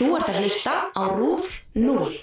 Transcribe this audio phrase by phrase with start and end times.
[0.00, 2.14] Þú ert að hlusta á RÚF 0.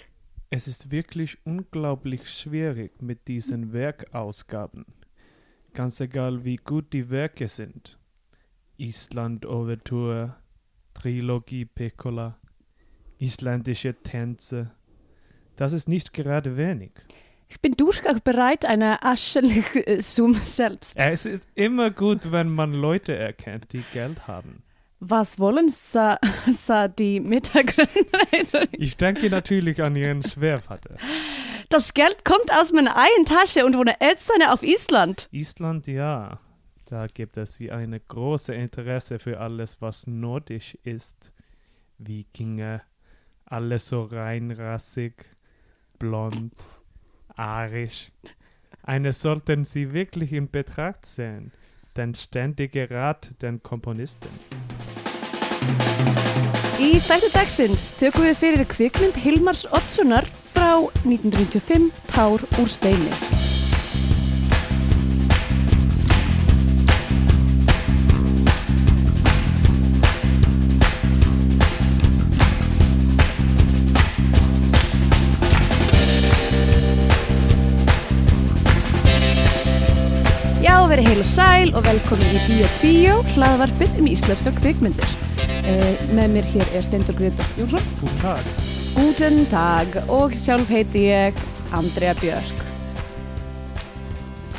[0.49, 4.83] Es ist wirklich unglaublich schwierig mit diesen Werkausgaben.
[5.75, 7.99] Ganz egal wie gut die Werke sind.
[8.77, 10.37] Island Overture,
[10.95, 12.39] Trilogie Piccola,
[13.19, 14.71] isländische Tänze.
[15.55, 16.93] Das ist nicht gerade wenig.
[17.47, 20.99] Ich bin durchaus bereit, eine aschliche Summe selbst.
[20.99, 24.63] Es ist immer gut, wenn man Leute erkennt, die Geld haben.
[24.99, 26.17] Was wollen sa,
[26.53, 28.67] sa die Mitarbeiter?
[28.71, 30.97] Ich denke natürlich an Ihren Schwervater.
[31.69, 35.27] Das Geld kommt aus meiner eigenen Tasche und wohne Eltern auf Island.
[35.31, 36.39] Island, ja.
[36.85, 41.33] Da gibt es eine große Interesse für alles, was nordisch ist.
[41.97, 42.81] Wikinger,
[43.45, 45.13] alles so reinrassig,
[45.99, 46.53] blond,
[47.35, 48.11] arisch.
[48.83, 51.51] Eine sollten Sie wirklich in Betracht sehen.
[51.97, 54.29] Den ständige Rat den Komponisten.
[56.77, 63.36] Í þættu dagsins tökum við fyrir kvikmynd Hilmars Oddssonar frá 1995 Tár úr steini.
[81.17, 85.13] Heil og sæl og velkomin í Bíó 2, hlaðvarpið um íslenska kvikmyndir.
[85.65, 87.87] Uh, með mér hér er Steindur Greta Jónsson.
[87.97, 88.51] Guten Tag.
[88.93, 91.39] Guten dag og sjálf heiti ég
[91.73, 92.61] Andrea Björk.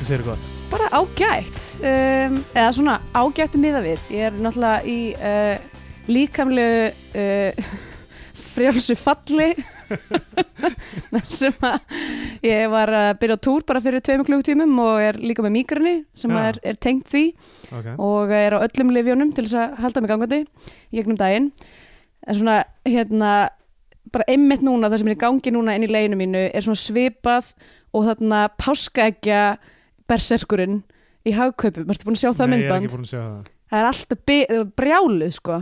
[0.00, 0.50] Þú sér gott.
[0.72, 4.10] Bara ágætt, um, eða svona ágætt miða við.
[4.18, 6.90] Ég er náttúrulega í uh, líkamlegu
[7.22, 7.74] uh,
[8.56, 9.52] frjálsu falli
[11.12, 11.78] þar sem að
[12.46, 15.94] ég var að byrja á túr bara fyrir tveimur klukkutímum og er líka með mýgrunni
[16.16, 16.40] sem Já.
[16.50, 17.24] er, er tengt því
[17.72, 17.88] Ok.
[17.98, 21.50] og er á öllum livjónum til þess að halda mig gangandi í gegnum daginn
[22.28, 22.58] en svona
[22.88, 23.32] hérna
[24.12, 26.80] bara einmitt núna það sem er í gangi núna inn í leginu mínu er svona
[26.80, 27.50] svipað
[27.96, 29.42] og þarna páskaegja
[30.08, 30.82] berserkurinn
[31.28, 32.86] í hagkaupum, ertu búin að sjá það Nei, ég er myndband?
[32.86, 33.50] ekki búin að sjá það.
[33.68, 35.58] það er alltaf brjálið sko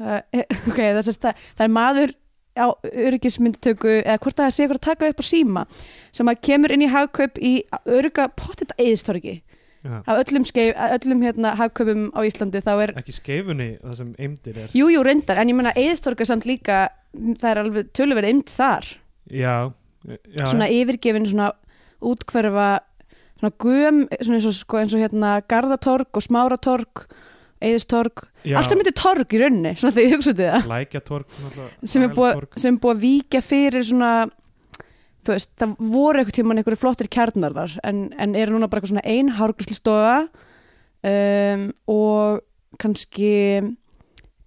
[0.00, 2.12] Það er- ok, það, er sem sagt að- það er maður
[2.58, 5.62] á öryggismynditöku eða hvort það sé ykkur að taka upp á síma
[6.12, 7.52] sem að kemur inn í hagkaup í
[7.86, 9.40] örygga pottet eðistorgi
[9.80, 14.58] af öllum, skeif, öllum hérna, hagkaupum á Íslandi þá er, Ekki skeifunni það sem eimdir
[14.66, 14.74] er.
[14.76, 16.82] jú, jú, reyndar en ég menna eðistorga samt líka
[17.16, 18.90] það er alveg töluverið ymt þar
[19.32, 19.54] Já.
[20.36, 20.44] Já.
[20.50, 21.52] svona yfirgefin svona
[22.04, 22.68] útkverfa
[23.40, 27.06] svona gum, svona eins og, sko, eins og hérna Garðatorg og Smáratorg
[27.60, 28.22] Eðistorg,
[28.56, 30.68] allt sem heitir torg í rauninni, svona þegar ég hugsaði það.
[30.70, 31.40] Lækjatorg.
[31.84, 34.12] sem er, búið, búið að víkja fyrir svona
[35.26, 38.80] þú veist, það voru eitthvað tíman einhverju flottir kjarnar þar en, en eru núna bara
[38.80, 40.16] eitthvað svona ein hárgræslistofa
[41.10, 42.40] um, og
[42.80, 43.32] kannski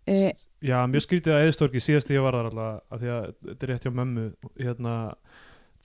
[0.09, 3.25] e, Já, mjög skrítið að eðistorki síðast þegar ég var þar alltaf af því að
[3.50, 4.94] þetta er rétt hjá mömmu hérna,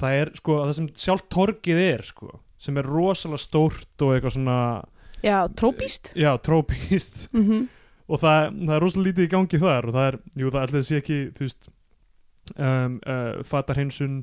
[0.01, 4.39] það er sko það sem sjálf torgið er sko sem er rosalega stórt og eitthvað
[4.39, 4.61] svona
[5.25, 7.67] já, trópíst já, trópist mm
[8.09, 10.85] og það, það er rosalega lítið í gangi þar og það er, jú það alltaf
[10.87, 11.67] sé ekki þú veist
[12.57, 14.15] um, uh, fatarhinsun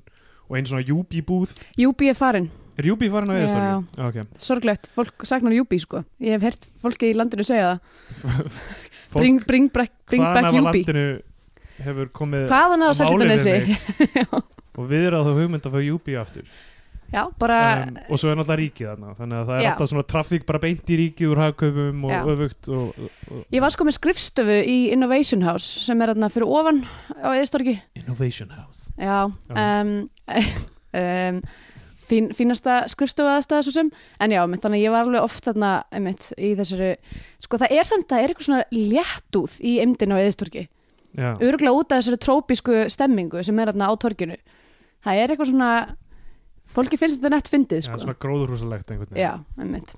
[0.49, 2.47] og einn svona júbi búð Júbi er farin,
[2.79, 3.43] er júbi farin á Já.
[3.43, 4.01] eðistorki?
[4.07, 4.89] Ok, sorglegt.
[4.89, 8.59] Fólk saknar Júbi sko, ég hef hert fólki í landinu segja það.
[9.15, 11.05] Bring, bring, back, bring hvaðan back af Júbi landinu
[11.85, 13.53] hefur komið hvaðan á á Seltjarnarnesi?
[13.53, 14.25] málinni
[14.79, 16.49] og við erum að það hugmynd að fá júbi aftur
[17.13, 19.69] já, bara um, og svo er náttúrulega ríkið þarna þannig að það er Já.
[19.71, 22.19] alltaf svona trafík bara beint í ríkið úr hagkaupum og Já.
[22.33, 26.55] öfugt og, og, ég var sko með skrifstöfu í Innovation House sem er þarna fyrir
[26.59, 26.81] ofan
[27.21, 28.89] á Eðistorgi Innovation House.
[28.97, 29.95] Já, um,
[30.95, 31.41] um,
[32.05, 35.49] fín, fínasta skrifstofu aðstæða svo sem, en já, mitt, þannig að ég var alveg oft
[35.49, 36.93] þarna einmitt, í þessari
[37.43, 40.67] sko það er samt, það er eitthvað svona léttúð í emdina á eðistorki,
[41.15, 44.35] Já, örgulega út af þessari trópísku stemmingu sem er þarna á torkinu
[45.05, 45.71] það er eitthvað svona
[46.75, 48.01] fólki finnst þetta nett fyndið sko.
[48.03, 49.23] svona gróðurhúsalegt einhvern veginn.
[49.23, 49.95] Já, einmitt.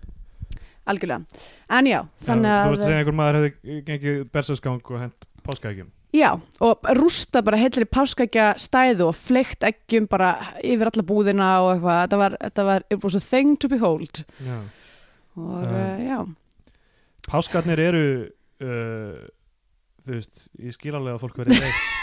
[0.88, 1.44] Algjörlega,
[1.76, 5.26] en já, þannig Þú að veist að segja einhver maður hefði gengið bersaskang og hent
[5.44, 6.30] páskaækjum Já,
[6.64, 10.29] og rústa bara heilri páskækja stæðu og fleikt eggjum bara
[10.64, 14.23] yfir alla búðina og eitthvað, þetta var, þetta var, it was a thing to behold.
[14.40, 14.62] Já.
[15.35, 16.20] og uh, já,
[17.28, 18.06] Páskarnir eru
[18.64, 19.28] uh,
[20.08, 21.84] þú veist, ég skil alveg að fólk verið reitt.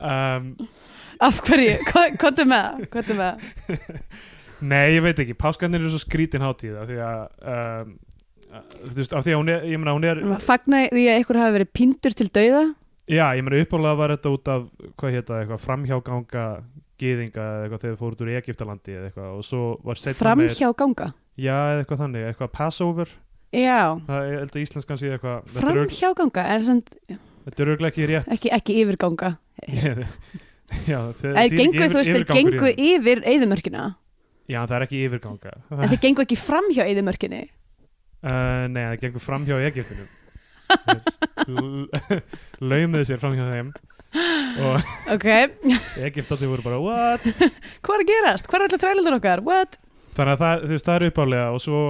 [0.00, 0.54] Um,
[1.28, 2.68] af hverju, hvað er með?
[2.68, 3.48] Það, hvað er með?
[3.66, 3.88] Það
[4.60, 7.20] Nei, ég veit ekki, páskarnir eru svo skrítin hátíð af því að
[7.52, 7.94] um,
[8.50, 11.40] þú veist, af því að hún er, ég meina hún er fagna því að einhver
[11.40, 12.64] hafi verið píndur til dauða?
[13.10, 14.66] Já, ég meina uppálega var þetta út af
[15.00, 16.44] hvað hétta, eitthvað framhjáganga
[17.00, 20.20] gyðinga eða eitthvað þegar þau fóru út úr Egiptalandi eða eitthvað og svo var setna
[20.20, 21.08] framhjá ganga
[21.40, 23.16] Já, eða eitthvað þannig, eitthvað Passover.
[23.56, 27.94] Já, það er held að íslenskan sé eitthvað er framhjáganga er samt þetta er örgulega
[27.94, 28.28] ekki rétt.
[28.36, 29.32] Ekki, ekki yfirganga
[30.86, 33.84] já, þeir, eða gengu, þú veist, þeir gengu yfir eyðumörkina
[34.50, 37.42] já, það er ekki yfirganga en þeir gengu ekki fram hjá eyðumörkinni
[38.20, 40.08] Uh, nei, það gengur fram hjá Egiptunum
[42.70, 43.70] laumuðu sér fram hjá þeim
[44.60, 45.24] og ok,
[46.10, 47.24] Egiptandi voru bara what?
[47.80, 48.50] hvað er að gerast?
[48.50, 49.40] hvað er allir þrælandur okkar?
[49.46, 49.78] what?
[50.18, 51.80] þannig að það, þú veist, það er uppálega og svo,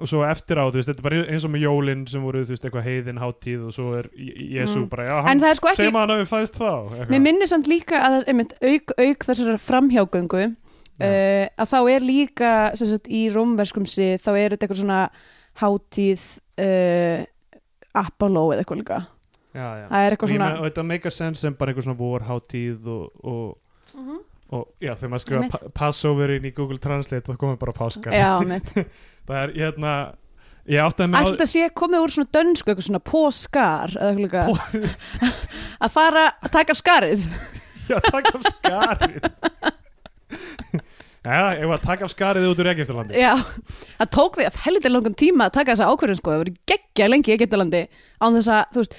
[0.00, 2.40] og svo eftir á, þú veist, þetta er bara eins og með jólin sem voru,
[2.42, 4.88] þú veist, eitthvað heiðin háttíð og svo er Jésu Mm.
[4.90, 7.08] bara, já, hann sko ekki, maður að við fæðist þá eitthvað.
[7.14, 10.42] mér minnir samt líka að einmitt, auk, auk þessar framhjágöngu
[10.98, 11.06] Já.
[11.06, 15.10] uh, að þá er líka sem sagt, í rómverskum sig þá er þetta eitthvað svona
[15.62, 16.26] hátíð
[16.58, 17.24] uh,
[17.94, 18.98] Apollo eða eitthvað líka
[19.54, 19.86] já, já.
[19.90, 22.86] það er eitthvað svona meina, og þetta make a sense sem bara einhver svona vorháttíð
[22.86, 23.58] og, og,
[23.94, 24.16] Mhm.
[24.54, 25.62] Og já, þegar maður skrifa Einmitt.
[25.64, 28.14] pa Passover inn í Google Translate þá komið bara páskar
[29.28, 29.94] það er, hérna
[30.70, 33.96] ég átti að Ætli þetta sé komið úr svona dönsku eitthvað svona póskar
[35.84, 37.26] að fara að taka af skarið.
[37.90, 39.26] Já, taka af skarið.
[41.24, 43.32] Já, ég var að taka af skarið út úr Egiptalandi Já,
[43.96, 47.08] það tók því að helviti langan tíma að taka þessa ákvörðun sko, það voru geggja
[47.08, 47.80] lengi í Egyptalandi
[48.20, 48.96] án þess að, þú veist,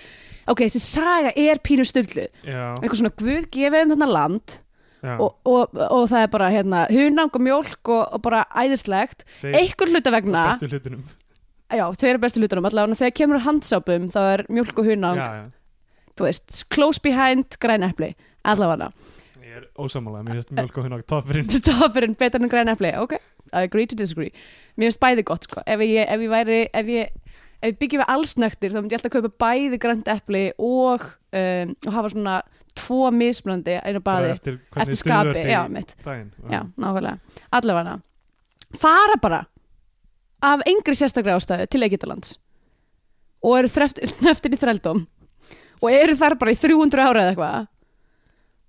[0.54, 4.58] ok, þessi saga er pínu Já, eitthvað svona guð gefið um þetta land
[5.13, 9.25] og, og, og það er bara hérna hunang og mjólk og, og bara æðislegt.
[9.46, 11.06] Einhver hluta vegna, bestu hlutunum.
[11.74, 12.68] Já, tveir bestu hlutunum.
[12.69, 17.57] Allavega, þegar kemur handsápum þá er mjólk og hunang, Já, já, þú veist close behind
[17.62, 18.13] græn epli,
[18.46, 18.92] allavega.
[19.42, 21.50] Ég er ósamála Mér finnst mjölk og hunang toppurinn.
[21.69, 23.18] Topurinn betur en græn epli, ok.
[23.54, 24.34] I agree to disagree.
[24.75, 25.62] Mér finnst bæði gott sko.
[25.66, 27.22] Ef ég, ef ég væri, ef ég
[27.66, 31.74] ef ég byggjum við allsnektir þá myndi ég alltaf kaupa bæði grænt epli og, um,
[31.88, 32.36] og hafa svona
[32.78, 35.62] tvo mismunandi einu Bara baði eftir, eftir hvernig skapi, já,
[36.06, 37.98] daginn já, nákvæmlega, allavega
[38.76, 39.44] fara bara
[40.46, 42.36] af engri sérstaklega ástæðu til Egyptalands
[43.46, 43.72] og eru
[44.26, 45.06] neftin í þrældóm
[45.82, 47.72] og eru þar bara í 300 ára eða eitthvað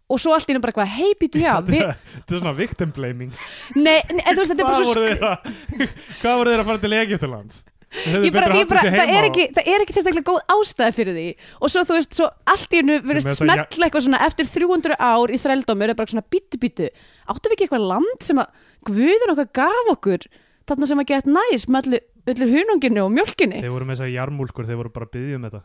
[0.07, 3.33] og svo allt í einu bara eitthvað, hei býtu já Þetta er svona victim blaming.
[3.75, 5.39] Nei, nei, veist, þetta bara Hvað voru sk- að
[6.21, 7.65] Hvað voru þeir að fara til Egyptalands?
[7.95, 11.27] Ég bara, ég bara, það, er ekki, það er ekki sérstaklega góð ástæða fyrir því.
[11.61, 14.99] Og svo þú veist, svo allt í hennu verið að smetla eitthvað svona eftir 300
[14.99, 16.91] ár í þrældómi er bara svona bítu bítu
[17.27, 20.29] áttum við ekki eitthvað land sem að guðin okkar gaf okkur
[20.67, 21.91] þarna sem að geta næs með
[22.27, 25.39] allir, hununginu og mjölkinni Þeir voru með þess að jarmúlkur, þeir voru bara að byggja
[25.39, 25.63] um þetta.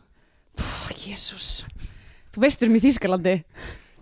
[1.02, 1.48] Jésús
[2.32, 3.34] þú veist við erum í Þýskalandi.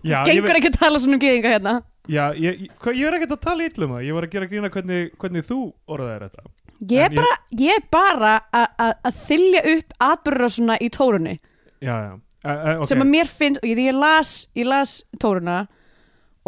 [0.01, 1.73] Já, ég, gengur ekki að tala svona um gyðinga hérna.
[2.11, 4.05] Já, ég, ég, hvað- ég er ekkert að tala illum það.
[4.07, 5.59] Ég var að gera grína hvernig, hvernig þú
[5.91, 6.45] orðaðir þetta
[6.89, 11.39] ég er bara, ég bara að- þylja upp atbyrður svona í tórunni
[11.81, 12.13] Já, já
[12.45, 12.89] uh, uh, okay.
[12.89, 15.67] sem að mér finnst, og ég, ég las ég las tóruna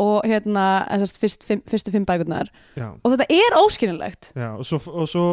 [0.01, 2.49] og hérna þessast fyrst, fimm, fyrstu fimm bækurnar
[2.79, 5.27] já, og þetta er óskinnilegt já, og svo, og svo,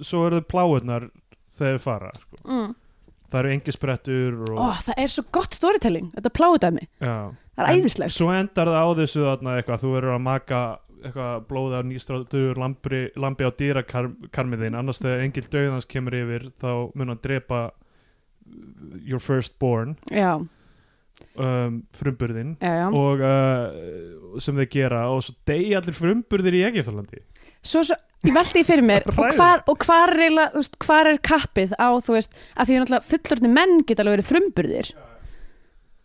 [0.00, 1.10] svo eru pláurnar
[1.52, 2.40] þegar þeir fara sko.
[2.46, 2.70] mm.
[3.30, 7.12] Það eru engi sprettur og, Ó, það er svo gott storytelling, þetta pláudæmi já.
[7.54, 10.62] það er æðislegt Svo endar það á þessu þarna eitthvað Þú verður að maka
[11.00, 14.78] eitthvað blóði á nýstrátur lambi, lambi á dýrakarmið þinn.
[14.80, 17.66] Annars þegar engil döðans kemur yfir þá mun hann drepa
[19.06, 19.96] your firstborn.
[20.10, 20.40] Já,
[21.36, 22.86] um, frumburðin já, já.
[22.88, 27.22] og uh, sem þeir gera og svo degi allir frumburðir í Egiptalandi
[27.60, 31.20] Svo, svo, ég veldi því fyrir mér og hvar, og hvar, er, veist, hvar er
[31.24, 34.92] kappið á, þú veist, að því að fullorðni menn geta alveg verið frumburðir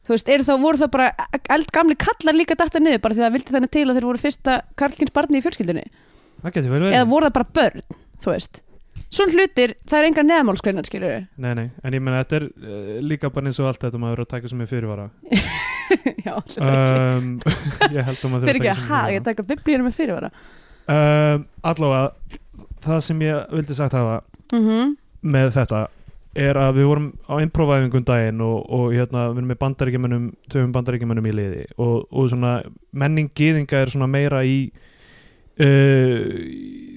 [0.05, 1.07] þú veist, eru þá, voru þá bara
[1.55, 4.21] eldgamli kallar líka datta niður bara því að það vildi þannig til að þeir voru
[4.21, 5.85] fyrsta karlkins barni í fjölskyldunni?
[6.43, 6.97] Það getur vel verið.
[6.99, 7.85] Eða voru það bara börn,
[8.23, 8.61] þú veist?
[9.15, 12.91] Svona hlutir, það er enga neðmálskreinar skilur Nei, nei, en ég menna þetta er uh,
[13.05, 15.05] líga bara eins og allt þetta maður að taka sem er fyrirvara.
[16.25, 16.99] Já, allir ekki.
[17.05, 17.31] Um,
[17.95, 20.31] Ég held að maður Fyrir ekki að ha, ég taka biblíunum með fyrirvara.
[20.89, 22.37] Um, Allavega,
[22.85, 24.19] það sem ég vildi sagt hafa
[24.53, 24.95] mm
[25.25, 25.85] með þetta
[26.35, 30.73] er að við vorum á improvæfingum daginn og, og hérna, við erum með bandaríkjumennum töfum
[30.75, 32.57] bandaríkjumennum í liði og, og svona
[32.91, 34.57] menning gýðinga er svona meira í
[35.63, 36.25] uh,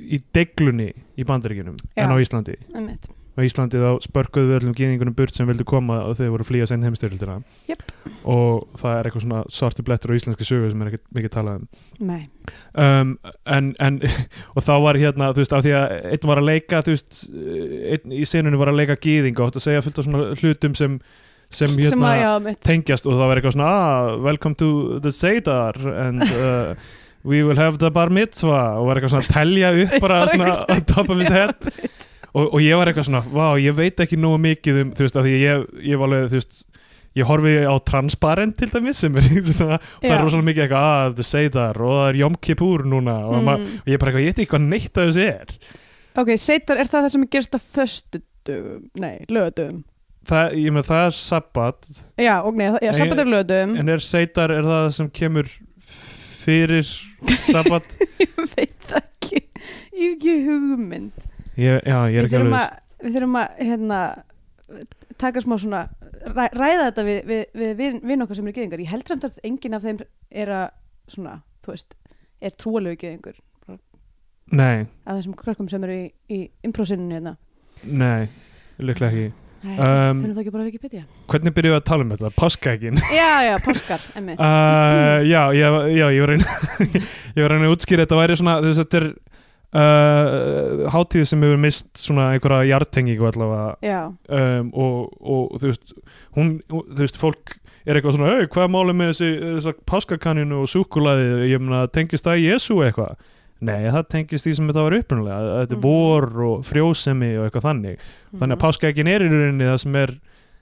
[0.08, 2.02] í deglunni í bandaríkjunum Já.
[2.02, 3.10] en á Íslandi Einmitt.
[3.38, 6.50] Á Íslandi þá spörkuðu við öllum gýðingunum burt sem vildu koma og þau voru að
[6.50, 7.36] flýja senn heimstyrildina
[7.68, 7.84] Jöp.
[8.26, 11.62] og það er eitthvað svona svartu blettur á íslenski sögu sem er ekkert mikið talað
[11.62, 12.18] um.
[12.74, 13.14] Um,
[13.46, 14.02] en, en
[14.56, 17.22] og þá var hérna, þú veist, af því að einn var að leika, þú veist
[17.94, 21.00] einn í senunni var að leika gýðing og að segja fullt af svona hlutum sem
[21.48, 25.12] sem sem hérna að, já, tengjast og það var eitthvað svona ah, welcome to the
[25.14, 26.74] Seydar and uh,
[27.24, 28.76] we will have the bar mitzvah.
[28.78, 31.72] Og var eitthvað svona að telja upp bara svona on top of his head
[32.34, 35.18] og, og ég var eitthvað svona, vá, ég veit ekki nógu mikið um, þú veist,
[35.18, 36.62] af því ég, ég var alveg, þú veist
[37.18, 41.12] ég horfi á Transparent til dæmis sem er svona, það er rosalega mikið eitthvað, ah,
[41.16, 43.18] the Seydar og það er Yom Kippur núna.
[43.26, 43.52] Og, mm.
[43.52, 45.54] mm, og ég bara eitthvað, ég veit ekki hvað neitt af þessu er.
[46.18, 48.82] Ok, seitar, er það það sem er gerst á föstu dögum?
[48.98, 49.84] Nei, lögadögum
[50.28, 51.88] það, ég með það er sabbat.
[52.20, 55.48] Já, og nei, það- já, sabbat er lögadögum en er seitar er það sem kemur
[55.88, 56.86] fyrir
[57.48, 57.96] sabbat?
[58.22, 59.42] Ég veit það ekki.
[59.92, 61.26] Ég hef ekki hugmynd
[61.58, 64.00] ég, já, ég er ekki alveg að, við þurfum að hérna,
[65.18, 65.82] taka smá svona
[66.28, 69.26] ræ, ræða þetta við, við, við, við vinn okkar sem eru geðingar ég held samt
[69.28, 70.00] að enginn af þeim
[70.44, 70.68] er að
[71.08, 71.34] svona,
[71.64, 71.98] þú veist,
[72.44, 73.38] er trúalegu geðingur
[74.48, 77.34] nei, af þessum krökkum sem eru í, í improsininu hérna.
[77.84, 78.28] Nei,
[78.80, 79.28] líklega ekki.
[79.28, 81.00] Nei, Um, finnum það ekki bara Wikipedia?
[81.26, 82.28] hvernig byrjuðu að tala um þetta?
[82.38, 86.52] Páskaegin Já, já, páskar, emmitt uh, já, já, já, ég var reyna
[87.34, 89.08] ég var reyna að útskýra þetta væri svona þú veist, þetta er
[89.76, 94.02] uh, hátíð sem hefur mist svona einhverja jartengingu allavega.
[94.28, 95.92] Um, og, og þú veist
[96.36, 97.56] hún, þú veist, fólk
[97.88, 101.86] er eitthvað svona, hey, hvað er málið með þessi, þessi páskakaninu og súkulaði, ég meina,
[101.92, 103.14] tengist það Jésu eitthvað?
[103.64, 105.86] Nei, það tengist því sem þetta var upprunalega, þetta er Mhm.
[105.88, 108.04] vor og frjósemi og eitthvað þannig.
[108.38, 110.12] Þannig að páskaegin er í rauninni það sem er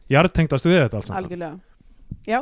[0.08, 1.58] jartengdast við þetta alls algjörlega.
[2.26, 2.38] Já,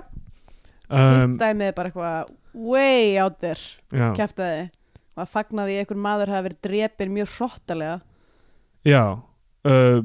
[0.90, 3.59] um, hitt dæmið er bara eitthvað way out there,
[3.90, 4.83] kæftaði og
[5.14, 7.97] að fagna því að einhver maður hafi verið drepin mjög hróttalega
[8.85, 10.00] já uh,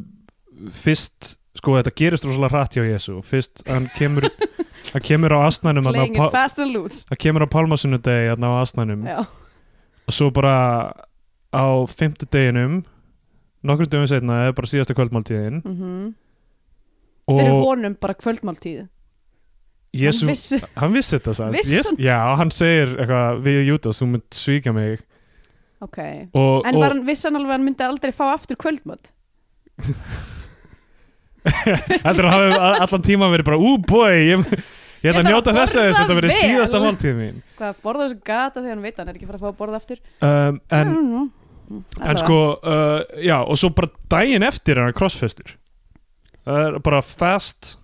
[0.75, 4.29] fyrst, sko þetta gerist rosalega hratt hjá Jésu, fyrst hann kemur
[4.93, 7.05] hann kemur á asnanum þarna á playing it fast and loose.
[7.09, 9.03] hann kemur á pálmasunnudegi þarna á asnanum.
[9.09, 9.19] Já,
[10.09, 10.55] og svo bara
[11.53, 12.81] á fimmtudeginum
[13.65, 15.61] nokkrum dögum setna bara síðasta kvöldmáltíðin.
[15.65, 16.13] Mhm.
[17.29, 18.87] Fyrir og honum bara kvöldmáltíð
[19.93, 23.97] Jésu, hann vissi, hann vissi þetta samt Vissi Jes- já, hann segir eitthvað við Júdas,
[24.01, 24.99] þú mynd svíka mig.
[25.81, 25.97] Ok.
[26.35, 29.09] Og, en og var hann vissan alveg að hann myndi aldrei fá aftur kvöldmátt
[32.03, 34.43] heldur að hafa a- allan tíma verið bara, ú bói ég,
[35.01, 36.39] ég ætla að þarf njóta að þess að borða þetta verið vel.
[36.43, 37.37] síðasta máltíð mín.
[37.59, 39.49] Hvað borða þessu gata þegar hann veit að hann er ekki að fara að fá
[39.53, 40.01] að borða aftur?
[40.21, 41.29] Um, en,
[41.69, 42.21] Mm, en allavega.
[42.25, 45.51] sko uh, já, og svo bara daginn eftir er hann crossfestur.
[46.43, 47.75] Það er bara fast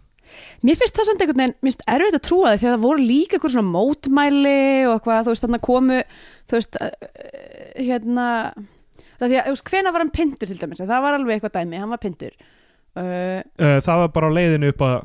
[0.65, 2.85] mér finnst það samt einhvern veginn mér finnst erfitt að trúa því því að það
[2.85, 6.01] voru líka einhver svona mótmæli og eitthvað, þú veist, þannig að komu
[6.45, 7.15] þú veist, uh,
[7.79, 8.27] hérna
[9.19, 11.57] það því að, þú veist, hvena var hann pindur til dæmis, það var alveg eitthvað
[11.59, 14.97] dæmi, hann var pindur uh, uh, það var bara á leiðinu upp að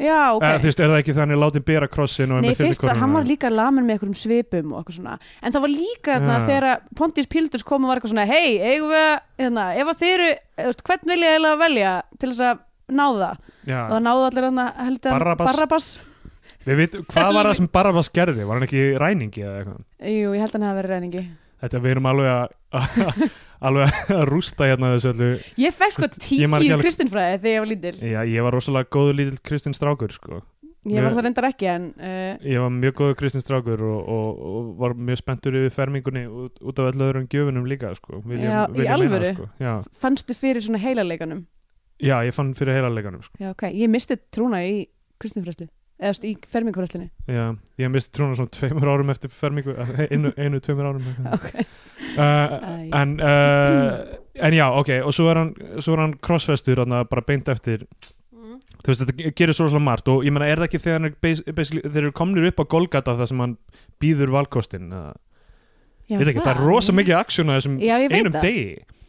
[0.00, 0.60] já, ok okay.
[0.62, 3.28] þú veist, er það ekki þannig látið bera krossin og Nei, fyrst var, hann var
[3.28, 6.46] líka lamin með einhverjum svipum og eitthvað svona En það var líka þarna Já.
[6.48, 9.10] þegar Pontius Pilatus kom og var eitthvað svona Hei, eigum við
[9.42, 12.64] hérna, ef að þið eru eða, veist, Hvern vil ég eiginlega velja til þess að
[12.96, 13.36] ná það
[13.70, 15.50] já, Og það náðu allir hann heldur Barabbas.
[15.52, 15.88] Barabbas
[16.66, 20.34] við veit, hvað var það sem Barabbas gerði var hann ekki ræningi eða eitthvað Jú,
[20.36, 21.24] ég held hann hafa verið reyningi
[21.60, 22.48] þetta við erum alveg að
[23.68, 25.30] alveg að rústa hérna þessu öllu
[25.60, 28.20] Ég fekk sko veist, ég man ekki tíu alveg- kristinfræði þegar ég var lítil já,
[28.36, 30.40] ég var rosalega góður lítill Kristinn strákur sko.
[30.88, 33.98] Ég var Ég- það reyndar ekki en uh, ég var mjög góður Kristinn strákur og,
[34.08, 38.22] og, og var mjög spenntur yfir fermingunni út, út af öllu öðrum gjöfunum líka sko.
[38.24, 39.32] Viljum, Já, í viljum meina, alvöru?
[39.36, 39.48] sko.
[39.60, 41.42] já, fannstu fyrir svona heilaleikanum
[42.02, 43.36] já, ég fann fyrir heila leikanum sko.
[43.40, 44.82] Já, ok, ég misti trúna í
[45.20, 45.68] kristinfræslu
[46.00, 49.74] Eða í fermingafræslunni já, ég misti trúna svona tveimur árum eftir fermingu
[50.06, 51.10] einu, einu tveimur árum.
[51.10, 51.66] Eitthvað.
[52.10, 52.54] Ok, uh,
[52.96, 53.98] en, uh,
[54.48, 57.84] en já, ok og svo er hann, svo er hann crossfestur bara beint eftir.
[58.80, 61.10] Þú veist, þetta gerir svo svolítið margt og ég meina, er það ekki þegar hann
[61.12, 63.58] er þeir eru komnir upp á Golgata þar sem hann
[64.00, 65.12] býður valkostin eða,
[66.10, 68.46] Já, veit ekki, það er rosa mikið aksjón að þessum Já, ég veit einum það.
[68.48, 68.99] degi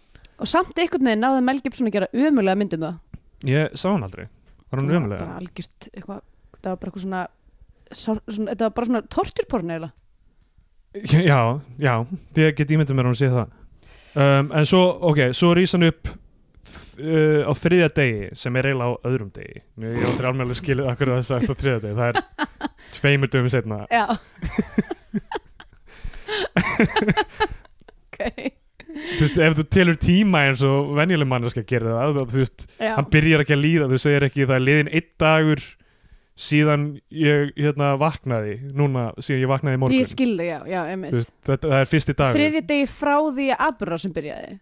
[0.42, 2.96] Og samt einhvern veginn náði Mel Gibson að gera umulega myndum það.
[3.50, 4.28] Ég sá hann aldrei,
[4.70, 6.22] var hann umlega bara algjört eitthvað
[6.62, 7.22] Það var bara eitthvað svona,
[7.90, 9.94] sár, svona Þetta var bara svona torturporn eiginlega.
[11.32, 11.40] Já,
[11.80, 11.94] já,
[12.36, 13.54] ég get ímyndið mér að hann sé það.
[14.12, 19.00] Um, en svo, ok, svo rís hann upp uh, á þriðja degi sem er eiginlega
[19.00, 19.64] á öðrum degi.
[19.86, 21.96] Ég ég aldrei alveg skilið akkur að það sagt á þriðja degi.
[22.02, 22.16] Það er
[22.98, 24.06] tveimur dögum setna Já.
[28.12, 28.61] Ok
[28.96, 32.96] þú veist, ef þú telur tíma eins og venjuleg manneska gerir það, þú veist, Já,
[32.98, 35.64] hann byrjar ekki að líða, þú segir ekki það er liðin einn dagur
[36.42, 40.00] síðan ég hérna vaknaði núna, síðan ég vaknaði í morgun.
[40.00, 41.14] Ég skilði, já, já, einmitt.
[41.20, 42.40] Veist, þetta, það er fyrsti dagur.
[42.40, 44.60] Þriðji degi frá því að atbyrra sem byrjaði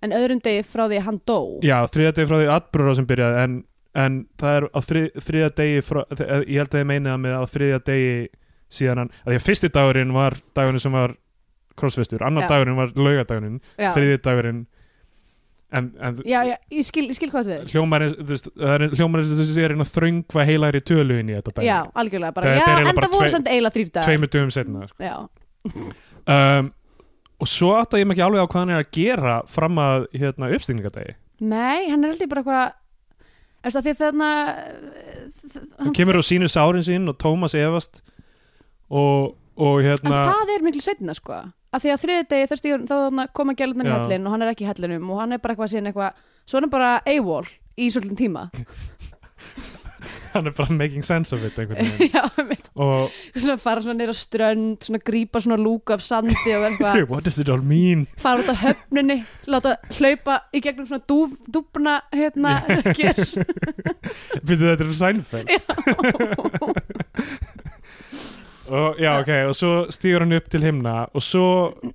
[0.00, 1.38] En öðrum degi frá því að hann dó.
[1.64, 3.56] Já, þriðja degi frá því atbrúra sem byrjaði en,
[4.00, 6.00] en það er á þrið, þriðja degi frá,
[6.40, 8.14] ég held að ég meina það með á þriðja degi
[8.70, 11.16] síðan hann, að því að fyrsti dagurinn var dagurinn sem var
[11.80, 12.52] crossfestur, annar Já.
[12.54, 14.60] dagurinn var laugadagurinn, Já, þriðji dagurinn
[15.70, 18.48] en, en já, já ég, skil, ég skil hvað það við hljómar eins- þú veist,
[18.58, 21.54] það er hljómar eins og þessi er einn að þröngva heilagri tölu inn í þetta
[21.60, 21.68] dæmi.
[21.68, 24.08] Já, algjörlega bara, er já, en það voru samt eiginlega þrýr dagar.
[24.08, 25.14] tveimur dögum setna sko.
[26.30, 26.72] Um,
[27.40, 30.06] og svo átta ég mig ekki alveg á hvað hann er að gera fram að
[30.16, 32.76] hérna, uppstigningadegi nei, hann er heldur bara eitthvað
[33.60, 34.28] Eftir því þarna
[35.84, 38.00] hann kemur og sýnir sárin sín og Tómas efast
[38.88, 42.54] og, og En hérna það er miklu setna sko að því að þriði degi þá,
[42.60, 42.96] stígur, þá
[43.36, 43.98] koma gælundan í Já.
[43.98, 46.58] hellin og hann er ekki í hellinum og hann er bara eitthvað síðan eitthvað svo
[46.58, 47.46] er hann bara AWOL
[47.80, 48.48] í svolítið tíma.
[50.30, 51.56] Hann er bara making sense of it
[52.14, 52.22] já,
[52.74, 57.24] og svona fara svona neyra strönd svona grípa svona lúka af sandi og eitthvað what
[57.26, 58.06] does it all mean?
[58.16, 62.60] Fara út á höfnunni láta hlaupa í gegnum svona dúf, dúfna hérna
[62.94, 63.18] ger
[64.46, 65.48] byrðu þetta er Seinfeld
[68.70, 71.46] og já ok og svo stýgur hann upp til himna og svo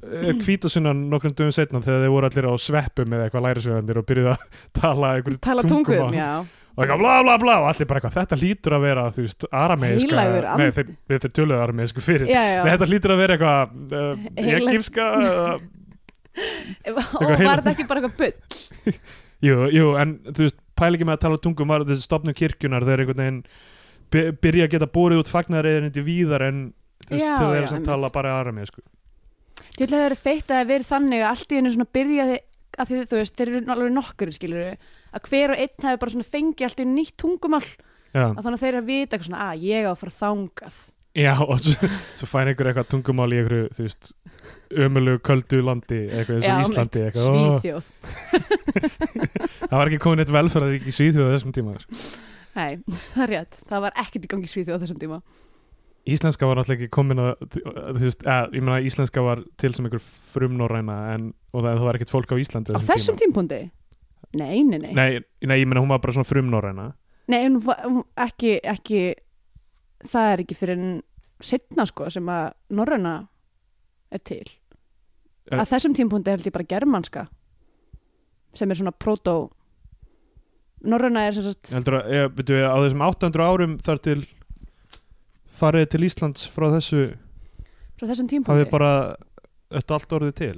[0.03, 4.07] er kvítusunnan nokkrum dögum setna þegar þeir voru allir á sveppum eða eitthvað lærisvegandir og
[4.09, 4.45] byrjuðu að
[4.81, 6.31] tala einhverju tala tungum, já.
[6.75, 9.47] Og eitthvað bla bla bla og allir bara eitthvað þetta lítur að vera þú veist
[9.63, 10.25] arameiska
[10.59, 12.27] nei þeir, þeir, töluðu arameisku fyrir.
[12.27, 12.63] Já, já.
[12.65, 15.53] nei þetta lítur að vera eitthvað uh, egífska uh,
[17.15, 18.97] og var þetta ekki bara eitthvað bull?
[19.45, 23.03] Jú, jú en þú veist pælingi með að tala tungum var þessi stopnum kirkjunar þeir
[23.03, 23.41] einhvern veginn
[24.41, 26.65] byrja að geta búrið út fagnareyðinni víðar en
[27.05, 28.81] til þeir já, sem tala bara arameisku
[29.75, 31.93] Ég ætla að það eru feitt að það verið þannig að allt í hennu svona
[31.97, 32.37] byrjaði
[32.75, 36.27] að því þú veist, þeir eru alveg nokkur skilur að hver og einn hefur bara
[36.31, 37.63] fengið allt í nýtt tungumál.
[38.15, 40.15] Já, að þannig að þeir eru að vita eitthvað svona að ég á að fara
[40.19, 40.77] þangað.
[41.15, 44.11] Já og svo, svo fær einhver eitthvað tungumál í einhverju þú veist
[44.85, 47.85] ömulegu köldu landi eitthvað eins og Íslandi eitthvað, Svíþjóð.
[49.69, 51.77] Það var ekki komin eitt velferðarík í Svíþjóð á þessum tíma
[52.55, 52.77] Nei,
[53.13, 55.21] það er rétt, það var ekkert í gangi Svíþjóð á þessum tíma.
[56.05, 59.87] Íslenska var náttúrulega ekki komin að þú veist, að, ég meina íslenska var til sem
[59.87, 63.57] einhver frumnorræna en, og það, það var ekkert fólk á Íslandi Á þessum tímpundi?
[64.37, 64.91] Nei, nei, nei.
[64.93, 65.07] Nei,
[65.47, 66.91] nei, ég meina hún var bara svona frumnorræna.
[67.31, 67.57] Nei, en
[68.21, 69.01] ekki, ekki
[70.05, 70.83] það er ekki fyrir
[71.45, 73.15] setna sko sem að norræna
[74.13, 74.45] er til.
[75.49, 77.25] Er- að þessum tímpundi held ég bara germanska
[78.55, 79.54] sem er svona proto
[80.85, 84.17] norræna er sem sagt heldur að, ég, byrju, á þessum 800 árum þar til
[85.55, 87.03] farið til Íslands frá þessu
[87.95, 88.91] frá þessum tímpundi hafið bara
[89.75, 90.55] þetta allt orðið til?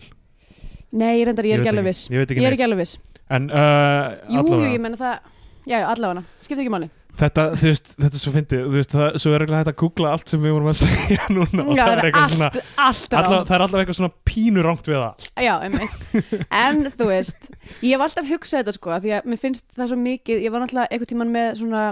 [0.98, 2.05] Nei, ég reyndar, ég er ekki alveg viss.
[2.10, 2.93] Ég er ekki alveg viss.
[3.27, 4.69] En uh, Jú, jú, allavega.
[4.72, 5.34] ég menna það
[5.67, 8.91] Já, já, allavega, skiptir ekki máli þetta, þú veist, þetta er svo fyndið þú veist,
[8.93, 11.65] það, svo er ekki hægt að googla allt sem við vorum að segja núna.
[11.65, 12.49] Og Já, það er eitthvað allt, svona
[12.88, 16.36] allt alla, það er alltaf eitthvað svona pínu rangt við það Já, einmitt.
[16.62, 17.49] En þú veist,
[17.82, 20.63] ég hef alltaf hugsað þetta sko Því að mér finnst það svo mikið Ég var
[20.63, 21.84] náttúrulega einhvern tímann með svona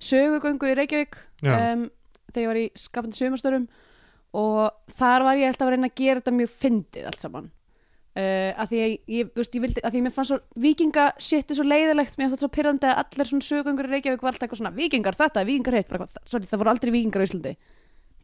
[0.00, 1.86] sögugöngu í Reykjavík um,
[2.30, 3.68] Þegar ég var í skapandi sögumarstörum
[4.40, 7.48] Og þar var ég alltaf að reyna að gera þetta mjög fyndið allt saman
[8.18, 11.06] uh, að því að ég, veist, ég vildi að því að mér fannst svo vikinga
[11.22, 14.24] shit er svo leiðilegt mér fannst það svo pyrrandi að allir svona sögugöngur í Reykjavík
[14.24, 17.22] var alltaf eitthvað svona vikingar þetta, vikingar heitt bara, eitthvað, sorry, það voru aldrei vikingar
[17.22, 17.54] á Íslandi.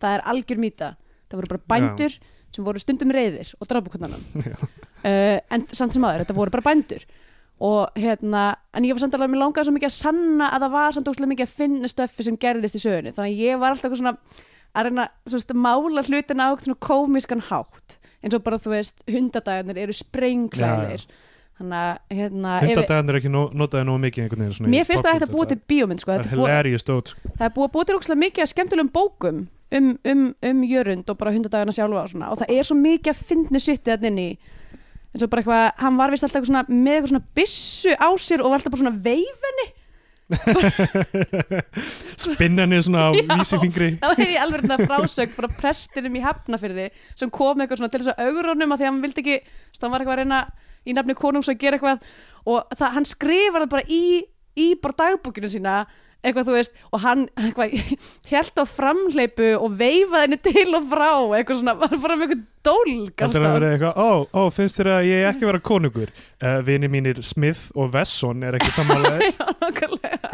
[0.02, 0.90] Það er algjör mýta.
[1.26, 2.18] Það voru bara bændur
[2.54, 3.68] sem voru stundum reyðir og
[4.46, 4.56] Já.
[4.56, 7.06] uh, en samt sem aður, þetta voru bara bændur.
[7.66, 8.42] Og hérna,
[8.76, 11.08] en ég var samt alveg mér langaði svo mikið að sanna að það var samt
[11.08, 13.14] óslega mikið að finna stöffi sem gerðist í sögunni.
[13.16, 14.12] Þannig að ég var alltaf svona
[14.76, 19.96] að reyna að mála hlutina á komískan hátt eins og bara þú veist, hundadagarnir eru
[19.96, 21.06] sprengklæðir
[21.56, 26.12] hérna hundadagarnir er ekki notaði nógu mikið mér finnst að þetta búið til bíómynd sko,
[26.12, 27.34] það þetta er hilarious dót sko.
[27.36, 31.18] það er búið búið til ókslega mikið að skemmtulegum bókum um, um, um jörund og
[31.18, 34.28] bara hundadagarna sjálfa og og það er svo mikið að finna sittið þarna inn í.
[35.14, 38.08] Eins og bara eitthvað, hann var vist alltaf eitthvað svona, með eitthvað svona byssu á
[38.20, 39.66] sér og var alltaf bara svona veifenni
[42.24, 43.90] spinnan er svona á vísifingri.
[44.02, 48.02] Þá er ég alveg þetta frásögn frá prestinum í Hafnafyrði sem kom eitthvað svona til
[48.02, 49.36] þess að augrónum að því að hann vildi ekki,
[49.82, 50.40] hann var eitthvað að reyna
[50.86, 52.10] í nafni konungs að gera eitthvað.
[52.46, 54.04] Og það, hann skrifar það bara í,
[54.58, 55.78] í bara dagbúkinu sína
[56.26, 57.78] eitthvað þú veist og hann eitthvað
[58.32, 62.44] held á framhleypu og veifaði henni til og frá eitthvað svona, var bara með eitthvað
[62.66, 66.10] dólg Heldur að vera eitthvað, ó, ó, finnst þér að ég ekki vera konungur?
[66.42, 70.28] Uh, Vini mínir Smith og Wesson er ekki sammálaðir Já, nákvæmlega.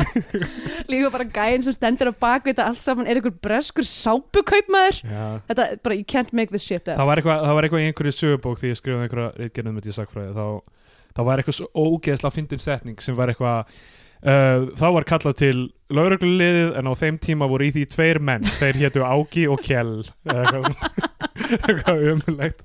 [0.90, 4.96] Líka bara gæinn sem stendur á bakvið þetta allt saman er einhver breskur sápukaupmaður.
[5.48, 6.96] Þetta, bara, you can't make this shit up.
[6.96, 9.84] Það var eitthvað, það var eitthvað í einhverju sögubók því ég skrifaði einhverja reitgerðum með
[9.88, 10.46] því sagfræði þá,
[11.12, 12.36] þá var eitthvað svo ógeðslega
[14.22, 15.56] uh, þá var kallað til
[15.92, 18.46] laurugluliðið en á þeim tíma voru í því tveir menn.
[18.60, 19.98] Þeir hétu Ági og Kjell.
[20.24, 20.72] Eitthvað,
[21.68, 22.64] eitthvað umulegt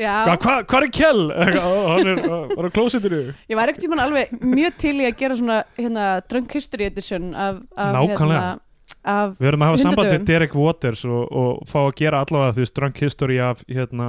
[0.00, 1.24] Já, hvað hva, hva er Kjell?
[1.34, 2.20] Eitthvað, "Ó, hann er
[2.64, 6.54] á klósitinu ég var ekkert tímann alveg mjög til í að gera svona hérna, Drunk
[6.56, 8.40] History Edition af, af, hérna,
[9.04, 10.24] af við verðum að hafa samband við.
[10.30, 14.08] Derek Waters og, og fá að gera allavega veist drunk history af hérna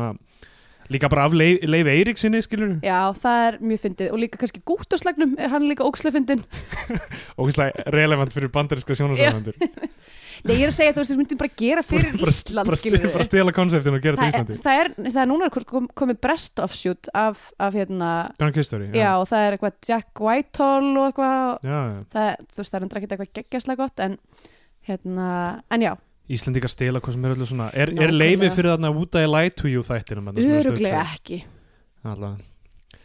[0.91, 4.11] líka bara af Leif, Leif Eiríksinni skilur Já, það er mjög fyndið.
[4.11, 6.43] Og líka kannski gútt á slagnum er hann líka ókslega fyndin
[7.37, 7.51] og
[7.97, 9.57] relevant fyrir bandarinska sjónarsáðandur
[10.41, 13.03] Nei, ég er að segja, þú veist, við myndum bara gera fyrir Ísland, bara, skilur
[13.13, 14.55] bara stela konseptin og gera þetta er, Íslandi.
[14.63, 19.11] það, er, það er núna kom- komið breast offshoot af, af hérna, drunk history já.
[19.19, 21.99] og það er eitthvað Jack Whitehall og eitthvað já, já.
[22.15, 24.17] það, þú veist, það er endur ekki eitthvað geggjastlega gott en
[24.89, 25.27] hérna,
[25.69, 25.93] en já,
[26.31, 27.67] Íslendingar stela hvað sem er öllu svona.
[27.73, 31.17] Er, er leifið fyrir þarna Would I Lie to You þættinum Öruglega 2?
[31.17, 31.41] ekki.
[32.07, 32.47] Allavega.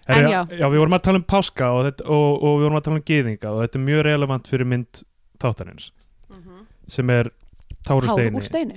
[0.06, 0.40] En já.
[0.54, 2.98] já, við vorum að tala um páska og, þetta, og, og við vorum að tala
[3.00, 5.00] um gyðinga og þetta er mjög relevant fyrir mynd
[5.42, 5.88] þáttarins
[6.92, 7.32] sem er
[7.86, 8.38] Táru Tár Steini.
[8.38, 8.76] úr steini.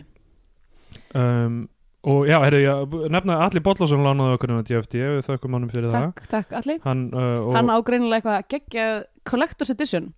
[1.14, 1.60] Um,
[2.02, 2.74] og já, herri, já,
[3.14, 6.90] nefna Alli Bollason lánaði okkur um DFT við þökkum honum fyrir Takk, takk allir það
[6.90, 8.94] hann, uh, og, Hann ágreinilega eitthvað geggjað
[9.30, 10.12] Collector's Edition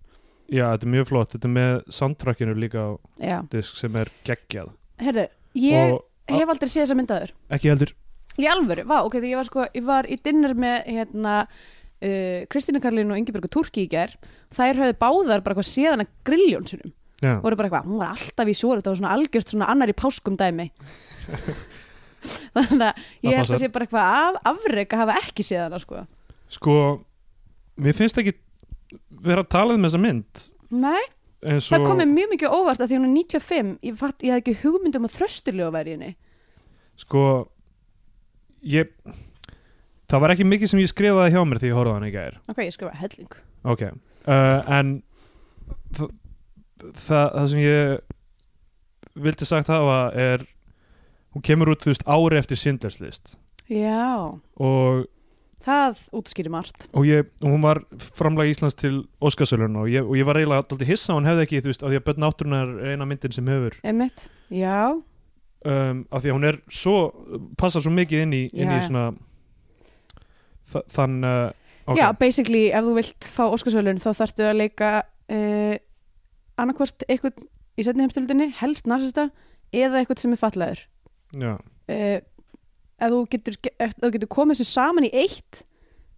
[0.52, 1.34] já, þetta er mjög flott.
[1.34, 2.90] Þetta er með soundtrackinu líka á
[3.22, 4.72] Já, disk sem er geggjað.
[5.02, 5.26] Herðu,
[5.58, 7.94] ég og hef aldrei séð þessa myndaður ekki heldur.
[8.40, 12.38] Í alvöru, vá, ok, því ég var sko Ég var í dinner með hérna uh,
[12.52, 14.14] Kristínu Karlín og Ingeborgu Turki í ger
[14.56, 18.16] Þær höfðu báðar bara eitthvað séðan að grilljón sinum já, voru bara eitthvað, hún var
[18.16, 20.68] alltaf í sjóru þetta var svona algjört svona annar í páskum dæmi.
[22.54, 23.56] Þannig að ég held passar.
[23.56, 26.02] að sé bara eitthvað af, afrek að hafa ekki séð hana sko.
[26.52, 26.76] Sko
[27.82, 28.34] mér finnst ekki
[29.24, 30.44] vera að tala um þessa mynd.
[30.72, 31.02] Nei,
[31.46, 34.22] eins það og kom mér mjög mikið óvart að því hún er 95, ég, fatt,
[34.22, 36.14] ég hafði ekki hugmyndum að þrösturlega væri henni.
[37.02, 37.26] Sko
[38.62, 38.92] ég
[40.12, 42.14] það var ekki mikið sem ég skrifaði hjá mér því ég horfði á hann í
[42.14, 42.40] gær.
[42.52, 43.36] Ok, ég skrifa helling.
[43.72, 44.96] Ok, uh, en
[45.96, 46.10] það,
[47.04, 50.44] það, það sem ég vildi sagt hafa er
[51.32, 53.36] hún kemur út þú veist ári eftir Sinders list.
[53.72, 55.06] Já, og,
[55.62, 56.88] það útskýri margt.
[56.92, 57.82] Og, ég, og hún var
[58.16, 61.72] framlega Íslands til Óskarsölun og, og ég var eiginlega alltaf hissa hún hefði ekki þú
[61.72, 66.22] veist, af því að Bönn Náttúrunar er eina myndin sem hefur Einmitt, já, um, af
[66.22, 66.96] því að hún er svo
[67.60, 69.06] passar svo mikið inn í, inn í svona
[70.72, 71.48] þa þann uh,
[71.86, 75.74] ok, já, basically ef þú vilt fá Óskarsvölun þá þarftu að leika uh,
[76.60, 77.42] annarkvort eitthvað
[77.78, 79.30] í setni heimstöldinni, helst nasista
[79.72, 80.84] eða eitthvað sem er fallaður
[81.38, 82.18] já, uh,
[83.02, 85.62] ef, þú getur, ef þú getur komið þessu saman í eitt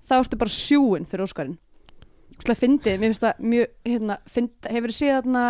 [0.04, 1.56] þá ertu bara sjúin fyrir Óskarinn.
[2.42, 5.44] Slega fyndið, mér finnst það mjög hérna, fynd, hefur þið séð þarna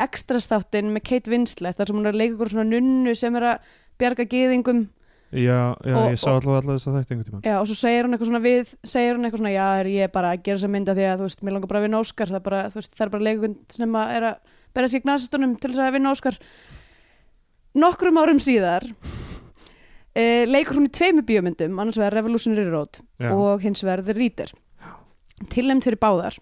[0.00, 3.36] ekstra státtin með Kate Winslet þar sem hún er að leika ykkur svona nunnu sem
[3.36, 4.86] er að bjarga gyðingum?
[5.30, 7.42] Já, já Og- ég sá alltaf alltaf þess að þetta einhvern tímann.
[7.46, 10.12] Já, og svo segir hún eitthvað svona við segir hún eitthvað svona, já, er ég
[10.16, 12.32] bara að gera þessa mynda því að, þú veist, mér langar bara að vinna Óskar
[12.32, 14.36] það er bara, þú veist, það er bara leikund sem að er að
[14.74, 16.40] berja sig gnasistunum til þess að vinna Óskar.
[17.78, 18.88] Nokkrum árum síðar
[20.14, 24.16] e, leikur hún í tveimu bíómyndum annars vegar Revolutionary Road já, og hins vegar The
[24.16, 24.52] Reader.
[25.50, 26.38] Tilnæmt fyrir báðar.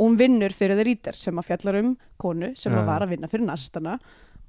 [0.00, 2.80] Og hún vinnur fyrir The Reader sem að fjallar um konu sem Já.
[2.80, 3.98] að var að vinna fyrir nasistana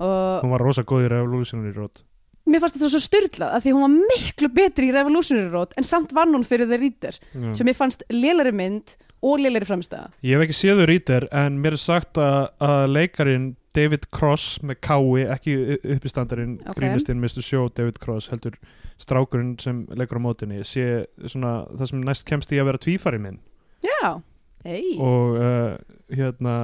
[0.02, 2.02] og hún var rosa góð í Revolutionary Road.
[2.50, 5.86] Mér fannst þetta svo styrlað að því hún var miklu betri í Revolutionary Road en
[5.86, 7.52] samt vann hún fyrir The Reader já.
[7.60, 11.60] sem ég fannst lélari mynd og lélari framstæða ég hef ekki séð þau rítir en
[11.62, 15.54] mér er sagt að, að leikarin David Cross með kái, ekki
[15.96, 16.74] uppistandarinn Ok.
[16.74, 16.80] okay.
[16.82, 17.46] grínistinn Mr.
[17.46, 18.58] Show David Cross heldur
[19.02, 23.22] strákurinn sem leikur á mótinni sé svona það sem næst kemst í að vera tvífari
[23.22, 23.40] minn
[23.86, 24.20] Já,
[24.68, 25.78] hei og uh,
[26.12, 26.56] hérna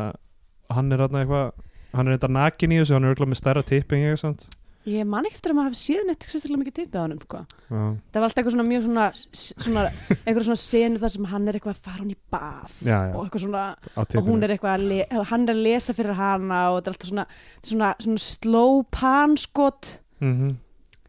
[0.74, 1.48] hann er hérna eitthvað
[1.96, 4.48] hann er eitthvað nakin í þessu, hann er örugglega með stærra tipping eitthvað samt
[4.88, 7.40] Ég man ekki eftir að maður hafi séð neitt sérstaklega mikið tippið á honum sko.
[7.68, 7.80] Já.
[8.14, 9.82] Það var alltaf eitthvað svona mjög svona, svona
[10.22, 13.10] eitthvað svona senu þar sem hann er eitthvað að fara hún í bað Já, já.
[13.12, 13.64] og eitthvað svona
[14.22, 14.86] og hún er eitthvað
[15.18, 17.28] að hann er að lesa fyrir hana og þetta er alltaf svona,
[17.72, 19.92] svona, svona slow panskot
[20.24, 20.56] mm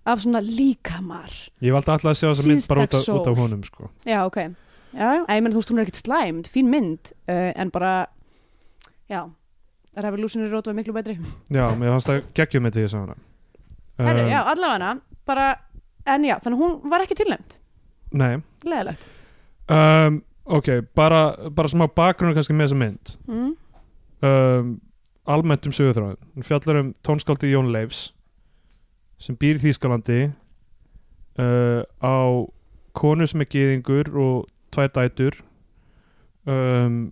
[0.08, 1.32] af svona líkamar.
[1.60, 3.90] Ég valdi alltaf að sjá þessa mynd bara út af, út af honum sko.
[4.08, 4.38] Já, ok.
[4.96, 7.92] Já, ég meina þú veist hún er ekkert slæmd, fín mynd uh, en bara,
[9.12, 9.26] já.
[9.98, 11.18] Revolutionary Road var miklu betri.
[11.52, 13.18] Já, mér fannst það geggjum því ég sá hana
[13.98, 14.90] Herru, Um, já, allavega
[15.26, 15.46] bara,
[16.06, 17.58] en já, þannig hún var ekki tilnæmt
[18.12, 18.38] nei.
[18.64, 19.08] Leðilegt
[19.68, 23.16] um, ok, bara, bara smá bakgrunn kannski með þessa mynd.
[23.26, 23.56] Mm.
[24.22, 24.76] um,
[25.28, 28.12] almennt um sögurþráðin hún fjallar um tónskáldi Jón Leifs
[29.18, 30.20] sem býr í Þýskalandi
[31.42, 32.16] uh, á
[32.98, 35.37] konu sem er gyðingur og tvær dætur.
[36.48, 37.11] Um,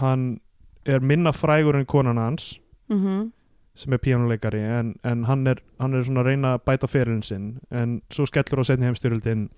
[0.00, 0.40] hann
[0.88, 2.58] er minna frægur en konan hans.
[2.88, 3.32] Mm
[3.74, 7.22] sem er píanuleikari en, en hann, er, hann er svona að reyna að bæta ferilin
[7.24, 9.48] sinn en svo skellur á setni heimstyrjöldin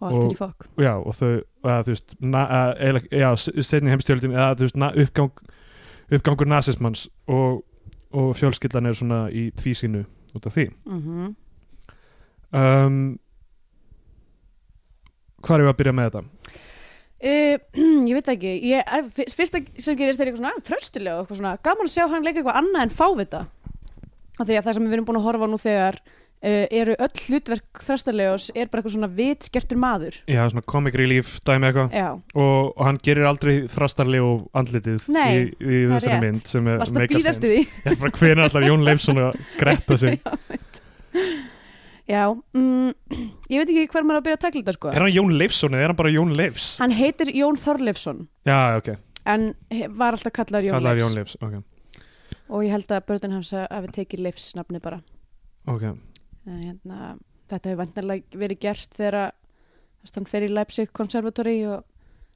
[0.00, 0.64] Og allt Og- ekki fokk.
[0.80, 1.28] já og þau
[1.64, 2.40] eða, þú veist, na,
[2.74, 3.28] eða, já,
[3.62, 5.30] setni heimstyrjöldin eða þú veist, na, uppgang,
[6.12, 7.62] uppgangur nasismans og,
[8.12, 10.04] og fjölskyldan er svona í tvísinu
[10.34, 10.66] út af því.
[10.88, 11.34] Mm
[12.54, 13.18] um,
[15.44, 16.22] hvað er við að byrja með þetta?
[17.24, 17.56] Uh,
[18.10, 18.50] ég veit ekki.
[18.68, 21.54] Ég, eh, fyrst- fyrsta sem gerist er eitthvað svona þröstulega og eitthvað svona.
[21.64, 23.46] Gaman að sjá hann leika eitthvað annað en fávita.
[24.34, 27.20] Af því að það sem við erum búin að horfa nú þegar uh, eru öll
[27.28, 30.18] hlutverk þröstulegos er bara eitthvað svona vitskertur maður.
[30.28, 31.96] Já, svona comic relief dæmi eitthvað.
[32.34, 36.26] Og, og hann gerir aldrei þrastarlegu andlitið Nei, í, í það þessari rétt.
[36.26, 37.36] mynd sem er varst að make býða sense.
[37.38, 37.64] eftir því?
[37.86, 40.20] Já, bara hvenær allar Jón Leifsson að gretta sig?
[40.20, 40.82] Já, veit.
[42.08, 42.90] Já mm,
[43.50, 44.92] ég veit ekki hver maður að byrja að takla þetta sko.
[44.92, 46.66] Er hann Jón Leifsson eða er hann bara Jón Leifs?
[46.82, 48.26] hann heitir Jón Þorleifsson.
[48.48, 48.90] Já, ok,
[49.24, 51.04] en he- var alltaf kallaður Jón kallar Leifs.
[51.04, 51.62] Jón Leifs okay.
[52.48, 55.00] og ég held að börnin hans hafi tekið leifsnafni bara.
[55.66, 57.14] Ok, en, hérna,
[57.48, 59.34] þetta hefur vantarlega verið gert þegar að,
[59.96, 61.82] þú veist, hann fer í Leipzig konservatori og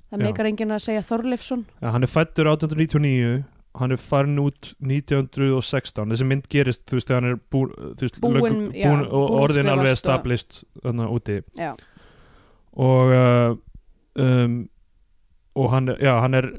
[0.08, 0.24] það Já.
[0.24, 1.66] meikar enginn að segja Þorleifsson.
[1.82, 3.44] Ja, hann er fættur 1899
[3.78, 7.64] hann er farin út 1916 þessi mynd gerist, þú veist, þegar hann er bú,
[8.00, 11.38] veist, Búinn, löngu- já, búinn og búinn að orðin alveg established þarna úti.
[11.58, 11.72] Já,
[12.78, 13.56] og uh,
[14.22, 14.58] um,
[15.58, 16.50] og hann já, hann er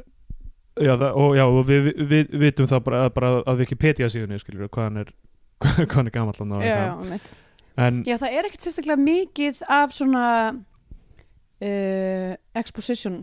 [0.79, 4.39] já, það, og, já, og við, við, við vitum það bara, bara að Wikipedia síðunni
[4.41, 5.13] skilur, hvað hann er
[5.89, 7.19] hvað hann er já, já,
[7.79, 10.25] en já, það er ekkert sérstaklega mikið af svona
[11.63, 13.21] uh, exposition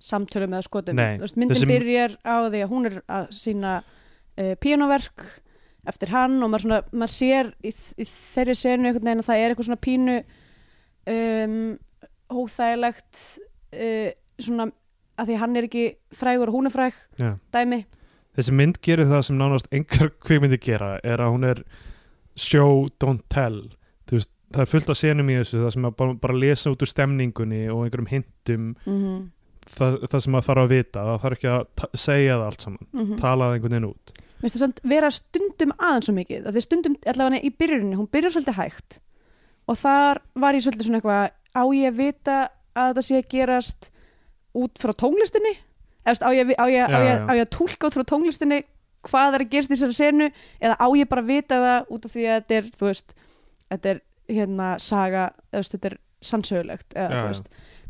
[0.00, 0.96] samtölum eða skotum.
[1.20, 5.26] Veist, myndin þessi- byrjar á því að hún er að sína uh, píanoverk
[5.88, 9.42] eftir hann og maður, svona, maður sér í, í þeirri senu einhvern veginn að það
[9.44, 10.16] er eitthvað svona pínu
[11.08, 11.60] um,
[12.28, 13.22] óþægilegt
[13.72, 14.68] uh, svona
[15.18, 15.84] að því hann er ekki
[16.14, 17.80] frægur og hún er fræg já, dæmi.
[18.38, 21.62] Þessi mynd gerir það sem nánast engar kvikmyndi gera er að hún er
[22.38, 23.64] show, don't tell.
[24.12, 26.84] Veist, það er fullt af senum í þessu það sem að bara, bara lesa út
[26.84, 28.70] úr stemningunni og einhverjum hintum.
[28.86, 29.18] Mm
[29.74, 32.86] það, það sem maður þarf að vita það þarf ekki að segja það allt saman
[32.92, 33.18] -hmm.
[33.20, 36.54] tala það einhvern veginn út Mér finnst það samt vera stundum aðeins svo mikið að
[36.54, 38.98] því stundum, allavega í byrjuninni hún byrjar svolítið hægt
[39.68, 42.36] og þar var ég svolítið svona eitthvað á ég að vita
[42.78, 43.90] að þetta sé að gerast
[44.54, 45.54] út frá tónlistinni
[46.06, 47.26] eða á ég, að vi- á ég, á Já, ég, já.
[47.26, 48.60] á ég að tólka út frá tónlistinni
[49.08, 50.30] hvað er að gerast í þessari senu
[50.62, 53.14] eða á ég bara að vita það út af því að þetta er þú veist,
[53.70, 57.42] þetta er hérna saga, þetta er sannsögulegt eða Já, já.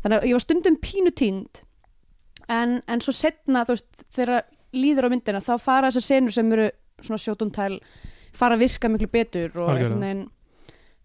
[0.03, 1.61] þannig að ég var stundum pínu tínd
[2.49, 6.55] en, en svo setna þú veist, þegar líður á myndina þá fara þessar senur sem
[6.55, 7.79] eru svona sjótuntæl
[8.35, 10.25] fara að virka miklu betur og, veginn,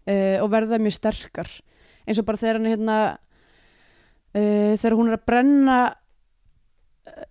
[0.05, 1.49] uh, og verða mjög sterkar.
[2.05, 2.97] Eins og bara þegar hann hérna
[4.35, 5.77] uh, þegar hún er að brenna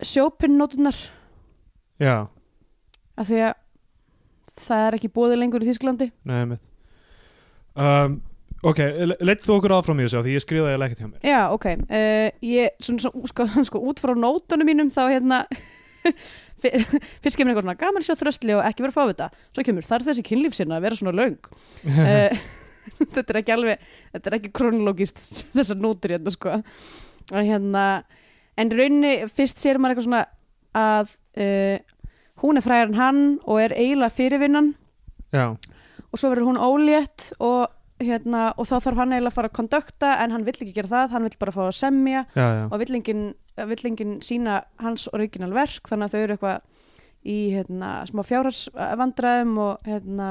[0.05, 0.97] sjópinnótunar
[2.01, 2.27] já,
[3.15, 3.53] af því að
[4.65, 6.57] það er ekki bóði lengur í Þísklandi nei,
[7.75, 8.19] um,
[8.71, 8.81] ok,
[9.25, 11.67] leitt þú okkur áfram í þessu því ég skrifaði að ekkert hjá mér Já, ok.
[11.85, 15.41] Uh, ég, svona, svona, sko, sko, út frá nótunum mínum þá hérna,
[16.63, 16.85] fyr-
[17.23, 19.29] fyrst kemur svona gaman að sjá þröstli og ekki vera að fá þetta.
[19.55, 21.39] Svo kemur þar þessi kynlífsina að vera svona löng.
[21.85, 22.45] Uh,
[23.15, 25.21] þetta er ekki alveg, þetta er ekki kronologist
[25.55, 26.59] þessar nótur hérna, sko.
[27.33, 27.85] Og hérna,
[28.61, 30.25] en í rauninni fyrst sér maður eitthvað svona
[30.75, 31.77] að uh,
[32.43, 34.73] hún er fræðar en hann og er eiginlega fyrirvinnan
[35.31, 37.71] já, og svo verður hún ólétt og,
[38.07, 40.91] hérna, og þá þarf hann eiginlega að fara að kondukta en hann vill ekki gera
[40.91, 43.23] það, hann vill bara fá að semja já, já, og vill enginn,
[43.71, 46.61] vill enginn sína hans original verk þannig að þau eru eitthvað
[47.25, 50.29] í hérna, smá fjárhagsvandræðum og hérna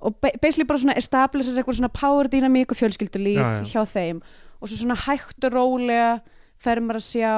[0.00, 3.64] og ba- basically bara svona establisher eitthvað svona power dynamík og fjölskyldulíf Já, já.
[3.68, 4.22] hjá þeim.
[4.60, 6.20] Og svo svona hægt og rólega
[6.60, 7.34] fer maður að sjá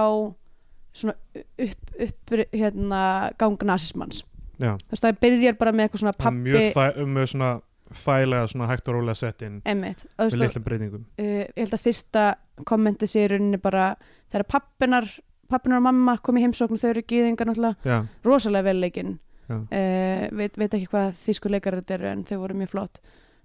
[0.92, 1.14] svona
[1.58, 3.02] upp, upp hérna
[3.40, 4.22] gang nazismans
[4.62, 7.50] þú veist það byrjar bara með eitthvað svona Það pappi mjög, þæ, mjög svona
[7.96, 11.04] þægilega svona hægt og rólega sett inn Einmitt, með litlum breytingum.
[11.18, 12.24] uh, ég held að fyrsta
[12.68, 13.92] kommentið sé í rauninni bara
[14.32, 15.08] þegar pappinar,
[15.52, 19.18] pappinar og mamma kom í heimsókn og þau eru gýðingar náttúrulega já, rosalega vel leikinn.
[19.52, 23.02] Uh, veit, veit ekki hvað þýsku leikar þetta eru en þau voru mjög flott.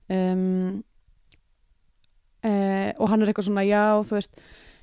[0.08, 0.84] Um,
[2.48, 4.38] uh, og hann er eitthvað svona já þú veist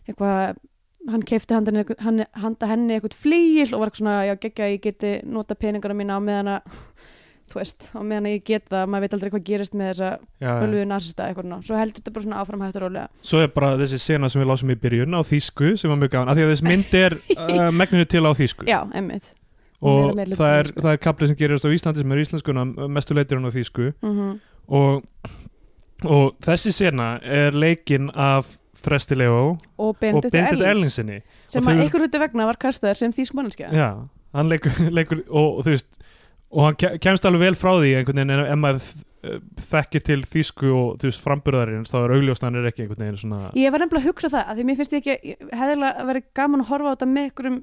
[0.05, 0.59] eitthvað
[1.11, 4.71] hann keifti handa henni, hann, handa henni eitthvað flýil og var eitthvað svona já geggja
[4.73, 6.81] ég geti nota peningana mína á meðan að
[7.53, 10.11] þú veist, á meðan ég get það maður veit aldrei hvað gerist með þessa
[10.63, 11.57] bölvuðu nasista eitthvað ná.
[11.67, 14.43] svo heldur þetta bara svona áfram hægt og rólega Svo er bara þessi sena sem
[14.43, 16.99] við lásum í byrjun á þýsku sem var mjög gaman, af því að þessi mynd
[17.01, 18.67] er uh, megninu til á þýsku.
[18.71, 19.31] Já, einmitt.
[19.85, 22.67] Og er meira það er, það er kaplið sem gerast á Íslandi sem er íslenskuna
[22.89, 23.93] mestu leitir hann á þýsku.
[24.01, 24.35] Mm
[24.69, 25.05] og,
[26.09, 28.55] og þessi sena er leikin af
[28.85, 33.71] Þresti Leo og Bendit Ellinsinni sem að einhver hluti vegna var kastaður sem þýsk manneskja.
[33.73, 33.89] Já,
[34.37, 36.01] hann leikur, leikur og, og þú veist
[36.55, 38.89] og hann ke- kemst alveg vel frá því einhvern veginn en maður
[39.27, 39.39] eh,
[39.73, 43.75] þekkir til þýsku og þú veist framburðarins þá er er ekki einhvern veginn svona ég
[43.75, 46.65] var nefnilega að hugsa það að því mér finnst ég ekki hefðilega að vera gaman
[46.65, 47.61] að horfa á þetta með einhverjum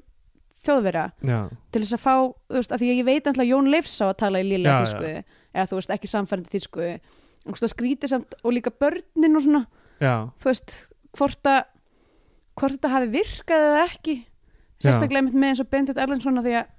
[0.62, 1.38] þjóðverja já,
[1.74, 2.14] til þess að fá,
[2.52, 4.76] þú veist, að því ég veit náttúrulega Jón Leifs á að tala í já.
[4.84, 9.42] þýsku eða þú veist, ekki samfærandi þýsku veist, það skrítið samt og líka börnin og
[9.46, 9.62] svona,
[10.02, 10.76] já, þú veist
[11.18, 11.64] hvort að
[12.60, 14.16] hvort þetta hafi virkað eða ekki
[14.82, 16.70] sérstaklega með eins og Bendit Erlendsson að því að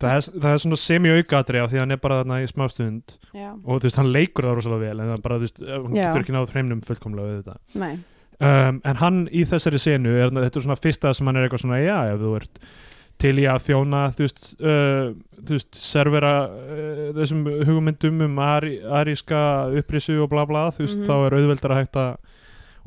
[0.00, 2.66] það er, það er svona semi-aukaðri af því að hann er bara þarna í smá
[2.72, 5.58] stund já, og þú veist, hann leikur það rosalega vel en það bara, þú veist,
[5.70, 6.04] hann Já.
[6.06, 7.98] getur ekki náð hreimnum fullkomlega við þetta nei,
[8.40, 11.64] um, en hann í þessari senu er, þetta er svona fyrsta sem hann er eitthvað
[11.66, 12.62] svona já, ef þú ert
[13.20, 15.10] til í að þjóna þú veist, uh,
[15.44, 19.42] þú veist servera uh, þessum hugmyndum um ari, aríska
[19.76, 21.06] upprisu og bla bla, þú veist, Mhm.
[21.10, 22.16] þá er auðveldar að hægt að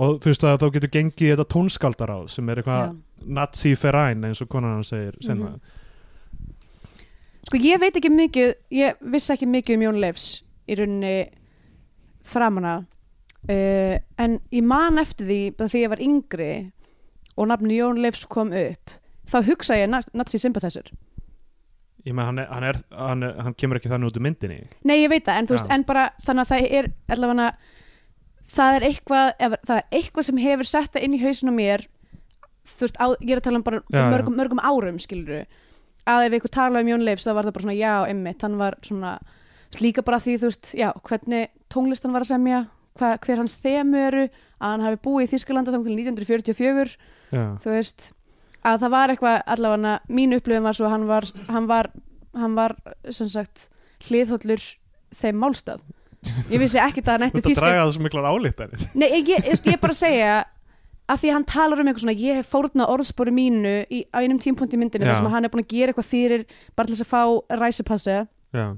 [0.02, 2.96] og þú veist að þá getur gengið þetta tónskaldaráð sem er eitthvað já.
[3.38, 5.60] nazi feræn eins og konan hann segir senna Mhm.
[7.54, 10.28] Sko ég veit ekki mikið ég vissi ekki mikið um Jón Leifs
[10.66, 11.14] í rauninni
[12.26, 16.50] framanna uh, en ég man eftir því því ég var yngri
[17.38, 18.96] og nafni Jón Leifs kom upp
[19.30, 20.90] þá hugsa ég Nazi Sympathizer
[22.04, 24.58] Ég með hann, hann, hann, hann kemur ekki þannig út úr myndinni.
[24.84, 27.46] Nei, ég veit það, en þú veist, en bara þannig að það er allavega
[28.52, 31.86] það er eitthvað, ef, það er eitthvað sem hefur sett það inn í hausinu mér
[32.74, 34.12] þú veist, á, ég er að tala um bara Já, fyrir já.
[34.18, 35.46] mörgum, mörgum árum, skilur
[36.10, 38.58] að ef eitthvað tala um Jón Leifs, þá var það bara svona já, emmitt, hann
[38.60, 39.14] var svona
[39.82, 42.60] líka bara því, þú veist, já, hvernig tónlist hann var að semja,
[43.00, 44.26] hva, hver hans þemu eru,
[44.60, 46.96] að hann hafi búið í Þískalanda þá til 1944,
[47.34, 48.12] Já, þú veist
[48.64, 51.90] að það var eitthvað, allavega mín upplifin var svo að hann var, hann var,
[52.38, 52.78] hann var
[53.10, 53.68] sem sagt,
[54.08, 54.64] hliðhóllur
[55.14, 55.84] þeim málstað.
[56.52, 59.08] Ég vissi ekkert að hann Þú ætti ert að draga það svo miklar álíktanir Nei,
[59.10, 60.36] ég, ég, ég, ég bara segja
[61.14, 64.18] að því að hann talar um eitthvað svona ég hef fórnað orðspori mínu í, á
[64.24, 66.98] einum tímpunkt í myndinu þar sem hann er búin að gera eitthvað fyrir bara til
[66.98, 68.18] þess að fá ræsipassi
[68.58, 68.76] uh,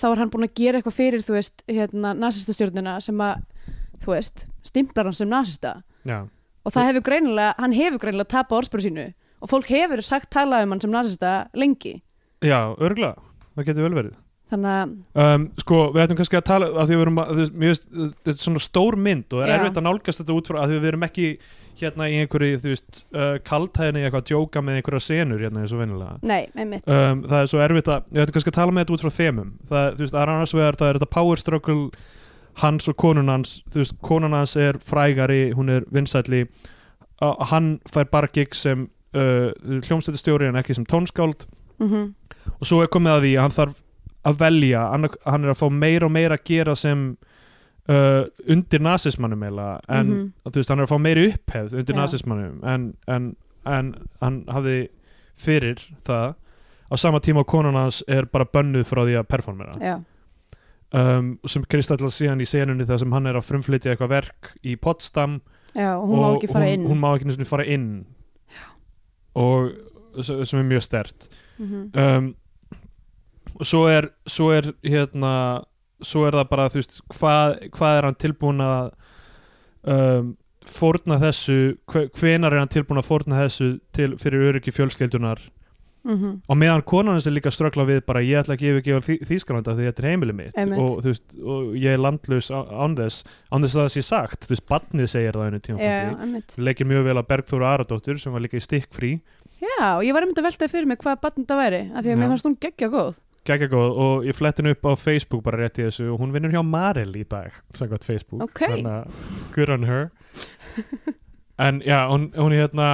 [0.00, 3.44] þá er hann búin að gera eitthvað fyrir þú veist, hérna, nasistastjórnina sem að,
[4.04, 5.76] þú veist, stimplar hann sem nasista.
[6.04, 6.24] Já,
[6.64, 9.06] og það hefur greinilega, hann hefur greinilega tapað orðspori sínu.
[9.44, 11.98] Og fólk hefur sagt talað um hann sem nasista lengi.
[12.44, 13.20] Já, örgulega
[13.54, 14.14] Það getur vel verið
[14.54, 17.58] þannig að, um, Sko, við ættum kannski að tala að því við erum að, veist,
[17.64, 20.72] veist, þetta er svona stór mynd og er erfitt að nálgast þetta út frá að
[20.72, 21.28] því við erum ekki
[21.74, 25.74] hérna í einhverju, þú veist, uh, kaltæðinni eitthvað að djóka með einhverja senur hérna eins
[25.74, 26.18] og venjulega.
[26.22, 26.84] Nei, einmitt.
[26.86, 29.14] Um, það er svo erfitt að, ég ætti kannski að tala með þetta út frá
[29.16, 29.48] þemum.
[29.72, 31.80] Það, þú veist, annars vegar, það er þetta power struggle
[32.62, 33.56] hans og konun hans.
[33.74, 38.86] Þú veist, konun hans er frægari hún er vinsætli uh, hann fær bara gig sem
[39.18, 39.50] uh,
[39.82, 41.48] hljómsættistjóri en ekki sem tónskáld.
[41.82, 42.12] Mm
[42.60, 43.80] og svo er komið að því að hann þarf
[44.24, 45.04] að velja, hann,
[45.44, 47.16] er að fá meira og meira að gera sem
[47.88, 50.32] uh, undir nazismannum eiginlega en Mhm.
[50.46, 52.00] þú veist, hann er að fá meiri upphefð undir Já.
[52.00, 54.88] nazismannum en, en, en hann hafði
[55.36, 56.34] fyrir það.
[56.92, 59.72] Á sama tíma og konan hans er bara bönnuð frá því að performera.
[59.80, 59.96] Já,
[60.94, 64.76] um, sem kristallast síðan í senunni þar sem hann er að frumflytja eitthvað verk í
[64.76, 65.40] Potsdam
[65.74, 66.86] já, og hún má ekki fara hún, inn.
[66.86, 68.04] hún má ekki neins fara inn.
[69.34, 69.72] Og
[70.22, 71.90] sem er mjög stert Mhm.
[71.94, 72.34] um,
[73.60, 75.34] og svo er svo er hérna
[76.04, 78.92] svo er það bara þú veist hvað, hvað er hann tilbúin að
[79.84, 80.32] um,
[80.64, 81.58] fórna þessu
[81.92, 85.42] hve- hvenær er hann tilbúin að fórna þessu til, fyrir öryggi fjölskeldunar
[86.04, 86.42] Mhm.
[86.52, 89.04] og meðan konan hans er líka að ströggla við bara ég ætla ekki að yfirgefa
[89.06, 90.52] Þý- Þýskalanda því þetta er heimili mitt.
[90.76, 94.52] Og, veist, og ég er landlaus án þess án þess að það sé sagt, þú
[94.52, 95.80] veist, badnið segir það einu tíma
[96.20, 96.56] einmitt.
[96.58, 99.14] Leikir mjög vel að Bergþóra Aradóttur sem var líka í stikkfrí.
[99.64, 102.12] Já, og ég var einmitt að velta fyrir mig hvað barn þetta væri af því
[102.12, 103.14] að mér fannst hún geggja góð
[103.44, 106.52] Gægja góð og ég flettin upp á Facebook bara rétt í þessu og hún vinnur
[106.54, 108.62] hjá Marel í dag samkvæmt Facebook Ok.
[108.64, 110.06] þannig að good on her
[111.66, 112.88] en já, hún, hún er hérna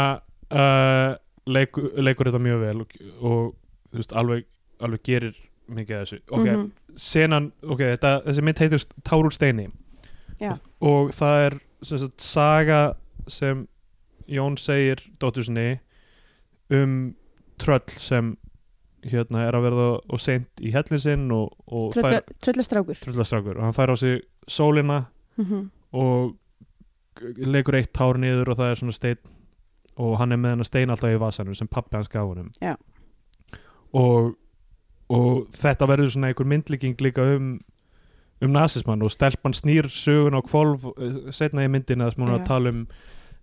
[0.50, 1.14] uh,
[1.46, 3.54] leikur, leikur þetta mjög vel og, og
[3.92, 4.44] þú veist, alveg,
[4.82, 5.38] alveg gerir
[5.70, 6.66] mikið af þessu ok, Mhm.
[6.98, 9.68] senan, ok, þetta, þessi mynd heitir Tár úr steini
[10.40, 10.56] Já.
[10.80, 12.80] og, það er sem sagt, saga
[13.28, 13.68] sem
[14.30, 15.78] Jón segir dóttur sinni
[16.70, 17.14] um
[17.58, 18.36] tröll sem
[19.06, 23.62] hérna er að verða og seint í hellin sinn og, og fær Tröllastrákur tröllastrákur og
[23.64, 25.04] hann fær á sig sólina
[25.40, 25.70] Mhm.
[25.92, 26.36] og
[27.16, 29.16] g- leikur eitt tár niður og það er svona stein
[29.96, 32.74] og hann er með hann stein alltaf í vasanum sem pappi hans gaf honum Já.
[33.94, 34.34] og,
[35.10, 37.58] og þetta verður svona einhver myndlíking líka um
[38.42, 42.30] um nasismann og stelpan snýr sögun á kvolf eh, setna í myndina þar sem hún
[42.32, 42.38] Já.
[42.38, 42.86] að tala um,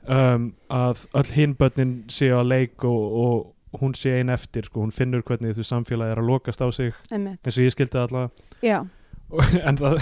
[0.08, 4.94] um að öll hinbönnin séu að leik og, og hún sé ein eftir sko, hún
[4.96, 7.42] finnur hvernig þú samfélagi er að lokast á sig Einmitt.
[7.46, 8.80] eins og ég skildi það alltaf Já,
[9.68, 9.98] en það,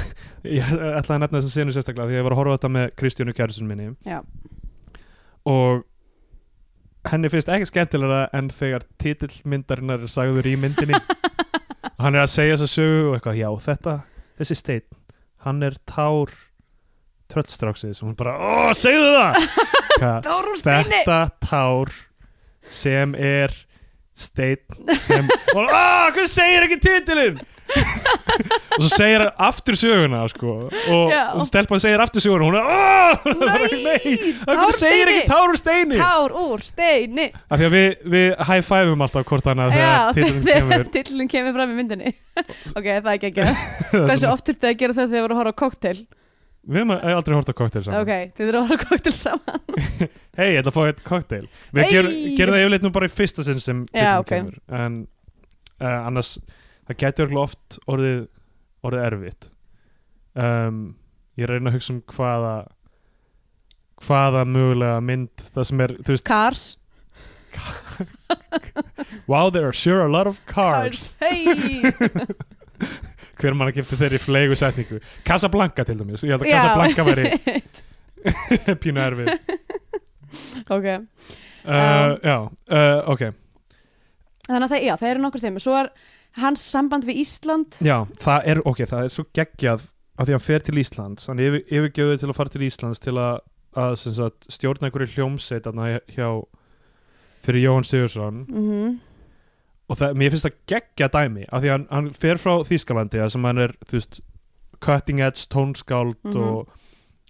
[0.46, 2.72] ég ætlaði að nefna þess að senu sérstaklega því að ég var að horfa þetta
[2.76, 3.88] með Kristjánu kærisum minni.
[4.06, 4.20] Já.
[5.46, 5.84] og
[7.06, 10.98] henni finnst ekki skemmtilega en þegar titill myndarinnar er sagður í myndinni.
[10.98, 13.96] Og hann er að segja þessa sögu og eitthvað, já þetta
[14.40, 14.88] þessi steinn,
[15.46, 16.34] hann er tár
[17.34, 18.02] tröllstráksins.
[18.02, 19.40] Og hún bara, ó, segðu það!
[20.60, 21.02] Steini.
[21.06, 21.94] Þetta tár
[22.70, 23.54] sem er
[24.16, 27.42] steinn sem og aaa, hvað segir ekki titilinn?
[27.76, 31.22] Og svo segir hann aftur söguna sko, og, Já.
[31.34, 33.64] og stelpan segir aftur söguna og hún er
[34.46, 35.98] Tár hvað segir ekki tár úr steini.
[35.98, 37.26] Tár úr Steini.
[37.50, 41.56] Af því að við, við high fiveum alltaf hvort annað þegar titilinn kemur.
[41.58, 42.14] fram í myndinni.
[42.78, 45.36] Ok, það er ekki að gera Hversu oft þurftu að gera það þegar þið voru
[45.36, 45.98] að horfa á koktel
[46.66, 48.02] við hefum aldrei hort á koktel saman.
[48.04, 49.60] Ok, þið eru að horfa á koktel saman.
[50.40, 51.92] Hei, ég ætla að fá eitt koktel við Hey!
[51.94, 54.32] gerum, gerum það yfirleitt nú bara í fyrsta sinn sem Já, ok.
[54.34, 54.58] kemur.
[54.76, 54.98] En
[55.80, 56.36] uh, annars
[56.90, 58.24] það getur örugglega oft orðið
[58.86, 59.50] orðið erfitt.
[60.36, 60.82] Um,
[61.40, 62.56] ég reyna að hugsa um hvaða
[64.06, 66.66] hvaða mögulega mynd það sem er, þú veist, Cars.
[69.28, 71.16] Wow, there are sure a lot of cars.
[71.22, 71.82] Hey
[73.40, 75.00] Hver mann að gifta þeirri flegu setningu?
[75.28, 77.32] Casablanca til dæmis, ég held að Casablanca væri
[78.84, 79.34] pínu erfið.
[80.76, 80.86] Ok.
[80.86, 81.00] Uh,
[81.66, 83.22] Um, Já, uh, ok.
[84.46, 85.60] Þannig að það, já, það eru nokkur þeim.
[85.64, 85.88] Svo er
[86.42, 87.78] hans samband við Ísland.
[87.86, 91.30] Já, það er, ok, það er svo geggjað af því að hann fer til Íslands.
[91.32, 93.40] Hann yfir, yfirgjöðu til að fara til Íslands til að,
[93.80, 95.72] að sagt, stjórna einhverju hljómsveit
[96.14, 96.30] hjá
[97.46, 98.96] fyrir Jóhann Sigursson mm
[99.90, 103.30] og það, mér finnst það geggja dæmi af því hann, hann fer frá Þýskalandi þar
[103.36, 104.20] sem hann er, þú veist,
[104.82, 106.38] cutting edge tónskáld Mhm.
[106.42, 106.70] og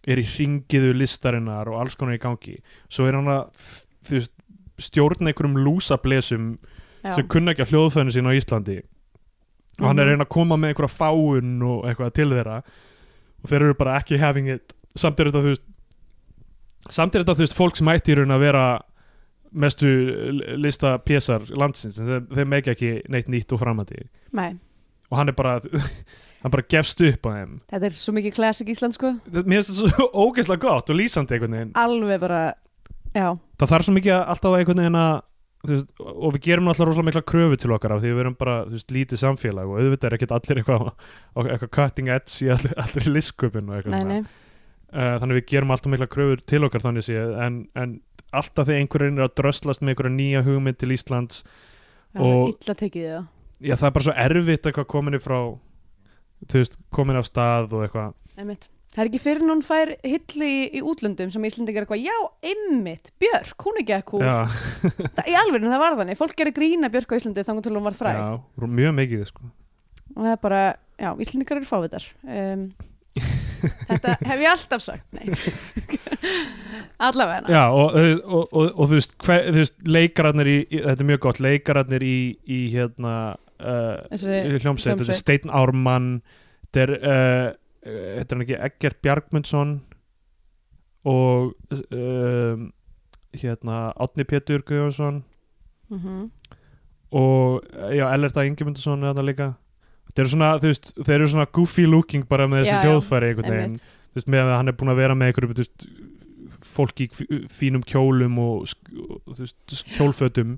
[0.07, 2.59] er í hringiðu listarinnar og alls konar í gangi.
[2.89, 3.49] Svo er hann að,
[4.05, 4.31] þú veist
[4.77, 6.57] stjórna einhverjum lúsablesum
[7.15, 8.81] sem kunna ekki að hljóðfæðinu sín á Íslandi.
[9.81, 10.11] Og hann er að Mhm.
[10.15, 12.63] reyna að koma með einhverja fáun og eitthvað til þeirra.
[13.43, 14.73] Og þeir eru bara ekki having it.
[14.95, 15.61] Samt er þetta þú veist
[16.89, 18.81] samt er þetta þú veist fólk sem ætti í raun að vera
[19.55, 19.87] mestu
[20.59, 24.01] lista pésar landsins þeir, þeir meika ekki neitt nýtt og framandi
[24.35, 24.51] nei,
[25.09, 25.57] og hann er bara
[26.45, 27.53] hann bara gefst upp á þeim.
[27.71, 31.55] Þetta er svo mikið classic Þetta- mér finnst þetta svo ógeðslega gott og lýsandi einhvern
[31.57, 31.71] veginn.
[31.81, 32.41] Alveg bara,
[33.15, 33.31] já.
[33.57, 35.15] Það þarf svo mikið alltaf einhvern veginn að
[35.65, 38.57] veist, og við gerum alltaf rosalega mikla kröfu til okkar af því við erum bara
[38.69, 40.91] veist, lítið samfélag og auðvitað er ekkert allir eitthvað,
[41.45, 43.71] eitthvað cutting edge í allir, allir listkupin
[44.95, 47.97] Uh, þannig við gerum alltaf mikla kröfur til okkar þannig séð en, en
[48.31, 51.43] alltaf þegar einhverjum er að dröslast með einhverja nýja hugmynd til Íslands
[52.15, 53.25] illa tekið það
[53.65, 55.39] já það er bara svo erfitt eitthvað komin frá
[56.43, 58.15] þú veist, komin af stað og eitthvað.
[58.95, 62.15] Það er ekki fyrir hún fær hilli í, í útlöndum sem Íslendingar er eitthvað, já,
[62.47, 64.21] einmitt, Björk, hún er ekki
[65.17, 66.19] Það, í alveg, það var þannig.
[66.19, 68.21] Fólk gerir grína Björk á Íslandi þannig til hún var fræg.
[68.21, 69.49] já, mjög mikið sko.
[70.15, 70.61] Og það er bara,
[71.01, 72.07] já, Íslendingar eru fávitar.
[72.23, 72.65] Um,
[73.15, 75.05] þetta hef ég alltaf sagt.
[77.05, 77.51] Allavega.
[77.51, 81.21] já, og, og, og, og, þú veist, hver, þú veist leikararnir í, þetta er mjög
[81.27, 83.15] gott leikararnir í, í hérna
[83.59, 85.19] uh, hljómsveit, þetta er.
[85.19, 86.09] Steinn Ármann
[86.65, 87.49] þetta er uh,
[87.85, 89.75] þetta er ekki Eggert Bjargmundsson
[91.05, 91.53] og
[91.93, 92.69] um,
[93.35, 95.23] hérna Átni Pétur Guðjónsson
[95.85, 96.31] Mm
[97.15, 97.61] og
[97.95, 99.45] já, Ellerta Ingemundsson er þarna líka
[100.07, 103.51] þetta eru svona, þú veist, þeir eru svona goofy looking bara með þessi hljóðfæri einhvern
[103.55, 105.87] veginn, þú veist, með að hann er búin að vera með einhverjum, þú veist,
[106.75, 108.65] fólki í fí- fínum kjólum og,
[109.27, 110.57] og þú veist, kjólfötum.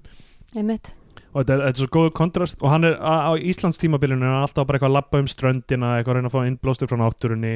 [0.56, 0.94] Einmitt.
[1.34, 2.58] og þetta, er- þetta er svo góð kontrast.
[2.64, 5.90] Og hann er á, Íslands tímabilinu er hann alltaf bara eitthvað að labba um ströndina
[6.00, 7.52] eitthvað að reyna að fá innblástur frá náttúrunni.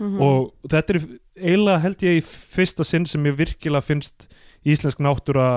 [0.00, 1.00] Mm og þetta er
[1.36, 4.28] eiginlega held ég í fyrsta sinn sem ég virkilega finnst
[4.64, 5.48] íslensk náttúra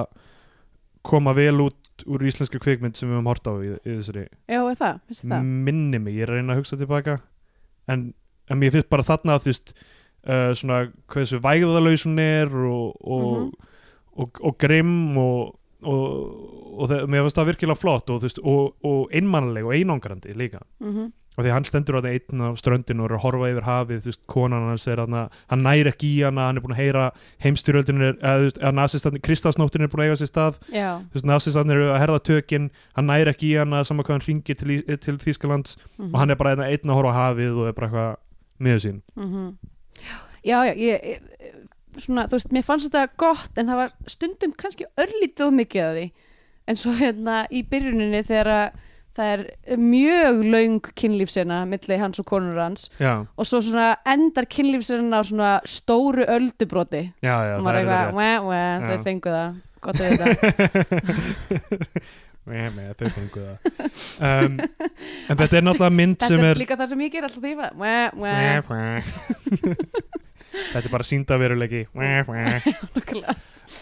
[1.08, 1.78] koma vel út
[2.08, 5.24] úr íslensku kvikmynd sem við höfum hort á í, í þessari Já, er það, finnst
[5.26, 5.50] þér það?
[5.70, 7.18] minni mig, ég er að reyna að hugsa tilbaka
[7.90, 8.04] en,
[8.50, 10.80] en mér finnst bara þarna að þú veist uh, svona
[11.14, 13.52] hversu vægðalaus hún er og, og, Mhm.
[14.20, 16.08] og, og grimm og, og,
[16.80, 20.36] og það, mér finnst það virkilega flott og, þú veist, og, og einmannleg og einangrandi
[20.36, 23.50] líka Mm og því hann stendur á það einn á ströndinu og er að horfa
[23.54, 25.14] yfir hafið, þú veist, konan hans er að
[25.54, 27.06] hann næri ekki í hana, hann er búin að heyra
[27.46, 30.60] heimstyrjöldin er, eða þú veist, eða nasistandi Kristásnóttin er búin að eiga sér stað.
[30.76, 34.18] Já, þú veist, nasistandi eru að herða tökin hann næri ekki í hana, saman hvað
[34.18, 37.58] hann ringir til, til Þýskalands mm og hann er bara einn, einn að horfa hafið
[37.62, 38.16] og er bara eitthvað
[38.60, 39.02] miður sín.
[39.16, 39.50] Mhm.
[40.44, 41.56] Já, já, ég, ég,
[42.00, 45.96] svona, þú veist, mér fannst þetta gott en það var stundum kannski örlítið mikið af
[45.98, 46.06] því.
[46.70, 48.80] En svo hérna í byrjuninni þegar að
[49.20, 49.42] það er
[49.84, 52.88] mjög laung kynlífsina milli hans og konur hans.
[53.04, 57.04] Já, og svo svona endar kynlífsina á svona stóru öldubroti.
[57.20, 58.14] Já, já, og maður er eitthvað,
[58.80, 59.60] þetta þau fengu það.
[59.80, 60.30] Gott að þetta
[63.04, 63.58] þau fengu það.
[64.26, 64.56] Um,
[65.30, 67.44] en þetta er náttúrulega mynd Þetta sem er er líka það sem ég ger alltaf
[67.46, 67.54] því
[70.72, 73.36] þetta er bara síndaveruleiki nákvæmlega.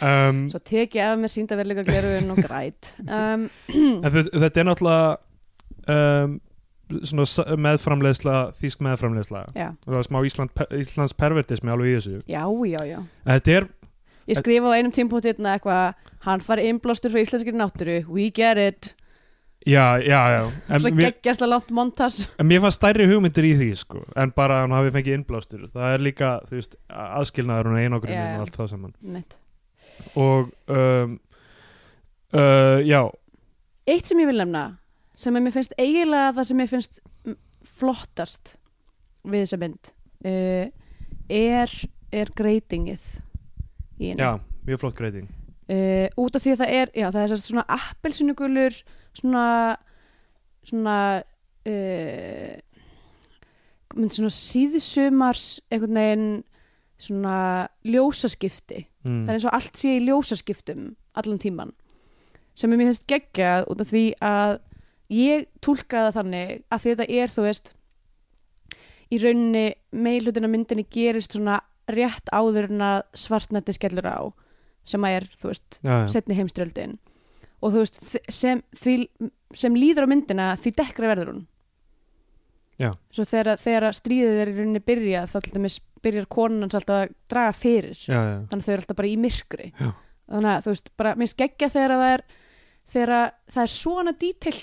[0.03, 2.91] um, Svo tek ég af mér síndaverleika glerugun og græt.
[3.07, 3.47] Um,
[4.03, 5.15] En þe- þetta er náttúrulega
[5.91, 6.38] um,
[6.88, 8.83] meðframleiðsla, þýsk
[9.83, 12.21] og það er smá Ísland, Íslands pervertismi alveg í þessu.
[12.31, 12.99] Já, já, já.
[13.27, 13.67] Er,
[14.27, 18.01] Ég skrifa á einum tímpúti hérna eitthvað hann fari innblástur frá íslenskri náttúru.
[18.11, 18.89] We get it,
[19.63, 20.79] já, já, já.
[20.79, 22.21] Svo geggjastlega langt montas.
[22.39, 25.67] En mér fannst stærri hugmyndir í því sko, en bara hann hafi fengið innblástur.
[25.71, 27.77] Það er líka, þú veist, aðskilnaður og
[28.19, 28.25] já.
[28.35, 28.97] og allt það saman.
[29.15, 29.39] Nett.
[30.15, 31.15] og um,
[32.35, 33.01] uh, já,
[33.88, 34.65] Eitt sem ég vil nefna
[35.18, 37.01] sem mér finnst eiginlega það sem mér finnst
[37.68, 38.55] flottast
[39.28, 39.91] við þessa mynd
[40.28, 40.68] uh,
[41.28, 41.74] er,
[42.13, 43.09] er greitingið
[43.97, 44.22] í henni.
[44.22, 44.38] Já,
[44.68, 45.28] mjög flott greiting
[45.72, 48.78] uh, út af því að það er já, það er svona appelsinugulur
[49.18, 49.47] svona
[50.68, 50.99] svona
[51.68, 52.53] uh,
[53.97, 56.30] svona síðsumars einhvern veginn
[56.97, 57.39] svona
[57.86, 58.88] ljósaskipti.
[59.05, 59.26] Mm.
[59.26, 60.88] það er eins og allt sé í ljósaskiptum
[61.18, 61.76] allan tíman
[62.57, 64.57] sem er mér finnst geggjað út af því að
[65.13, 67.73] ég túlkaði það þannig að því þetta er þú veist
[69.07, 74.19] í rauninni meilhutina myndinni gerist svona rétt áður en að svartnætti skellur á
[74.87, 76.07] sem að er, þú veist, já, já.
[76.11, 76.97] setni heimströldin
[77.63, 77.99] og þú veist,
[78.31, 78.95] sem, því,
[79.55, 81.45] sem líður á myndina því dekkra verður hún.
[82.77, 82.91] Já.
[83.09, 85.37] svo þegar, þegar stríðið er í rauninni byrja þá
[86.05, 88.03] byrjar konan hans alltaf að draga fyrir.
[88.05, 89.69] Þannig að þau eru alltaf bara í myrkri.
[90.27, 92.23] Þannig að þú veist, bara minnst geggja þegar að það er
[92.93, 94.59] þegar að það er svona dítill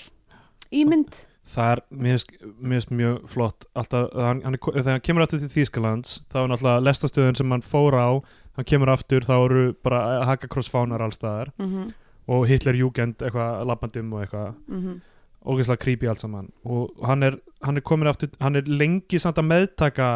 [0.75, 1.23] í mynd.
[1.55, 3.67] Það er, finnst mjög flott.
[3.77, 7.65] Alltaf, hann, hann, þegar hann kemur aftur til Þýskalands þá er náttúrulega lestastöðun sem hann
[7.65, 8.09] fór á
[8.55, 11.91] hann kemur aftur, þá eru bara hakakross fánar allstaðar mm -hmm,
[12.31, 14.55] og Hitler Jugend eitthvað labbandum og eitthvað.
[14.67, 15.01] Mm
[15.45, 16.49] ógeðslega creepy allt saman.
[16.65, 20.09] Og hann er, hann er komin aftur hann er lengi samt að meðtaka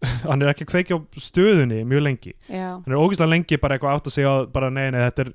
[0.28, 3.76] hann er ekki að kveikja á stöðunni mjög lengi, já, hann er ógeðslega lengi bara
[3.76, 5.32] eitthvað átt að segja bara nei, nei, þetta er,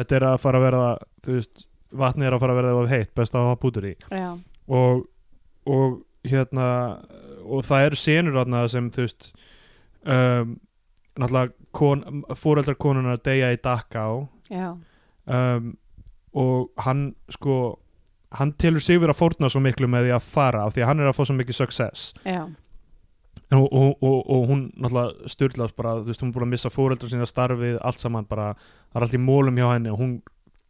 [0.00, 0.86] þetta er að fara að verða
[1.26, 3.94] þú veist, vatni er að fara að verða of heitt, best að hafa bútur í
[4.10, 5.06] og,
[5.66, 6.68] og hérna
[7.46, 9.30] og það eru senur þarna sem þú veist
[10.02, 10.56] um,
[11.16, 12.04] náttúrulega kon,
[12.36, 13.60] fóreldrar konunar deyja í
[14.50, 14.76] já.
[15.26, 15.76] Um,
[16.36, 17.78] og hann sko
[18.36, 20.88] hann telur sig verið að fórna svo miklu með því að fara af því að
[20.90, 22.06] hann er að fá svo mikið success.
[23.54, 26.72] Og, og, og, og hún náttúrulega styrlast bara, þú veist, hún er búin að missa
[26.72, 30.16] fóreldrar sína starfið, allt saman bara það er allt í mólum hjá henni og hún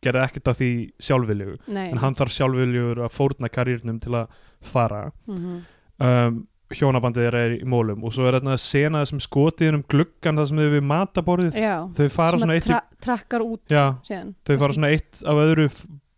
[0.07, 0.73] gerði ekkert af því
[1.09, 1.87] sjálfvilju nei.
[1.91, 5.09] en hann þarf sjálfviljur að fórna karýrnum til að fara.
[5.31, 5.65] Mm
[6.03, 6.45] um,
[6.75, 10.49] hjónabandið þeirra er í mólum og svo er þetta sena sem skotið um gluggan það
[10.51, 11.59] sem þau við mataborðið.
[11.63, 15.69] Já, þau fara svona eitt tra trakkar út já, þau fara svona eitt af öðru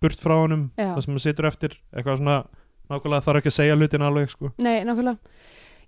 [0.01, 0.95] burt frá honum Já.
[0.95, 2.39] það sem það situr eftir eitthvað svona
[2.89, 4.53] nákvæmlega þarf ekki að segja hlutin alveg sko.
[4.65, 5.35] Nei, nákvæmlega.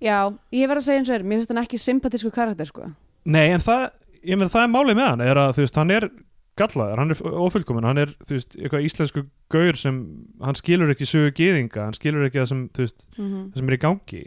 [0.00, 0.16] Já,
[0.56, 2.90] ég verð að segja eins og er, mér finnst hann ekki sympatísku karakter sko.
[3.30, 3.86] Nei en það,
[4.28, 6.08] ég með það er málið með hann er að þú veist, hann er
[6.60, 10.00] gallaður, hann er ofullkomin hann er, þú veist, eitthvað íslensku gaur sem,
[10.44, 13.70] hann skilur ekki sögu gýðinga hann skilur ekki það sem, þú veist, mm það sem
[13.72, 14.22] er í gangi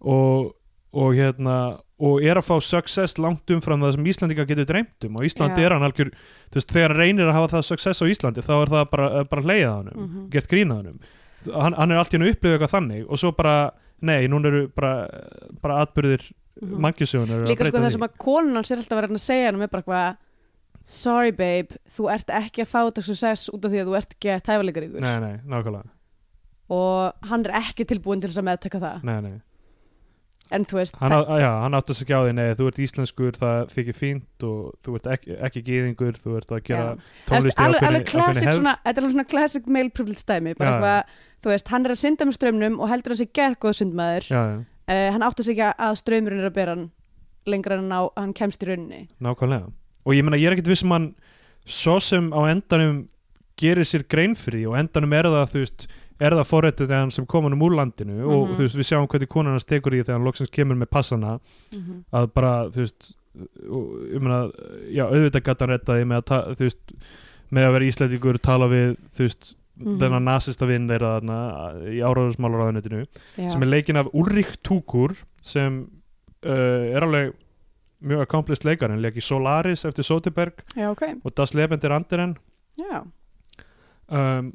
[0.00, 0.50] og,
[0.96, 1.56] og hérna
[2.00, 5.60] og er að fá success langt umfram það sem Íslandinga getur dreymt um og Íslandi
[5.60, 5.66] Já.
[5.68, 6.10] er hann algjör,
[6.48, 9.08] þú veist, þegar hann reynir að hafa það success á Íslandi þá er það bara,
[9.28, 10.22] bara leiða hann um, Mhm.
[10.32, 11.00] gert grína hann
[11.52, 14.62] hann, hann er allt í hennu upplifið eitthvað þannig og svo bara, nei, núna eru
[14.76, 14.94] bara,
[15.62, 16.80] bara atbyrðir mm Mhm.
[16.84, 19.68] mannkjössögunar Líka sko það sem að konan hans er alltaf reyna að segja hann er
[19.68, 20.16] bara eitthvað
[20.84, 24.14] Sorry babe, þú ert ekki að fá þetta success út af því að þú ert
[24.16, 24.88] ekki að tæfa ykkur.
[25.00, 25.90] Nei, nei, nákvæmlega.
[26.70, 29.06] Og hann er ekki tilbúin til þess að meðtaka það.
[29.06, 29.38] Nei, nei.
[30.50, 32.78] En þú veist, Hann, á, já, hann átti að segja á því, nei, þú ert
[32.82, 36.88] íslenskur það þykir fínt og þú ert ekki, ekki gýðingur, þú ert að gera
[37.28, 38.58] tónlist í alveg, ákveðinni- alveg classic ákveðinni hefð.
[38.58, 41.14] svona, þetta er alveg svona classic male privilege dæmi bara Já, eitthvað,
[41.44, 44.26] þú veist, hann er að synda með strömmnum og heldur hann sig gett góð sundmaður.
[44.26, 44.56] Já, já,
[44.90, 46.90] uh, hann átti sig ekki að strömmurinn er að bera hann
[47.46, 49.06] lengra en á, hann kemst í rauninni.
[49.22, 49.70] Nákvæmlega
[50.06, 51.14] og ég meina, ég er ekkert viss um hann
[51.66, 53.06] svo sem á endanum
[53.60, 55.86] gerir sér grein fyrir því og endanum er það, þú veist
[56.20, 58.56] er það forrættið þegar hann sem kom hann úr landinu og Mhm.
[58.56, 60.90] þú veist, við sjáum hvernig konan hans tekur í því þegar hann loksins kemur með
[60.90, 61.40] passana
[62.12, 63.14] að bara, þú veist
[63.70, 64.50] og, ég meina,
[64.90, 66.92] já, auðvitað gæti hann rettaði með að, þú veist
[67.52, 69.96] með að vera íslendingur, tala við þú veist, Mhm.
[69.98, 71.38] þennan nasista vinn þeirra þarna
[71.88, 73.06] í áráðusmálaráðunitinu
[73.38, 73.48] Já.
[73.50, 75.86] sem er leikinn af Ulrik Túkur sem
[76.44, 76.50] uh,
[76.96, 77.32] er alveg
[78.00, 82.36] mjög accomplished leikar hann leik í Solaris eftir Soderberg Já, ok, og Das Lebender Anderen
[82.80, 83.02] já.
[84.10, 84.54] Um,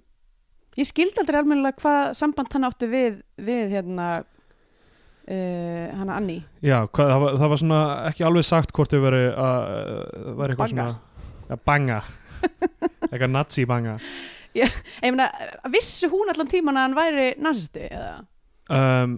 [0.75, 6.43] Ég skildi aldrei almennilega hvað samband hann átti við, við hérna uh, hana Annie.
[6.59, 10.31] Já, hvað, það, var, það var svona ekki alveg sagt hvort þau veri að uh,
[10.41, 10.87] væri eitthvað Banga.
[10.89, 11.99] svona ja, banga.
[13.11, 13.95] Eitthvað nazi banga.
[14.55, 15.29] Ég meina,
[15.71, 18.13] vissi hún allan tíman að hann væri nazisti eða?
[18.75, 19.15] um,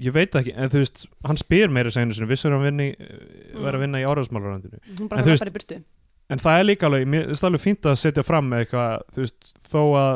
[0.00, 2.92] ég veit það ekki en þú veist, hann spyr meira seginu sinni vissur hann vinni,
[2.94, 3.62] mm.
[3.64, 5.80] vera að vinna í áráðusmálaráðunitinu Hún En það í
[6.26, 9.22] en það er líka alveg, mér finnst alveg fínt að setja fram með eitthvað, þú
[9.22, 10.14] veist, þó að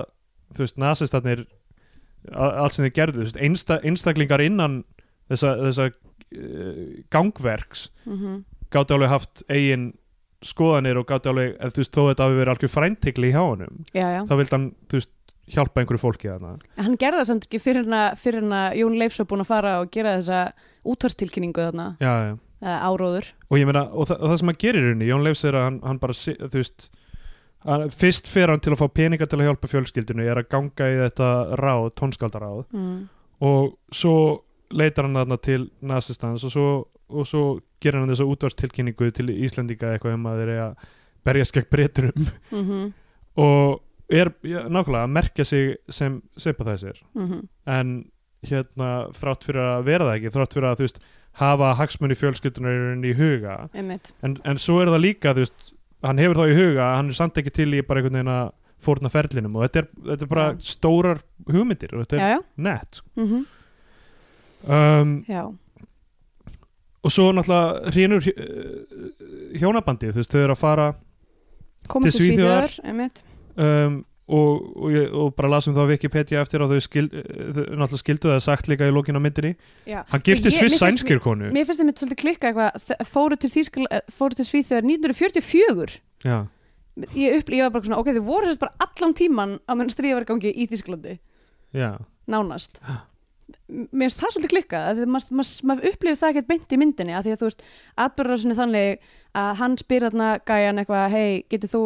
[0.57, 1.45] þú veist, nasistarnir
[2.35, 4.81] a- allt sem þið gerðu, veist, einsta, einstaklingar innan
[5.31, 8.43] þessa, þessa uh, gangverks mm -hmm.
[8.75, 9.93] gátti alveg haft eigin
[10.43, 13.85] skoðanir og gátti alveg, ef þú veist, þó þetta hafi verið algjör fræntikli hjá honum,
[13.95, 15.13] Já, já þá vildi hann, þú veist,
[15.55, 16.55] hjálpa einhverju fólki þarna.
[16.79, 17.91] Hann gerði það samt ekki fyrir
[18.21, 20.41] fyrir hana Jón Leifs var búin að fara og gera þessa
[20.85, 22.35] útvarstilkynningu þarna, Já, já.
[22.63, 25.45] eða áróður Og ég meina, og, þa og það sem hann gerir rauninni, Jón Leifs
[25.45, 26.91] er að hann, hann bara, þú veist,
[27.67, 30.89] hann, fyrst fer hann til að fá peninga til að hjálpa fjölskyldinu, er að ganga
[30.89, 32.97] í þetta ráð, tónskaldaráð, mm.
[33.51, 34.15] og svo
[34.71, 36.71] leitar hann þarna til nasistans og svo,
[37.11, 37.45] og svo
[37.83, 40.91] gerir hann þessa útvarstilkynningu til Íslendinga eitthvað um að þeir eiga að
[41.27, 42.93] berjast gegn breyturum Mm -hmm.
[43.37, 43.81] og
[44.11, 47.91] er já, nákvæmlega að merkja sig sem sympathæsir Mm en
[48.47, 51.03] hérna þrátt fyrir að vera það ekki þrátt fyrir að þú veist
[51.41, 53.57] hafa hagsmunni fjölskyldunar í huga.
[53.77, 57.19] En, en svo er það líka þú veist hann hefur þá í huga hann er
[57.19, 59.59] samt ekki til í bara einhvern veginn að fórna ferlinum.
[59.61, 60.61] Og þetta er, þetta er bara Já.
[60.73, 63.45] stórar hugmyndir og þetta er já, nett mm
[64.65, 65.43] um, já.
[67.05, 68.25] og svo náttúrulega hrínur
[69.61, 70.89] hjónabandið, þú veist, þau eru að fara
[71.89, 72.41] komast Til
[72.85, 73.23] einmitt.
[73.57, 78.31] Um, og, og, og bara lasum þá Wikipedia eftir og þau, skild, þau náttúrulega skildu
[78.31, 79.57] það sagt líka í lókin á myndinni.
[79.91, 80.05] Já.
[80.13, 81.51] hann giftist finnst- sænskir konu.
[81.51, 83.51] mér finnst það mitt svolítið klikka eitthvað fóru til,
[83.91, 86.47] eh, fóru til Svíþjóðar 1944 já,
[87.17, 90.21] ég, upplýði, ég var bara svona, ok, þau voru sérst bara allan tíman á stríða
[90.21, 90.25] var
[90.55, 91.19] í Þýskalandi.
[91.75, 91.99] Já,
[92.31, 92.79] nánast
[93.71, 97.15] mér finnst það svolítið klikka að maður mað, mað upplifir það ekkert beint í myndinni
[97.17, 97.65] að því að þú veist,
[98.05, 99.09] atbyrðarrásinni þannig
[99.41, 101.83] að hann spyr þarna gæjan eitthvað hei, getur þú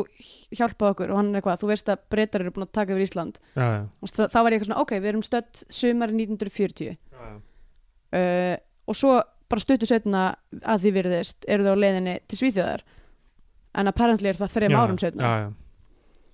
[0.56, 1.12] hjálpað okkur?
[1.12, 3.40] Og hann er eitthvað, þú veist að breytar eru búin að taka yfir Ísland.
[3.52, 7.26] Já, já, og þá, var ég eitthvað svona, ok, við erum stödd sumari 1940 já.
[8.16, 8.54] uh,
[8.88, 9.18] og svo
[9.52, 10.22] bara stuttu setna
[10.62, 12.86] að því virðist eru þau á leiðinni til Svíþjóðar.
[13.74, 15.34] En apparently er það Já, árum setna.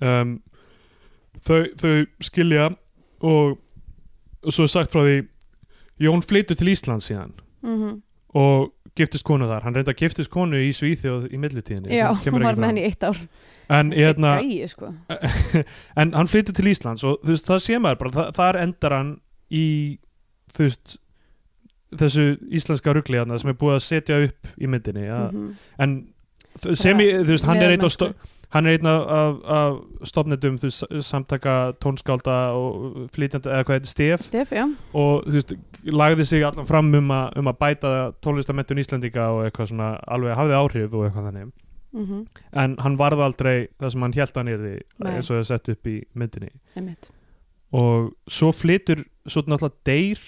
[0.00, 0.38] Um,
[1.44, 1.92] þau, þau
[2.24, 2.70] skilja
[3.26, 3.58] og,
[4.44, 5.18] og svo er sagt frá því
[6.00, 7.98] Jón flytur til Ísland síðan mm
[8.30, 12.44] og giftist konu þar hann reynda að giftist konu í Svíþjóð í millitíðinni já, hún
[12.44, 13.18] var með henni í eitt ár
[13.70, 14.90] en, hérna, gæi, sko.
[16.00, 18.94] en hann flytur til Íslands og þú veist, það sé maður bara, það, þar endar
[18.94, 19.10] hann
[19.50, 19.64] í
[20.54, 20.96] þú veist
[22.02, 22.26] þessu
[22.60, 25.20] íslenska rugli þarna sem er búið að setja upp í myndinni ja.
[25.30, 25.48] Mhm.
[25.82, 25.96] en
[26.54, 28.39] þ- sem ég, þú veist, hann er af sto- Meðalmennsku.
[28.54, 29.78] Hann er einn af, af, af
[30.62, 34.24] veist, samtaka tónskálda og flytjandi, eða hvað heitir, stef?
[34.26, 34.52] Stef,
[34.92, 35.54] og þú veist,
[35.86, 37.94] lagði sig allan fram um, a, um að bæta
[38.24, 41.52] tónlistamentun Íslandika og eitthvað svona alveg hafði áhrif og eitthvað þannig.
[41.92, 45.14] Mm en hann varð aldrei það sem hann held yrði Nei.
[45.16, 46.50] eins og það sett upp í myndinni.
[46.76, 47.10] Einmitt.
[47.72, 50.20] Og svo flytur svo náttúrulega deyr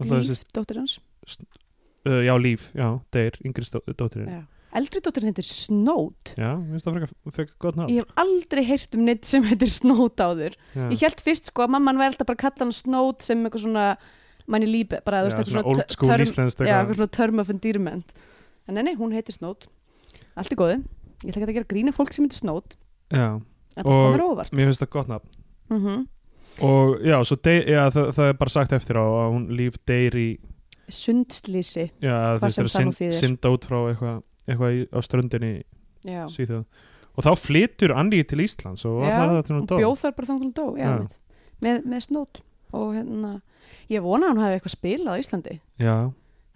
[0.00, 1.00] náttúrulega Líf, dóttir hans.
[2.06, 3.64] uh, já líf, já, deyr, yngri
[3.96, 4.46] dóttirinn.
[4.78, 6.32] Eldri dóttir heitir Snót.
[6.36, 9.70] Mér finnst það frekar, frekar gott nátt ég hef aldrei heyrt um neitt sem heitir
[9.72, 10.54] Snót áður.
[10.76, 10.84] Já.
[10.92, 13.64] ég held fyrst sko að mamman væri alltaf bara að kalla hann Snót sem eitthvað
[13.66, 13.86] svona
[14.50, 16.94] manni líbe, bara þú Já, veist, eitthvað svona old school íslenskt já, eitthvað.
[17.00, 18.14] svona term of endearment.
[18.68, 19.66] En nei, nei, hún heitir Snót.
[20.38, 20.78] Allt er góði,
[21.24, 22.78] ég ætla ekki að gera grína fólk sem heitir Snót.
[23.10, 23.40] Já,
[23.84, 24.16] Og-
[24.50, 25.26] mér finnst það gott nátt
[25.70, 26.06] mm
[26.60, 30.16] og já, dey, já, það, það er bara sagt eftir á að hún líf deyr
[30.18, 30.28] í
[30.90, 31.86] sundslýsi.
[32.02, 33.14] Já, þú veist, er að það þýðir.
[33.20, 34.18] synda út frá eitthvað
[34.50, 35.52] eitthvað á ströndinni
[36.04, 36.64] Svíþjóð
[37.10, 40.66] og þá flytur Andi til Íslands og það bjóð þar bara þannig hún dó
[41.60, 42.40] með, með Snót.
[42.76, 43.32] Og hérna,
[43.90, 45.56] ég vona að hún hafi eitthvað spilað á Íslandi.
[45.80, 45.96] Já,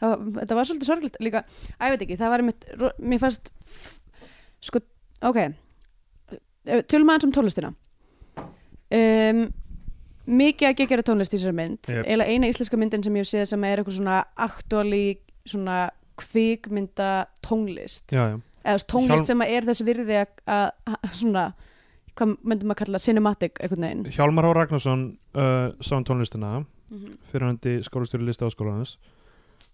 [0.01, 1.19] það var, svolítið sorglegt.
[1.25, 1.43] Líka,
[1.77, 2.69] að ég veit ekki, það var einmitt,
[3.03, 3.51] mér fannst
[4.65, 4.83] sko,
[5.27, 5.41] ok.
[6.89, 7.75] Tölum aðeins um tónlistina.
[8.95, 9.43] Um,
[10.25, 11.91] mikið að geggjara tónlist í þessari mynd.
[11.91, 12.09] Yep.
[12.31, 15.05] eina íslenska myndin sem ég hef séð sem er eitthvað svona aktuali
[15.45, 15.89] svona
[16.21, 17.11] kvikmynda
[17.45, 20.71] tónlist já, já, eða tónlist Hjálm- sem er þess virði að,
[21.13, 21.47] svona
[22.15, 24.53] hvað myndum að kalla cinematic einhvern veginn Hjálmar H.
[24.61, 25.05] Ragnarsson
[25.35, 27.15] uh, sá um tónlistina Mhm.
[27.33, 28.99] fyrir hann til skólastjóri lista áskólanans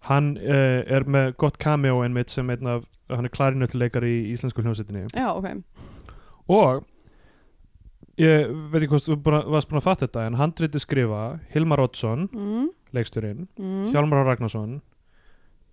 [0.07, 4.63] hann uh, er með gott cameo einmitt sem einn af hann er klarinöttuleikar í íslensku
[4.63, 5.59] hljómsveitinni já, ok,
[6.47, 6.85] og
[8.21, 9.17] ég veit ekki hvort þú
[9.51, 11.19] varst búin að fatta þetta en handriti skrifa
[11.53, 13.91] Hilmar Oddsson mm, leiksturinn, mm.
[13.91, 14.27] Hjálmar H.
[14.31, 14.79] Ragnarsson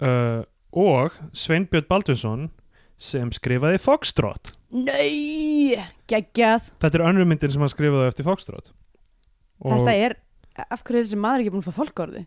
[0.03, 0.43] uh,
[0.73, 2.49] og Sveinbjörn Baldvinsson
[2.99, 4.55] sem skrifaði Foxtrot.
[4.75, 5.79] Nei,
[6.11, 6.73] geggjað.
[6.83, 8.73] Þetta er önnur myndin sem hann skrifaði eftir Foxtrot.
[9.63, 10.17] Og Þetta er,
[10.67, 12.25] af hverju er þessi maður ekki búin að fá fólkórði?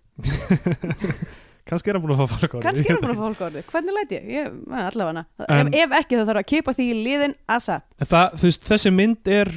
[1.71, 3.97] kannski er hann búin að fá fólk Kannski er hann búin að fá fólkórði, hvernig
[3.97, 4.31] læt ég?
[4.35, 5.25] ég allavega.
[5.47, 7.81] En- ef, ekki þá þarf að kipa því í liðin asa.
[8.01, 9.53] Það, veist, þessi mynd er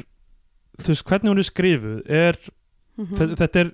[0.82, 2.40] þú veist, hvernig hún er skrifuð er,
[2.98, 3.36] mm mm.
[3.40, 3.72] þetta er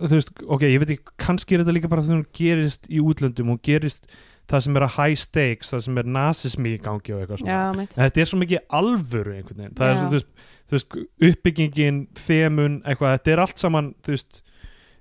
[0.00, 3.00] þú veist, ok, ég veit ekki kannski er þetta líka bara þegar hún gerist í
[3.04, 4.08] útlöndum hún gerist
[4.50, 7.56] það sem er að high stakes það sem er nasismi í gangi og eitthvað svona.
[7.56, 9.76] Já, þetta er svo mikið alvöru einhvern veginn.
[9.78, 10.00] Það er Já.
[10.00, 10.30] svo, þú veist,
[10.70, 10.96] þú veist,
[11.30, 14.40] uppbyggingin þemun, eitthvað, þetta er allt saman þú veist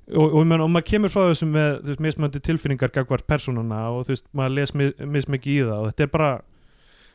[0.10, 3.82] og, og, og, og maður kemur frá þessum með þú veist, mismöndi tilfinningar gagvart persónuna
[3.94, 6.32] og þú veist, maður les mis, mismikið í það og þetta er bara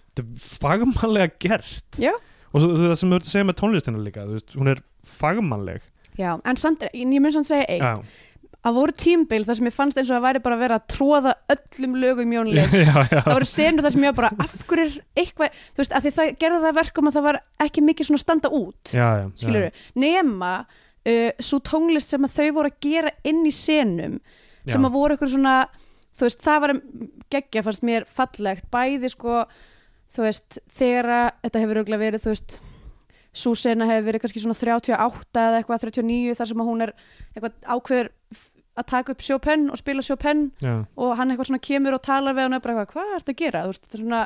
[0.04, 1.98] þetta er fagmannlega gert.
[2.02, 2.12] Já.
[2.52, 4.84] og svo, það sem þú ert að segja með tónlistina líka þú veist, hún er
[5.14, 7.82] fagmannleg Já, en samt, ég mun samt segja eitt.
[7.82, 8.34] Já,
[8.64, 10.86] að voru tímbil þar sem ég fannst eins og að væri bara að vera að
[10.94, 14.96] tróða öllum lögum Jónleifs það voru senur þar sem ég var bara af hverju er
[15.20, 18.22] eitthvað, þú veist, að því það gerði það verkum að það var ekki mikið svona
[18.22, 22.80] standa út já, já, skilur við, nema uh, svo tónlist sem að þau voru að
[22.88, 24.18] gera inn í senum
[24.64, 25.56] sem að voru eitthvað svona
[26.14, 26.76] þú veist, það var
[27.34, 29.42] geggja fannst mér fallegt, bæði sko
[30.14, 31.10] þú veist, þegar
[31.44, 32.56] þetta hefur auðvitað verið, þú veist
[33.34, 36.92] svo sena hefur verið kannski svona 38 eða eitthvað 39 þar sem að hún er
[37.34, 38.10] eitthvað ákveður
[38.74, 42.34] að taka upp Chopin og spila Chopin já, og hann eitthvað svona kemur og talar
[42.34, 43.62] við hann og er bara eitthvað, hvað ertu að gera?
[43.64, 44.22] Þú veist, þetta er svona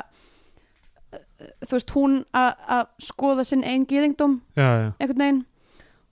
[1.65, 5.41] þú veist, hún að skoða sinn einn gýðingdóm já, já, einhvern veginn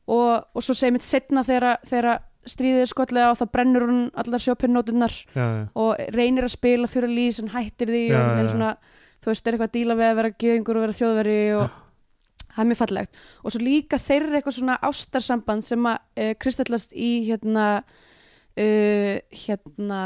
[0.08, 4.40] og, og svo segir mitt setna þegar, stríðið er skotlega og þá brennur hún allar
[4.40, 5.66] sjópinnótunar já, já.
[5.76, 8.48] og reynir að spila fyrir lýs en hættir því Já, og já.
[8.54, 8.70] svona,
[9.20, 11.76] þú veist, er eitthvað að díla við að vera gýðingur og vera þjóðveri og
[12.58, 13.24] það er mjög fallegt.
[13.44, 17.68] Og svo líka þeirra eitthvað svona ástarsamband sem að uh, kristallast í hérna
[18.58, 20.04] uh, hérna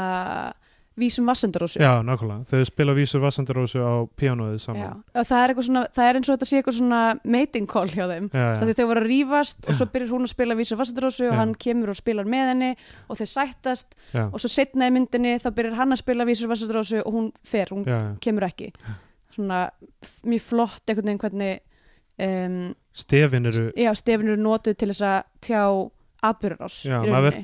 [0.96, 1.80] vísum vassendarósu.
[1.80, 2.44] Já, nákvæmlega.
[2.50, 5.00] Þau spila vísur Vassandarósu á píanóið saman.
[5.16, 8.04] Og það er svona, það er eins og þetta sé eitthvað svona mating call hjá
[8.10, 8.28] þeim.
[8.28, 11.24] Já, Svo því þau voru að rífast og svo byrjar hún að spila vísum vassendarósu
[11.30, 11.38] og Já.
[11.40, 12.70] hann kemur og spilar með henni
[13.08, 13.96] og þau sættast.
[14.12, 17.32] Já, og svo setna í myndinni þá byrjar hann að spila vísum vassendarósu og hún
[17.40, 18.14] fer, hún já, já.
[18.20, 18.72] kemur ekki.
[19.32, 19.64] Svona
[20.28, 21.62] mjög flott einhvern veginn hvernig
[22.18, 25.62] um, stefin eru já, stefin eru notuð til þess að tjá
[26.22, 26.78] atbyrjarás
[27.10, 27.38] maður,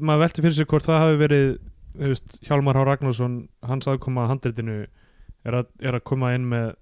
[0.00, 1.48] maður velti fyrir sig hvort það hafi verið
[1.96, 2.86] veist, Hjálmar H.
[2.86, 3.36] Ragnarsson
[3.66, 4.80] hans aðkoma að handritinu
[5.46, 6.74] er að, er að koma inn með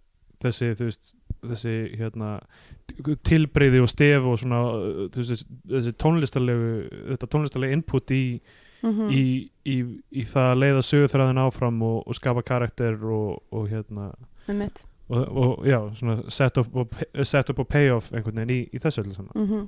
[0.45, 1.15] þessi veist,
[1.45, 2.37] þessi hérna
[3.27, 4.61] tilbreyði og stef og svona
[5.15, 6.71] veist, þessi tónlistarlegu
[7.15, 8.25] þetta tónlistarlega input í,
[8.85, 9.23] mm í,
[9.65, 9.77] í,
[10.13, 14.11] í það að leiða sögurþræðin áfram og, og skapa karakter og, og hérna
[15.15, 18.83] og, og já, svona set up og, set up og payoff einhvern veginn í, í
[18.83, 19.35] þessu öllu saman.
[19.39, 19.65] Mm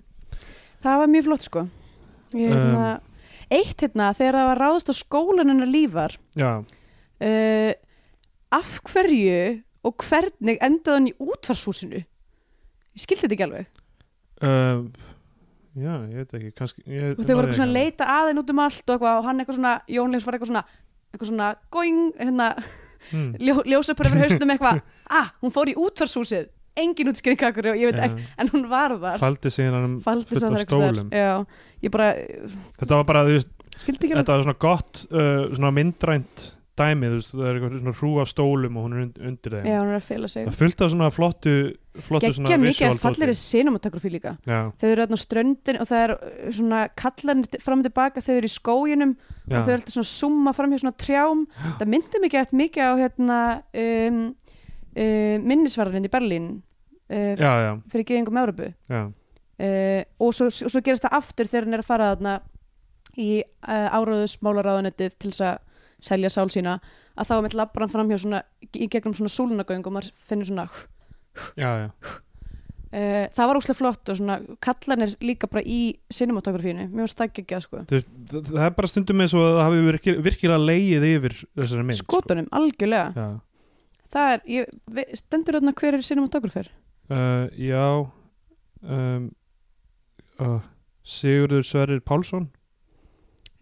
[0.87, 1.65] það var mjög flott sko.
[2.37, 2.91] Ég, hérna,
[3.55, 7.73] eitt hérna þegar það var ráðast á skólan hennar lífar já, uh,
[8.57, 9.41] af hverju
[9.87, 13.69] og hvernig endaði hann í útvarshúsinu ég skildi þetta ekki alveg.
[14.47, 14.89] Um,
[15.79, 18.53] já, ég veit ekki kannski, ég, og þau voru eitthvað svona að leita aðeins út
[18.53, 20.67] um allt og, og hann eitthvað svona, Jón Leifs var eitthvað svona
[21.13, 22.51] eitthvað svona, going, hérna
[23.11, 23.37] Hmm.
[23.39, 24.81] ljó, ljósa bara yfir haustum eitthvað
[25.11, 28.97] ah, hún fór í útvarshúsið engin útskýring akkur og ég veit ekki en hún var
[29.01, 29.21] þar.
[29.21, 30.67] Faldi sig innan um fullt af stólum.
[30.67, 30.99] staðar.
[31.11, 31.33] já,
[31.87, 32.11] ég bara,
[32.81, 33.51] þetta var bara, veist,
[33.81, 38.77] þetta var svona gott uh, svona myndrænt dæmi, veist, það er svona hrú af stólum
[38.77, 39.69] og hún er und, undir þeim.
[39.71, 40.45] Já, hún er að fela sig.
[40.45, 41.55] Það er fullt af svona flottu
[41.97, 44.35] flottu svona geggja mikið visual að fallir í cinematografí líka.
[44.45, 48.35] Já, þau eru á ströndin og það er uh, svona kallanir fram og tilbaka, þau
[48.37, 51.47] eru í skóginum já, og þau eru alltaf svona summa fram hjá svona trjám.
[51.81, 53.41] Það myndi mikið eftir mikið á hérna
[53.87, 54.21] um,
[54.97, 56.51] uh, minnisvarðin í Berlín
[57.13, 59.09] uh, já, já, fyrir geðingum Európu uh,
[60.19, 62.37] og, svo, og svo gerist það aftur þegar hann er að fara þarna
[63.17, 65.65] í uh, áráðusmálaráðunettið til þess að
[66.07, 66.77] selja sál sína
[67.17, 68.45] að þá er mitt labbar hann fram hjá svona
[68.77, 70.67] í gegnum svona súlunagöng og maður finnur svona
[71.57, 71.89] já, já.
[73.33, 77.57] það var óslega flott og svona kallanir líka bara í cinematografínu mér finnst það ekki
[77.57, 81.89] að sko veist, það, er bara stundum eins og það hafi virkilega leið yfir þessari
[81.89, 83.09] mynd skotunum, algjörlega.
[83.17, 83.25] Sko.
[83.25, 83.46] já,
[84.17, 84.77] það er, ég,
[85.21, 86.71] stendur þarna hver er cinematografir
[87.13, 87.85] uh, já
[88.83, 89.29] um,
[90.41, 90.61] uh,
[91.07, 92.49] Sigurður Sverrir Pálsson.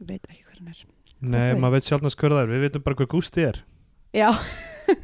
[0.00, 0.78] Ég veit ekki hver hann er.
[1.20, 1.60] Nei, er það?
[1.60, 3.60] maður veit sjálfnast hver það er, við veitum bara hver Gústi er.
[4.16, 4.30] Já.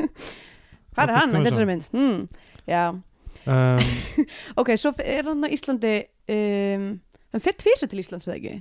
[0.94, 1.84] Hvað er hann þessari mynd?
[1.92, 2.24] Hmm.
[2.68, 2.82] já,
[3.44, 3.92] um,
[4.60, 5.94] ok, svo er hann á Íslandi
[6.32, 6.88] um,
[7.30, 8.56] hann fyrir tvísu til Íslands eða ekki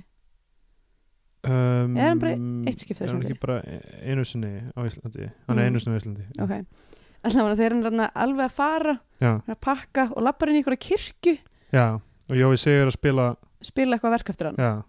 [1.44, 2.34] um, Er hann bara
[2.68, 3.58] eitt skipti á Er hann ekki bara
[4.04, 5.30] einu sinni á Íslandi?
[5.48, 5.66] Hann er Mm.
[5.70, 6.24] einu sinni á Íslandi.
[6.40, 6.52] Ok,
[7.24, 10.84] allavega þegar hann er alveg að fara er að pakka og lappar inn í einhverja
[10.88, 11.38] kirkju.
[11.72, 11.86] Já,
[12.30, 14.56] og Jói Sigur að spila spila eitthvað verk eftir hann.
[14.56, 14.82] Já,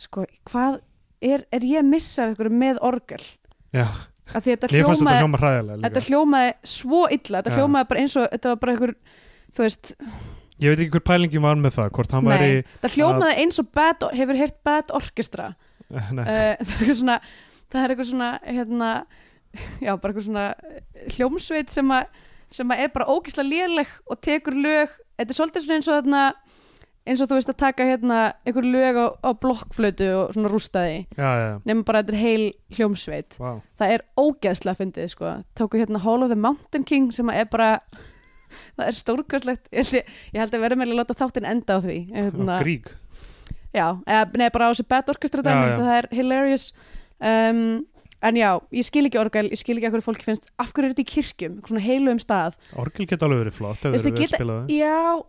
[0.00, 0.80] sko, hvað
[1.24, 3.22] er, er ég að missa af einhverju með orgel?
[3.74, 3.84] Já,
[4.34, 7.56] af því þetta fannst þetta hljómaði þetta hljómaði svo illa þetta Já.
[7.58, 8.94] hljómaði bara eins og þetta var bara einhver
[9.54, 9.90] þú veist,
[10.62, 13.58] Ég veit ekki hver pælingin var með það Hvort hann nei, væri það hljómaði eins
[13.62, 15.48] og bad, hefur heyrt bad orkestra
[15.90, 17.18] uh, það er eitthvað svona
[17.74, 18.90] það er eitthvað svona hérna,
[19.82, 22.22] já, bara eitthvað svona eh, hljómsveit sem að
[22.54, 26.22] sem að er bara ógislega léleg og tekur lög, þetta er svolítið eins og þarna
[27.04, 31.02] eins og þú veist að taka hérna einhver lög á, á blokkflötu og svona rústaði,
[31.66, 32.44] nema bara þetta er heil
[32.76, 33.58] hljómsveit, vá.
[33.80, 37.50] Það er ógeðslega fyndið sko, tóku hérna Hall of the Mountain King sem að er
[37.52, 37.70] bara
[38.76, 41.98] það er stórkastlegt, ég ég, held að vera með að láta þáttinn enda á því
[42.12, 42.92] hérna, Grík.
[43.74, 46.68] Já, eða, nei, bara á þessu bad orchestra dæmi, það er hilarious.
[47.18, 47.82] Um,
[48.24, 50.88] En já, ég skil ekki orgel ég skil ekki að hverju fólki finnst af hverju
[50.88, 52.56] er þetta í kirkjum, svona heilu um stað?
[52.80, 54.38] Orgel geta alveg verið flott ef vel geta-
[54.72, 55.20] Já,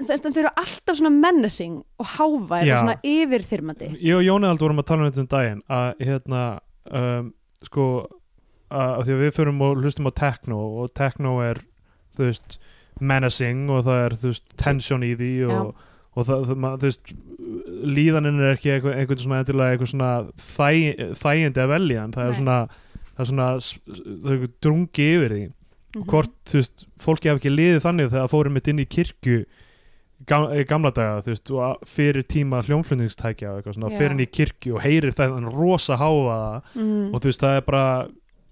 [0.00, 2.74] þau eru alltaf svona menacing og hávær Já.
[2.74, 3.92] og svona yfirþyrmandi.
[4.02, 6.42] Ég og Jóni aldrei vorum að tala um þetta um daginn að hérna
[6.90, 7.30] um,
[7.62, 7.86] sko
[8.70, 11.62] að, að því að við förum og hlustum á techno og techno er
[12.20, 12.58] þú veist
[13.00, 15.70] menacing og það er þú veist tension í því og,
[16.16, 17.14] og það, það, þú veist
[17.96, 20.68] líðaninn er ekki eitthvað, eitthvað svona endilega eitthvað svona þæ,
[21.22, 22.38] þægindi að velja það er Nei.
[22.40, 22.58] svona
[23.10, 23.48] það er svona
[24.26, 25.46] það er drungi yfir því
[25.90, 26.04] Mhm.
[26.06, 29.38] hvort, þú veist, fólki hef ekki liðið þannig þegar það fórum mitt inn í kirkju
[30.30, 33.98] í gamla daga, þú veist og fyrir tíma hljómflutningstækja og eitthvað svona, Já.
[33.98, 37.10] fyrir inn í kirkju og heyrir það rosa háfaða Mhm.
[37.14, 38.08] og þú veist, það er bara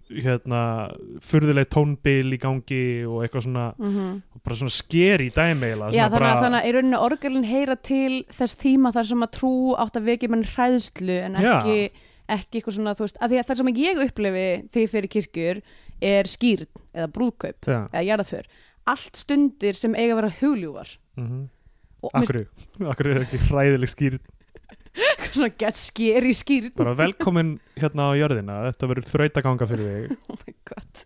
[0.09, 0.61] hérna
[1.25, 4.11] furðuleg tónbil í gangi og eitthvað svona mm
[4.49, 8.21] bara svona skeri dæmi eiginlega, Já, þannig að, þannig að í rauninni orgelin heyra til
[8.33, 11.75] þess tíma þar sem að trú átt að vekja mann hræðslu en ekki,
[12.33, 15.61] ekki eitthvað svona, þú veist, að því að það sem ég upplifi þegar fyrir kirkjur
[16.13, 18.49] er skýrn eða brúðkaup Já, eða jarðaför
[18.95, 22.41] allt stundir sem eiga að vera hugljúvar og mér Akkur,
[22.95, 24.38] akkur er ekki hræðileg skýr finnst
[25.31, 26.73] svona gett skeri skýrn.
[26.79, 30.19] Bara velkomin hérna á jörðina þetta verður þrautaganga fyrir þig.
[30.33, 31.05] Oh my god.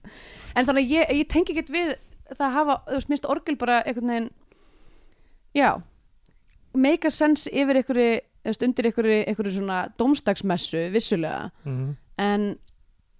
[0.57, 1.95] En þannig að ég, ég tengi ekkert við
[2.33, 4.31] það að hafa, þú veist, minnst orgel bara einhvern veginn
[5.57, 5.69] já
[6.73, 11.91] make a sense yfir einhverju þú veist, undir einhverju, einhverju svona dómstagsmessu vissulega, mm
[12.23, 12.43] en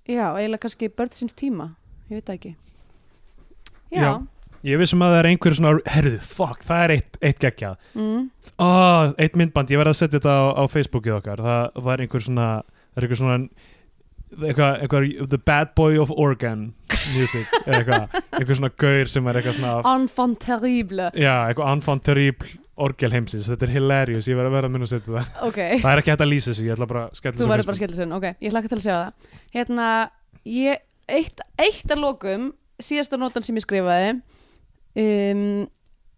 [0.07, 1.71] já, eiginlega kannski börn síns tíma,
[2.11, 2.51] ég veit það ekki.
[3.93, 4.11] Já, Já.
[4.63, 8.29] Ég vissum að það er einhver svona, herðu, fuck, það er eitt, eitt geggja Mm.
[8.63, 12.23] oh, eitt myndband, ég verði að setja þetta á, á Facebookið okkar, það var einhver
[12.23, 12.47] svona
[12.97, 13.39] er einhver svona
[14.33, 16.73] eitthvað, eitthvað, the bad boy of organ
[17.17, 21.11] music, eða eitthvað einhver svona gaur sem er eitthvað svona enfant terrible.
[21.19, 24.87] Já, eitthvað enfant terrible orgel heimsins, þetta er hilarious ég verði að vera að minna
[24.89, 25.27] að setja það.
[25.51, 27.45] Ok, það er ekki hægt að lýsa sig, ég ætla bara að skella þú þessu
[27.45, 27.83] á verður bara Facebook.
[27.83, 29.31] skellið sinn ok, ég hlakka til að sjá það.
[29.59, 29.89] Hérna,
[30.49, 30.83] ég,
[31.19, 32.47] eitt, eitt að lokum
[32.83, 34.15] síðasta nótan sem ég skrifaði
[34.99, 35.69] um,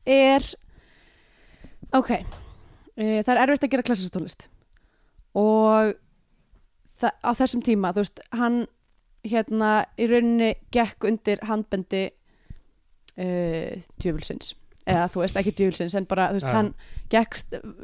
[0.04, 0.48] er
[1.94, 4.48] ok uh, það er erfitt að gera klassistónlist
[5.34, 5.94] og
[7.04, 8.58] á þessum tíma, þú veist hann
[9.24, 12.04] hérna í rauninni gekk undir handbendi
[13.18, 14.52] uh, djöfulsins.
[14.84, 16.74] Eða þú veist ekki djöfulsins en bara veist hann
[17.12, 17.38] gekk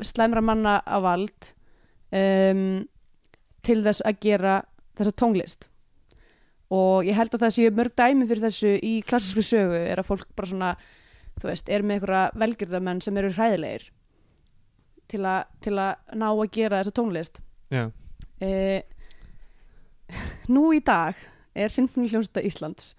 [0.04, 1.52] slæmra manna á vald
[2.12, 2.82] um,
[3.64, 4.58] til þess að gera
[4.98, 5.69] þessa tónlist
[6.70, 10.10] og ég held að það séu mörg dæmi fyrir þessu í klassísku sögu er að
[10.10, 10.70] fólk bara svona
[11.40, 13.88] þú veist, er með einhverja velgjörðamenn sem eru hræðilegir
[15.10, 17.40] til, a, til að ná að gera þessa tónlist.
[17.74, 18.80] Já, uh,
[20.54, 21.18] nú í dag
[21.54, 22.92] er Sinfoni hljómsveita Íslands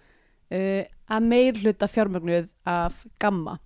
[0.51, 3.57] uh, að meir hluta fjármögnuð af Gamma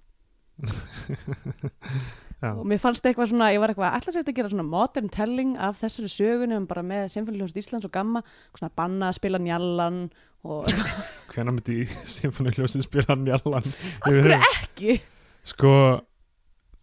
[2.46, 5.12] já, og mér fannst eitthvað svona, ég var eitthvað ætla sér að gera svona modern
[5.14, 8.22] telling af þessari sögunum bara með Sinfoni hljómsveita Íslands og Gamma
[8.54, 10.06] svona banna að spila njallan
[10.46, 10.70] og
[11.34, 13.66] hvenær myndi Symfóni hljómsið spila njallan?
[13.66, 15.00] Af hverju ekki?
[15.46, 15.74] Sko,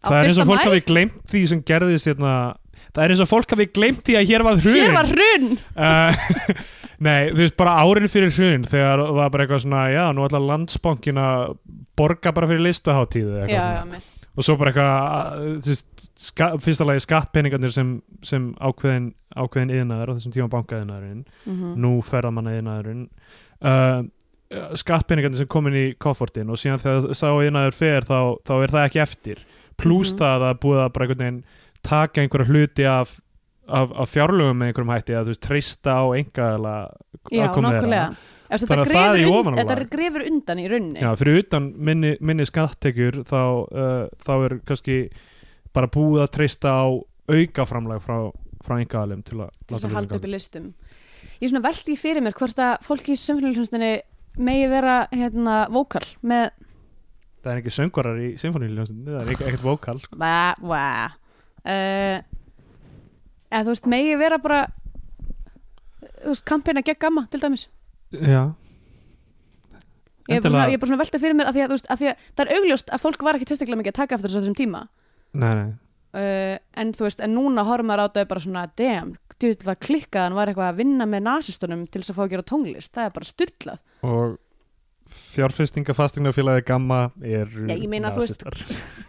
[0.03, 2.35] Á það er eins og fólk hafi gleymt því sem gerðist hérna
[2.91, 4.79] það er eins og fólk hafi gleymt því að hér var hrun.
[4.79, 5.51] Hér var hrun.
[5.75, 6.63] Uh,
[7.03, 10.39] Nei, þú veist, bara árin fyrir hrun þegar var bara eitthvað svona, já, nú ætla
[10.43, 11.55] landsbankin að
[11.99, 15.77] borga bara fyrir listaháttíðu eitthvað og svo bara eitthvað,
[16.41, 21.93] að, fyrsta lagi skattpeningarnir sem, sem ákveðin, ákveðin yðnaður á þessum tíma bankaðinaðurinn, mm nú
[22.05, 23.03] ferðamanna yðnaðurinn
[23.61, 24.03] uh,
[24.77, 28.87] skattpeningarnir sem komin í koffortin og síðan þegar sá yðnaður fer þá, þá er það
[28.87, 29.43] ekki eftir.
[29.79, 31.43] Pluss það að það er búið að bara einhvern veginn
[31.83, 33.15] taka einhverja hluti af,
[33.67, 36.75] af, af fjárlögum með einhverjum hætti að þú veist, treysta á engaðala
[37.31, 38.05] já, nákvæmlega
[38.49, 39.59] Eftir, Þannig að það er í ofanálag.
[39.69, 40.99] þetta grefur undan í rauninni.
[41.01, 43.41] Já, fyrir utan minni, minni skattekjur þá,
[43.71, 44.97] uh, þá er kannski
[45.73, 46.85] bara búið að treysta á
[47.31, 48.17] aukaframlag frá,
[48.65, 50.73] frá engaðalum til að til að halda upp í listum.
[51.39, 53.93] Ég svona velti því fyrir mér hvort að fólki í symfóníuljónstinni
[54.43, 56.51] megi vera hérna vókal með
[57.43, 60.15] Það er ekki söngvarar í symfóníuljónsinu, það er ekkert vókal sko.
[60.19, 60.83] va, va
[61.67, 62.17] uh,
[63.51, 64.61] eða þú veist megi vera bara
[66.23, 67.67] þú veist kampina gegn gamma til dæmis
[68.13, 68.43] Já,
[70.29, 72.01] ég er bara svona, ég bara svona velta fyrir mér að því að, veist, að
[72.01, 74.57] því að það er augljóst að fólk var ekki sérstaklega mikið að taka eftir þessum
[74.59, 74.83] tíma.
[75.33, 75.71] Nei, nei.
[76.13, 79.79] Uh, en þú veist, en núna horfum maður á þetta bara svona, damn, djúvill var
[79.81, 82.93] klikkað hann var eitthvað að vinna með nasistunum til þess að fá að gera tónlist,
[82.93, 84.35] það er bara styrlað Og
[85.33, 87.49] fjárfestingafastingnafélagi Gamma er
[88.03, 88.61] nasistar.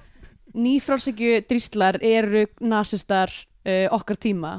[0.65, 3.33] nýfrálsíkju dríslar eru nasistar
[3.67, 4.55] uh, okkar tíma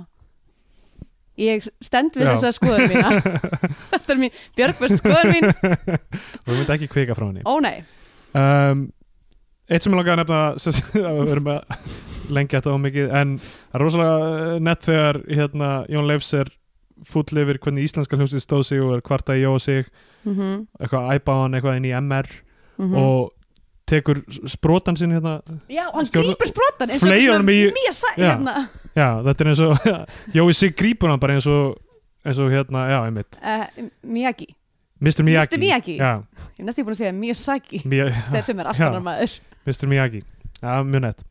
[1.41, 3.39] ég stend við þessa skoður mína.
[3.93, 5.49] Þetta er mín björgvöst skoður mín.
[5.51, 7.45] Og við myndum ekki kvika frá henni.
[7.45, 7.83] Ó nei,
[8.33, 8.88] um,
[9.65, 10.41] Eitt sem ég langaði að nefna
[11.09, 11.79] að við erum að
[12.36, 16.51] lengja þetta á mikið en það er rosalega eh, nett þegar hérna, Jón Leifs er
[17.05, 19.89] full yfir hvernig íslenska hljómsið stóð sig og er kvarta í Jó sig.
[20.25, 20.61] Mm -hmm.
[20.79, 22.29] eitthvað æpa á hann eitthvað inn í MR
[22.77, 23.31] og
[23.86, 27.91] tekur sprotan sinn hérna já, hann grípur sprotan eins og fleygir svona honum í- mía
[27.93, 28.29] sæ Já.
[28.31, 28.53] hérna
[28.97, 29.89] já, þetta er eins og
[30.38, 31.77] Jói sig grípur hann bara eins og
[32.25, 33.67] eins og hérna, já, einmitt uh,
[34.01, 34.47] Miyagi,
[34.99, 35.21] Mr.
[35.27, 35.59] Miyagi, Mr.
[35.61, 35.97] Miyagi.
[35.99, 38.88] Ég er næstu búin að segja Miyasaki Miya, þeir sem er allt Já.
[38.89, 39.38] annar maður
[39.69, 39.88] Mr.
[39.91, 40.23] Miyagi
[40.63, 41.25] Já, mjög nett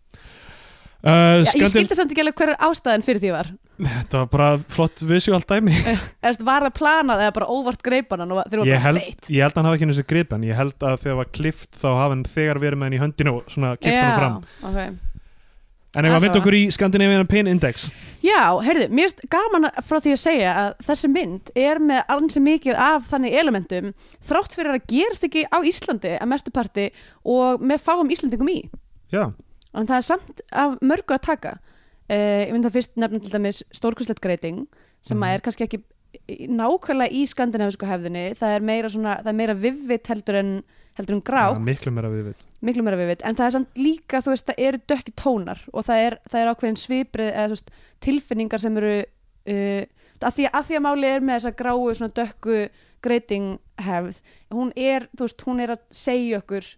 [1.04, 3.52] uh, já, ég Skandin, skildi samt ekki alveg hver ástæðan fyrir því var.
[3.78, 5.74] Þetta var bara flott visual dæmi.
[5.84, 8.26] Eða þú veist, var það planað eða bara óvart greipan
[8.64, 11.32] ég held, ég að hann hafi ekki eins og gripan ég held að þegar var
[11.34, 14.38] klift þá hafi hann þegar verið með hann í höndinu og svona klift hann fram.
[14.70, 14.94] okay.
[15.94, 17.86] En ef að vinda okkur í Scandinavian Pain Index.
[18.24, 22.42] Já, heyrðu, mér finnst gaman frá því að segja að þessi mynd er með ansi
[22.42, 23.92] mikið af þannig elementum
[24.26, 26.88] þrátt fyrir að gerast ekki á Íslandi að mestu parti
[27.22, 28.58] og með fáum Íslandingum í.
[29.14, 29.28] Já,
[29.74, 31.56] en það er samt af mörgu að taka.
[32.04, 34.64] Uh, ég mynd það fyrst nefna til dæmis stórkvæslegt greiting
[35.04, 35.82] sem að er kannski ekki
[36.52, 38.26] nákvæmlega í skandinavisku hefðinni.
[38.38, 40.52] Það er meira, svona, það er meira vivvit heldur en,
[40.98, 42.10] heldur en grá, ja, miklu meira
[42.64, 45.86] miklu meira vivvit en það er samt líka, þú veist, það eru dökki tónar og
[45.88, 49.82] það er, það er ákveðin sviprið eða veist, tilfinningar sem eru uh,
[50.20, 52.60] að, því, að því að máli er með þessa gráu svona dökku
[53.04, 54.22] greiting hefð
[54.54, 56.70] hún er, þú veist, hún er að segja okkur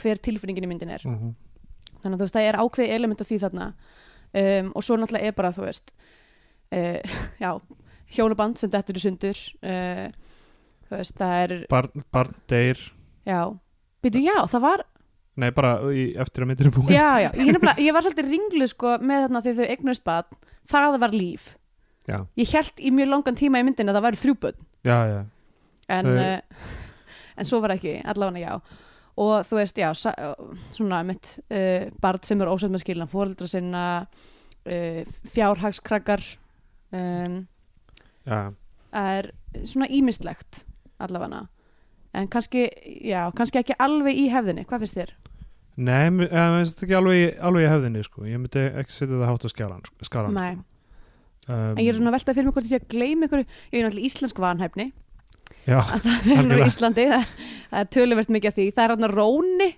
[0.00, 1.02] hver tilfinningin í myndin er.
[1.04, 1.32] Mm -hmm.
[2.02, 3.68] Þannig að þú veist það er ákveði element af því þarna.
[4.32, 5.92] Um, og svo náttúrulega er bara þú veist
[6.72, 7.50] uh, já,
[8.16, 10.06] hjónaband sem dettur í sundur uh,
[10.88, 12.80] þú veist það er barn, barn deyr.
[13.28, 13.40] Já,
[14.02, 14.88] byrju já, það var
[15.32, 16.90] Nei, bara í, eftir að myndin er búin.
[16.92, 20.34] Já, já, ég, ég var svolítið ringlu sko með þarna þegar þau eignust bad
[20.68, 21.46] það var líf.
[22.08, 25.20] Já, ég held í mjög langan tíma í myndin að það væri þrjúböld já, já.
[25.94, 26.72] en, uh,
[27.38, 28.80] en svo var ekki allavega já
[29.22, 29.90] og þú veist, já,
[30.74, 35.00] svona mitt uh, barn sem er ósætt með skilna fóreldra sinna uh,
[35.32, 36.24] fjárhagskrakkar
[36.96, 37.42] um,
[38.26, 38.40] já.
[38.92, 40.64] er svona ímistlegt
[41.02, 41.46] allavega
[42.12, 42.66] en kannski,
[43.08, 45.14] já, kannski ekki alveg í hefðinni, hvað finnst þér?
[45.80, 48.26] Nei, mér mér finnst þetta ekki alveg, alveg í hefðinni sko.
[48.28, 50.66] Ég myndi ekki setja það hátt á skalan, skalan Nei, sko.
[51.46, 53.46] um, en ég er svona að velta fyrir mig hvort ég sé að gleyma ykkur,
[53.46, 54.88] ég er náttúrulega íslensk vanhæfni
[55.66, 56.70] Já, að það er á Algjörlega.
[56.70, 57.28] Íslandi það er,
[57.70, 58.66] það er töluvert mikið af því.
[58.76, 59.68] Það er hann róni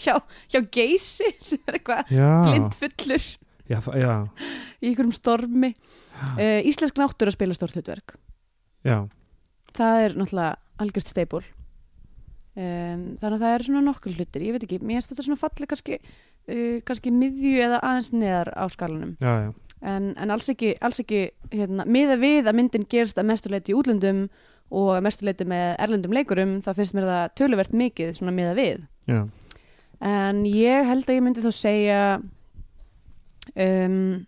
[0.00, 0.14] hjá,
[0.50, 3.28] hjá geysi sem er eitthvað blindfullur
[3.70, 4.12] já, já,
[4.80, 5.74] í einhverjum stormi.
[6.34, 8.18] Uh, Íslensk náttúr að spila stort hlutverk
[9.76, 14.44] það er náttúrulega algjört steipul um, þannig að það er svona nokkur hlutir.
[14.44, 15.98] Ég veit ekki, mér finnst þetta svona falli kannski,
[16.50, 19.16] uh, kannski miðju eða aðeins neðar á skalanum.
[19.80, 23.78] En, en alls ekki, alls ekki hérna, miða við að myndin gerst að mestuleiti í
[23.78, 24.26] útlöndum
[24.70, 28.82] og mestuleiti með erlendum leikurum þá finnst mér það töluvert mikið svona miða við.
[29.10, 29.20] Já.
[30.06, 32.02] en ég held að ég myndi þá segja
[33.58, 34.26] um,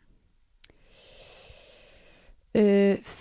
[2.59, 3.13] uh,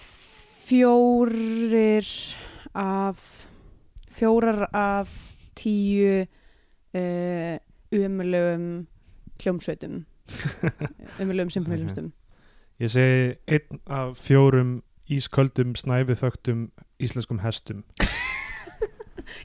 [0.67, 2.07] fjórir
[2.73, 3.45] af
[4.11, 5.11] fjórar af
[5.55, 7.57] tíu uh,
[7.91, 8.87] umulögum
[9.41, 10.01] hljómsveitum
[11.21, 12.11] umulögum symfóniljómsveitum
[12.81, 14.79] Ég segi einn af fjórum
[15.11, 16.65] ísköldum snæfið þögtum
[17.01, 17.83] íslenskum hestum.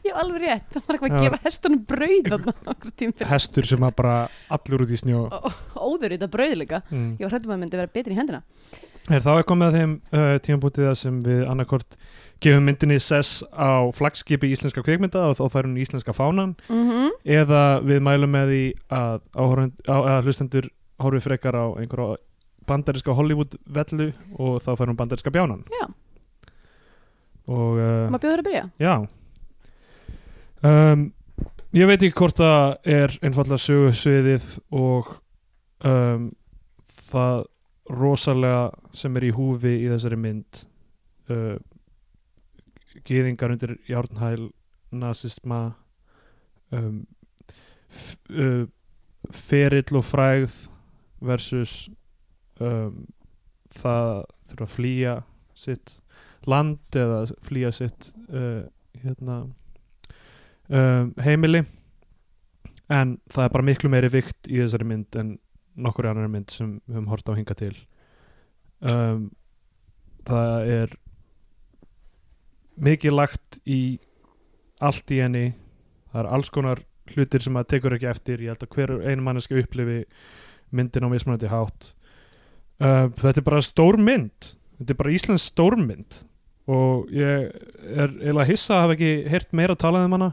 [0.07, 2.37] Ég hef alveg rétt, það var eitthvað að gefa hestunum brauð á
[2.73, 4.17] okkur tímpil hestur sem að bara
[4.57, 5.23] allur út í snjó.
[5.79, 6.83] Óður þetta brauð líka.
[6.91, 7.17] Mm.
[7.19, 8.43] ég var hrættum að það myndi vera betri í hendina.
[9.07, 11.99] Her, þá er komið að þeim uh, tímabútið það sem við annarkort
[12.43, 16.57] gefum myndinni sess á flagskipi íslenska kvikmynda og þá fær hún íslenska fánan?
[16.69, 17.13] Mm -hmm.
[17.25, 19.21] eða við mælum með því að,
[19.95, 20.71] að hlustendur
[21.03, 22.19] horfi frekar á einhverja
[22.67, 25.65] bandariska Hollywood vellu og þá fær hún bandariska bjánan.
[25.71, 25.87] Já.
[27.47, 28.65] og uh, maður bjóður að byrja?
[28.83, 28.95] Já.
[30.67, 31.11] Um,
[31.77, 34.45] Ég veit ekki hvort það er einfallega sögusviðið
[34.79, 35.11] og
[35.85, 36.31] um,
[37.11, 37.43] það
[37.93, 40.61] rosalega sem er í húfi í þessari mynd
[41.29, 41.59] uh,
[43.07, 44.47] Gýðingar undir járnhæl
[44.97, 45.61] nazisma
[46.73, 47.03] um,
[48.33, 48.65] uh,
[49.29, 50.57] ferill og frægð
[51.21, 51.77] versus
[52.61, 53.07] um,
[53.77, 54.11] það
[54.49, 55.15] þurfa að flýja
[55.57, 55.97] sitt
[56.47, 58.67] land eða flýja sitt uh,
[59.03, 59.41] hérna
[60.69, 61.65] um, heimili.
[62.93, 65.35] En það er bara miklu meiri vikt í þessari mynd en
[65.77, 67.75] nokkur annar mynd sem við höfum hort á hinga til.
[68.81, 69.31] Um,
[70.27, 70.95] það er
[72.77, 73.99] mikið lagt í
[74.85, 75.47] allt í henni.
[76.13, 76.83] Það er alls konar
[77.15, 78.43] hlutir sem maður tekur ekki eftir.
[78.45, 80.05] Ég held að hver einu manneski upplifi
[80.75, 81.93] myndin á mismunandi hátt
[82.81, 84.51] uh, þetta er bara stór mynd.
[84.79, 86.23] Þetta er bara Íslands stórmynd
[86.67, 87.53] og ég
[87.95, 90.33] er eiginlega hissa að hafa ekki heyrt meira talað um hana.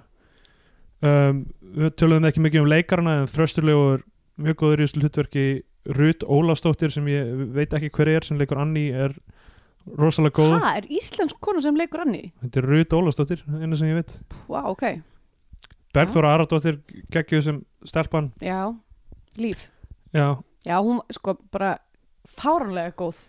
[1.03, 1.43] Um,
[1.75, 4.03] við töluðum ekki mikið um leikarana en þrösturlegur
[4.41, 5.45] mjög góður í þessu hlutverki.
[5.93, 9.11] Rut Ólafsdóttir sem ég veit ekki hver er sem leikur Anni er
[9.99, 12.29] rosalega góð Hæ, er íslensk kona sem leikur Anni?
[12.39, 14.13] þetta er Rut Ólafsdóttir, einu sem ég veit.
[14.47, 14.85] Vá, ok,
[15.93, 16.79] Bergþóra Aradóttir
[17.13, 18.31] geggjuð sem stelpan.
[18.41, 18.73] Já,
[19.37, 19.67] líf.
[20.13, 20.41] Já.
[20.65, 21.75] Já, hún sko bara
[22.27, 23.19] fáranlega góð.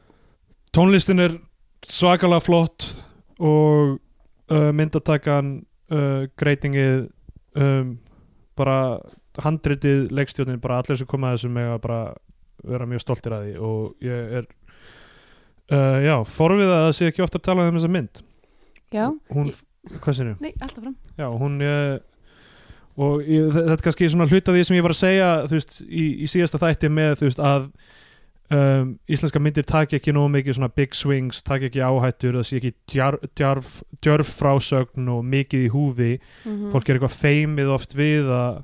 [0.74, 1.36] Tónlistin er
[1.86, 2.86] svakalega flott
[3.38, 3.96] og
[4.50, 5.56] uh, myndatakan
[5.92, 7.08] uh, greitingið
[7.60, 7.94] um,
[8.58, 8.78] bara
[9.42, 12.00] handritið leikstjónin, bara allir sem koma að þessu með að bara
[12.64, 14.46] vera mjög stoltir að því og ég er
[15.74, 18.22] uh, já, forvið að það sé ekki ofta að tala um þessa mynd.
[18.94, 20.34] Já, hún, Ég- hvað sinni?
[20.40, 20.94] nei, alltaf fram.
[21.18, 21.98] Já, hún er
[22.94, 25.56] og ég, þe- þetta er kannski svona hluta því sem ég var að segja þú
[25.58, 27.66] veist, í, í síðasta þætti með þú veist, að
[28.54, 32.58] um, íslenska myndir taki ekki nógu mikið svona big swings taki ekki áhættur, það sé
[32.60, 33.70] ekki djarf, djarf,
[34.04, 36.12] djarf frásögn og mikið í húfi
[36.44, 36.70] Mhm.
[36.72, 38.62] fólk er eitthvað feimið oft við að,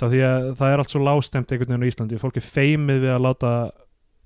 [0.00, 3.00] að því að það er allt svo lástemt einhvern veginn á Íslandi, fólk er feimið
[3.04, 3.52] við að láta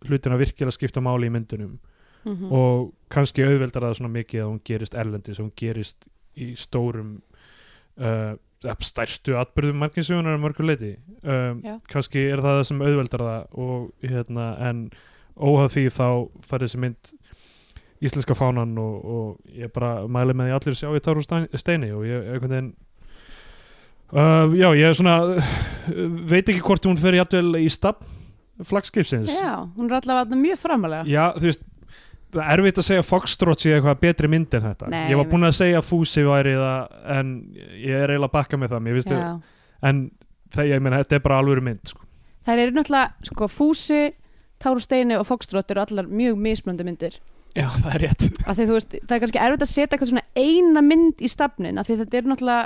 [0.05, 1.79] hlutina virkilega skipta máli í myndunum
[2.25, 2.53] Mhm.
[2.53, 7.21] og kannski auðveldar það svona mikið að hún gerist erlendis og hún gerist í stórum
[8.01, 8.35] uh,
[8.85, 11.61] stærstu atbyrðum marginsögunar um mörgur leiti um,
[11.91, 14.87] kannski er það það sem auðveldar það og hérna en
[15.35, 16.07] óhað því þá
[16.47, 17.13] fær þessi mynd
[18.05, 22.05] íslenska fánan og, og ég bara mæli með því allir sjá í Táru Steini og
[22.09, 22.73] ég einhvern veginn
[24.13, 25.55] uh, já ég er svona uh,
[26.29, 28.13] veit ekki hvort hún fer jafnvel í stabn
[28.63, 29.33] flagskipsins.
[29.43, 31.65] Já, hún er allavega mjög framalega Já, þú veist
[32.43, 34.91] erfitt að segja Foxtrot sé eitthvað betri mynd en þetta.
[34.93, 37.31] Nei, ég var ég búin að segja Fúsi væri það en
[37.81, 38.85] ég er eiginlega að bakka með það
[39.21, 39.31] Já.
[39.91, 40.03] en
[40.55, 42.05] það, ég meina, þetta er bara alvöru mynd sko.
[42.45, 44.03] Þær eru náttúrulega, sko, Fúsi
[44.63, 47.19] Táru Steini og Foxtrot eru allar mjög mismöndi myndir.
[47.55, 48.25] Já, það er rétt.
[48.45, 51.87] Því veist, það er kannski erfitt að setja eitthvað svona eina mynd í stafnin af
[51.87, 52.65] því þetta er náttúrulega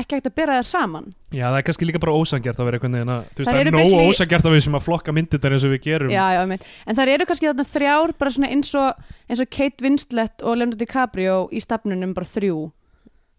[0.00, 1.06] ekki hægt að bera það saman.
[1.32, 3.60] Já, það er kannski líka bara ósangjart að vera einhvern veginn að þú veist, það
[3.60, 6.10] er nógu basically- ósangjart að við sem að flokka myndir eins og við gerum.
[6.14, 6.66] Já, já, einmitt.
[6.86, 10.56] en þær eru kannski þarna þrjár bara svona eins og, eins og Kate Winslet og
[10.60, 12.60] Leonardo DiCaprio í stafnunum bara þrjú.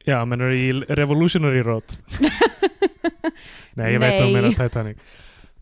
[0.08, 1.98] Já, mennur í Revolutionary Road.
[3.78, 4.34] Nei, ég veit að Nei.
[4.42, 5.02] meina Titanic.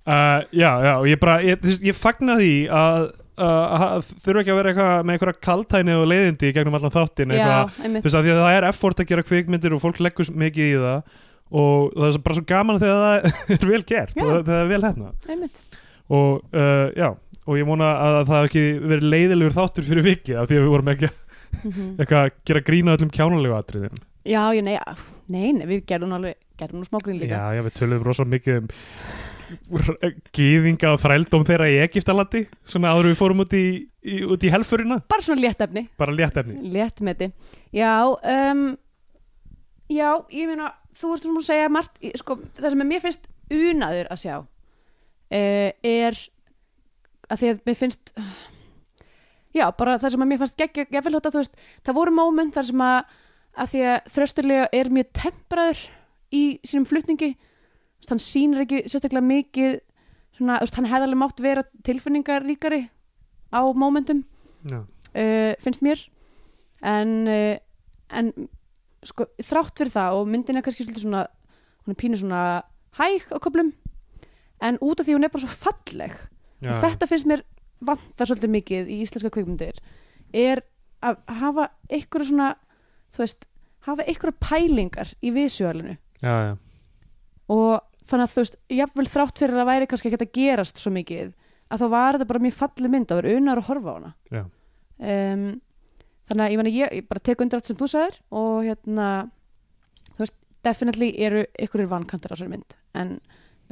[0.06, 3.08] Uh, Já, já, og ég bara ég, þú veist, ég fagna því að
[3.42, 8.52] uh, þurfa ekki að vera eitthvað með einhverja kaltæni og leiðindi gegnum allan þáttin það
[8.56, 11.22] er effort að gera kvikmyndir og fólk leggur mikið í það
[11.56, 13.28] og það er bara svo gaman þegar það
[13.60, 14.24] er vel gert Já.
[14.26, 15.62] og það er vel hefna einmitt.
[16.10, 17.10] og uh, já,
[17.46, 20.66] og ég vona að það hef ekki verið leiðilegur þáttur fyrir vikið af því að
[20.68, 21.12] við vorum ekki
[21.56, 21.94] Mhm.
[22.02, 23.94] eitthvað að gera grína öllum kjánulegu atriðin
[24.28, 24.60] já, já,
[25.32, 28.26] nei, nei, við gerðum nú alveg gerðum nú smágrín líka Já, já, við töluðum rosa
[28.28, 28.68] mikið um
[30.36, 33.66] gýðinga og þrældóm þeirra í Egiptalandi svona áður við fórum út í,
[34.06, 37.32] í, í helfurina bara svona léttefni bara léttefni léttmeti
[37.76, 38.66] já, um,
[39.92, 44.12] já, ég meina þú veist svona að segja margt sko, það sem mér finnst unaður
[44.14, 46.20] að sjá uh, er
[47.26, 48.14] að því að mér finnst
[49.56, 52.16] já, bara það sem að mér fannst geggja, ég vil hóta, þú veist, það voru
[52.16, 53.20] móment þar sem að,
[53.56, 55.84] að því að þrösturlega er mjög tempraður
[56.36, 57.32] í sínum flutningi
[58.14, 59.78] hann sýnir ekki sérstaklega mikið
[60.38, 62.82] svona, veist, hann hefði alveg mátt vera tilfinningaríkari
[63.56, 64.26] á mómentum
[64.66, 66.02] Já, uh, finnst mér.
[66.82, 67.56] En, uh,
[68.10, 68.32] en
[69.06, 71.26] sko, þrátt fyrir það og myndin er kannski svona
[71.86, 72.42] hún er pínu svona
[72.98, 73.74] hæg á köflum
[74.66, 76.16] en út af því hún er bara svo falleg
[76.66, 77.44] og þetta finnst mér
[77.86, 79.82] vantar svolítið mikið í íslenska kvikmyndir
[80.34, 80.64] er
[81.06, 82.54] að hafa einhverju svona
[83.14, 83.46] þú veist,
[83.86, 86.54] hafa einhverju pælingar í visuálinu já, já.
[87.52, 91.34] og þannig að þú veist, jafnvel þrátt fyrir að væri kannski að gerast svo mikið
[91.72, 94.12] að þá var þetta bara mjög falleg mynd að vera unar að horfa á hana.
[94.96, 95.46] Um,
[96.30, 99.08] þannig að ég, meni, ég, ég bara tek undir allt sem þú sagðir og hérna
[100.14, 102.78] þú veist, definitely eru ykkurir vankantar á þessari mynd.
[102.98, 103.18] En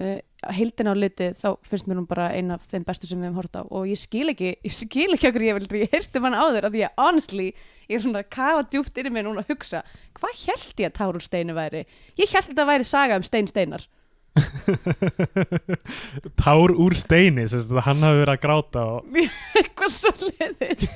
[0.01, 0.17] uh,
[0.57, 3.39] heildin á litið þá finnst mér hún bara eina af þeim bestu sem við hefum
[3.43, 3.63] hort á.
[3.69, 6.85] Og ég skil ekki, ég skil ekki okkur ég vil ég heyrti mann að því
[6.89, 7.49] að honestly
[7.87, 9.83] ég er svona að kafa djúpt inn í mig núna að hugsa
[10.17, 11.83] hvað held ég að Tárur Steinu væri?
[12.19, 13.85] Ég held þetta væri saga um Stein Steinar
[16.43, 19.19] Tár úr steini hann hafi verið að gráta og
[19.59, 20.95] eitthvað svo liðis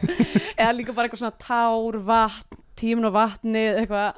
[0.55, 4.09] eða líka bara eitthvað svona tár, vatn tímun og vatnið, eitthvað.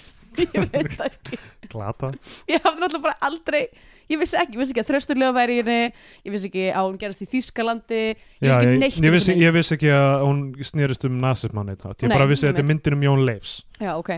[0.38, 1.38] Ég veit það ekki.
[1.68, 2.08] Glata.
[2.46, 3.62] Ég hafði náttúrulega bara aldrei
[4.08, 6.86] ég vissi ekki, ég vissi ekki að þrösturlega væri í henni ég vissi ekki að
[6.86, 10.24] hún gerast í Þýskalandi ég vissi ekki neitt ég, um vissi, ég vissi ekki að
[10.24, 10.40] hún
[10.70, 13.58] snerist um nasismann ég bara vissi að þetta er myndin um Jón Leifs.
[13.82, 14.14] Já, ok,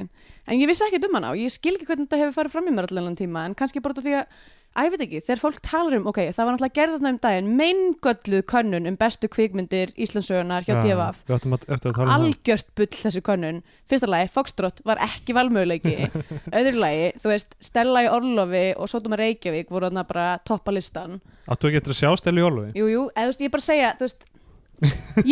[0.50, 2.70] en ég vissi ekki um hana og ég skil ekki hvernig þetta hefur farið fram
[2.70, 4.40] í mér allan tíma en kannski bara því að
[4.70, 7.18] að ég veit ekki, þegar fólk talar um, ok, það var náttúrulega gerð þarna um
[7.24, 12.90] daginn meingölluð könnun um bestu kvikmyndir Íslandsögunar hjá Já, DFF að, að um algjört bull
[12.94, 13.60] þessu könnun.
[13.90, 15.96] Fyrsta lagi, Foxtrot var ekki valmöguleiki.
[16.60, 20.74] Öðru lagi, þú veist Stella í Orlofi og Sótum að Reykjavík voru þarna bara toppa
[20.74, 21.18] listan
[21.50, 22.70] Áttu ekki eftir að sjá Steli Jólfi?
[22.78, 24.26] jú, jú, eða þú veist, ég er bara að segja þú veist,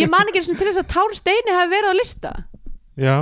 [0.02, 2.32] ég man ekki eins og til þess að Tár Steini hafi verið á lista.
[2.98, 3.16] Já,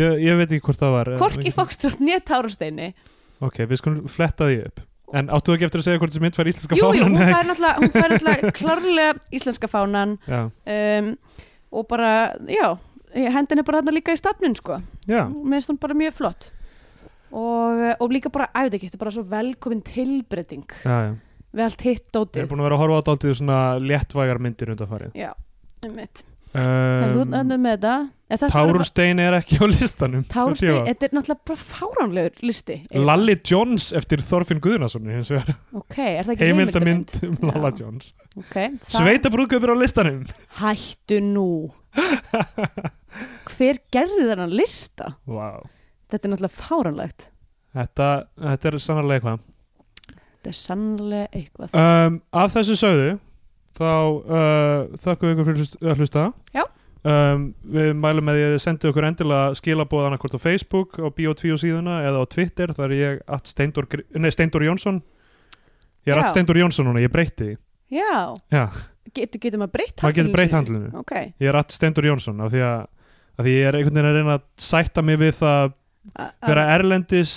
[0.00, 2.92] ég, ég veit ekki hvort það var hvorki Foxtrot nýja Tár Steini
[3.42, 4.82] Ok, við skulum fletta því upp.
[5.12, 7.18] En áttu ekki eftir að segja hvort þessi mynd fær íslenska jú, jú, fánan?
[7.18, 10.14] hún fær náttúrulega, hún fær náttúrulega klárlega íslenska fánan.
[10.30, 11.10] Já, um,
[11.72, 12.12] og bara,
[12.48, 12.68] já
[13.34, 14.78] hendin er bara þarna líka í stafnun sko.
[15.10, 16.48] Já, mér finnst hún bara mjög flott.
[17.32, 21.12] Og, og líka bara, æfði ekki, þetta er bara svo velkomin tilbreyting já, já.
[21.56, 24.42] við allt hitt Ég er dótið búin að vera að horfa á dálítið svona léttvægar
[24.44, 25.16] myndir undanfarið.
[25.18, 25.32] Já,
[25.88, 27.78] um mitt Hefur þú um, endur með
[28.42, 32.76] var Tárunstein er ekki á listanum Tárunstein, Þetta er náttúrulega bara fáránlegur listi.
[32.96, 35.56] Lalli Jones eftir Þorfinn Guðnason hins vegar.
[35.76, 37.14] Ok, er það ekki heimildamind?
[37.28, 37.36] um.
[37.50, 38.12] Lalla Jones.
[38.36, 40.22] Ok, það- Sveitabrúðgöpur á listanum.
[40.60, 41.48] Hættu nú.
[43.52, 45.14] Hver gerði þennan lista?
[45.28, 45.64] wow.
[46.12, 47.28] Þetta er náttúrulega fáránlegt.
[47.72, 48.06] Þetta,
[48.36, 49.44] þetta er sannarlega eitthvað.
[50.12, 51.76] Þetta er sannlega eitthvað.
[51.80, 53.12] Um, Af þessu sögðu
[53.82, 53.90] þá
[54.38, 56.24] uh, þakkum við ykkur fyrir að hlusta.
[56.56, 56.62] Já.
[57.12, 61.06] um, Við mælum með því að þið sendið okkur endilega skilabóð annarkvort á Facebook á
[61.10, 62.72] Bio2 síðuna eða á Twitter.
[62.78, 65.02] Þar er ég at Steindor, Gr- nei, Steindor Jónsson.
[66.06, 66.22] Ég er Já.
[66.24, 67.52] at Steindor Jónsson núna, ég breytti
[67.92, 68.64] Já, Já,
[69.14, 70.56] getur, getur maður breytt maður getur breytt sínu?
[70.58, 70.88] handlinu.
[71.02, 72.86] Ok, Ég er at Steindor Jónsson af því að,
[73.38, 75.74] að því ég er einhvern veginn að reyna að sætta mig við að
[76.48, 77.34] vera erlendis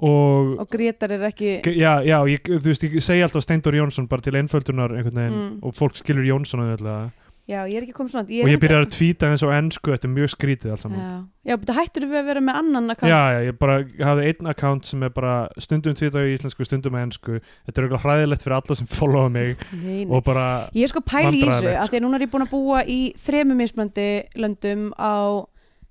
[0.00, 4.08] og og Gretar er ekki Já, já, ég, þú veist, ég segi alltaf Steindor Jónsson
[4.08, 5.58] bara til einföldunar einhvern veginn Mm.
[5.62, 7.10] og fólk skilur Jónsson auðvitað.
[7.50, 10.06] Já, ég er ekki komið svona og ég byrjar að tvíta eins og ennsku þetta
[10.06, 11.14] er mjög skrítið allt saman Já,
[11.50, 14.50] já betur hættur við að vera með annan account Já, já, ég bara hafði einn
[14.52, 18.56] account sem er bara stundum tvita í íslensku, stundum ennsku þetta er auðvitað hræðilegt fyrir
[18.60, 20.06] alla sem followa mig Nei, nei.
[20.14, 20.46] og bara,
[20.78, 22.84] Ég er sko pæli í þessu að því að núna er ég búin að búa
[22.86, 24.08] í þremur mismöndi
[24.38, 25.12] löndum á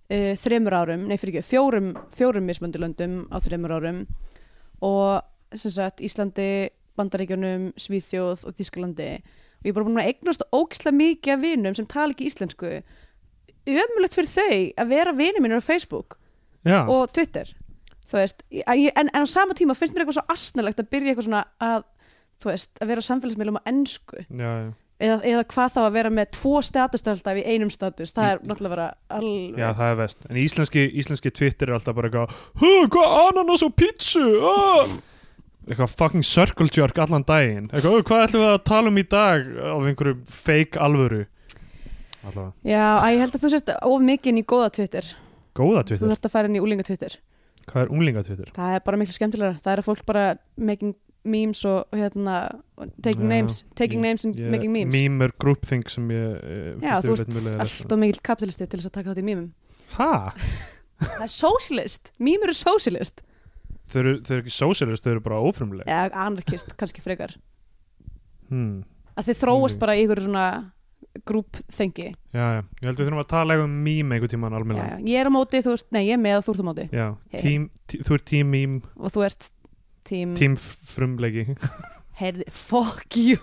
[0.09, 4.03] uh, þremur árum, nei fyrir ekki, fjórum, fjórum mismöndi löndum á þremur árum.
[4.85, 5.21] Og
[5.57, 6.69] sem sagt Íslandi,
[6.99, 9.11] Bandaríkjunum, Svíþjóð og Þískalandi
[9.59, 12.69] og ég er bara búin að eignast ógislega mikið af vinum sem tala ekki íslensku.
[13.69, 16.15] Ömulegt fyrir þau að vera vinir mínir á Facebook
[16.65, 17.49] já, og Twitter.
[18.09, 21.11] Veist, en, ég- en, en á sama tíma finnst mér eitthvað svo asnalegt að byrja
[21.13, 21.83] eitthvað svona að
[22.47, 26.11] veist, að vera á samfélagsmiðlum á ennsku já, já, eða, eða hvað þá að vera
[26.13, 28.87] með tvo statustöldaf í einum status, það er náttúrulega bara
[29.19, 33.15] alveg já, það er vest en íslenski, íslenski Twitter er alltaf bara eitthvað Hú, hvað
[33.29, 34.25] ananas og pítsu?
[34.43, 34.93] Ah!
[35.69, 37.67] eitthvað fucking circle jerk allan daginn.
[37.69, 39.43] Eitthvað, "Ó, hvað ætlum við að tala um í dag?
[39.69, 41.19] Á einhverju fake alvöru.
[42.25, 45.05] Allavega, Já, að ég held að þú sést of mikið inn í góða Twitter.
[45.53, 46.07] Góða þú Twitter?
[46.09, 47.19] þarft að fara inn í úlinga Twitter
[47.69, 48.49] hvað er unglinga Twitter?
[48.55, 50.25] það er bara miklu skemmtilegra, það er að fólk bara
[50.57, 50.95] making
[51.29, 52.35] memes og hérna
[53.03, 54.93] taking Já, names, taking names and Ég- making memes.
[54.95, 58.95] Meme er groupthink sem ég eh, Já, þú ert alltaf mikill kapitalisti til þess að
[58.99, 59.49] taka þátt í mýmum
[59.97, 60.09] Ha?
[60.99, 63.23] það er socialist, mým eru socialist
[63.89, 65.87] Þau eru, þau eru ekki socialist, þau eru bara ófrumleg.
[65.89, 67.31] Eða anarkist, kannski frekar.
[68.49, 68.83] Hmm.
[69.17, 69.81] að þið þróast Mm.
[69.81, 70.43] bara í ykkur svona
[71.25, 74.53] grúp þengi Já, já, ég held að við þurfum að tala um meme einhvern tímann
[74.53, 74.97] já, almennilega.
[74.99, 75.05] Já.
[75.09, 76.85] ég er á móti, þú ert, nei ég er með og þú ert á móti.
[76.93, 77.41] Já, Hey.
[77.41, 79.49] tím, tí, þú ert tím meme, og þú ert
[80.09, 81.45] tím, tím frumlegi
[82.19, 83.37] heyrði, fuck you.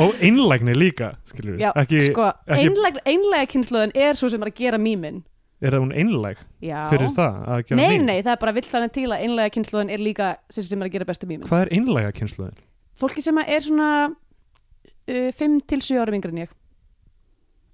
[0.00, 4.48] Og einlægni líka, skilur já, ekki, sko, ekki- einlega, einlega kynnslóðin er svo sem er
[4.50, 5.18] að gera mýmin.
[5.60, 6.40] Er það hún einlæg?
[6.64, 8.06] Já, fyrir það að gera nei, meme?
[8.08, 10.88] nei, það er bara vill þannig til að einlega kynnslóðin er líka sem sem er
[10.88, 11.48] að gera bestu mýmin.
[11.48, 12.62] Hvað er einlæga kynsluðin?
[12.96, 16.54] fólki sem er svona uh, 5 til 7 árum yngri en ég.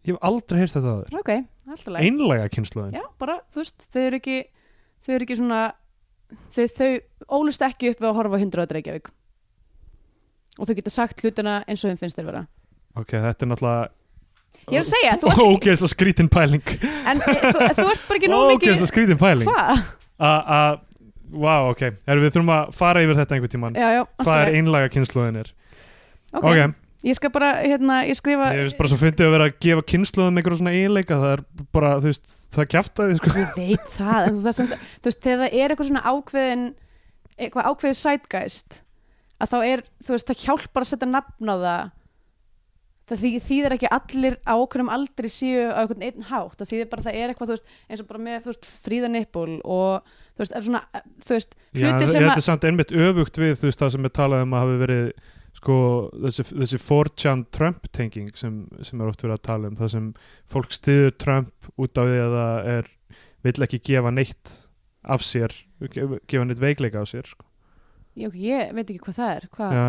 [0.02, 1.30] Ég hef aldrei heyrt þetta aður ok,
[1.70, 2.96] alltaf leið Einlæga kynsluðin?
[2.98, 4.38] já, bara, þú veist, þau eru ekki
[5.06, 5.60] þau eru ekki svona
[6.54, 6.90] þau, þau
[7.38, 9.10] ólust ekki upp við að horfa á 100 að Reykjavík.
[10.58, 12.44] Og þau geta sagt hlutina eins og þeim finnst þeir vera.
[12.98, 13.90] Ok, þetta er náttúrulega
[14.70, 16.72] ég er að segja, þú ert ekki Ógeðslega skrítin pæling.
[17.08, 19.48] En e, þú, þú ert bara ekki nóg mikið Ógeðslega skrítin pæling.
[19.48, 19.82] Hvað?
[20.22, 20.78] að, að,
[21.32, 21.82] wow, ok.
[22.06, 23.78] Erum við þurfum að fara yfir þetta einhvern tímann?
[23.78, 25.52] Já, já, hvað er alltaf einlæga kynsluðin er
[26.32, 29.48] ok, ok, ég skal bara, hérna, ég skrifa ég veist bara svo fyndið að vera
[29.48, 31.18] að gefa kynsluðum einhverjum svona eiginleika.
[31.22, 31.42] Það er
[31.74, 33.32] bara, þú veist, það kjaftaði sko.
[33.38, 34.62] ég veit það, en þú veist,
[35.02, 36.68] þú veist þegar það er eitthvað svona ákveðin
[37.38, 38.78] eitthvað ákveðið sætgæst
[39.42, 41.90] að þá er, þú veist, það hjálpar að setja nafn á það.
[43.12, 46.54] Það þý, þýðir ekki allir á okkurum aldrei séu á einhvern einn hátt.
[46.60, 48.68] Það þýðir bara að það er eitthvað, þú veist, eins og bara með þú veist,
[48.84, 50.82] fríðanippul og þú veist, er svona,
[51.26, 53.92] þú veist, Já, hluti sem þetta að er samt einmitt öfugt við þú veist það
[53.96, 55.10] sem er talað um að hafi verið
[55.58, 55.76] sko
[56.24, 60.10] þessi, þessi 4chan Trump tenging sem, sem er oft verið að tala um það sem
[60.50, 62.90] fólk stiður Trump út af því að það er
[63.46, 64.52] vill ekki gefa neitt
[65.02, 65.54] af sér
[65.92, 67.44] gefa, neitt veikleika af sér sko.
[68.18, 69.84] ég, ég veit ekki hvað það er hvað, já,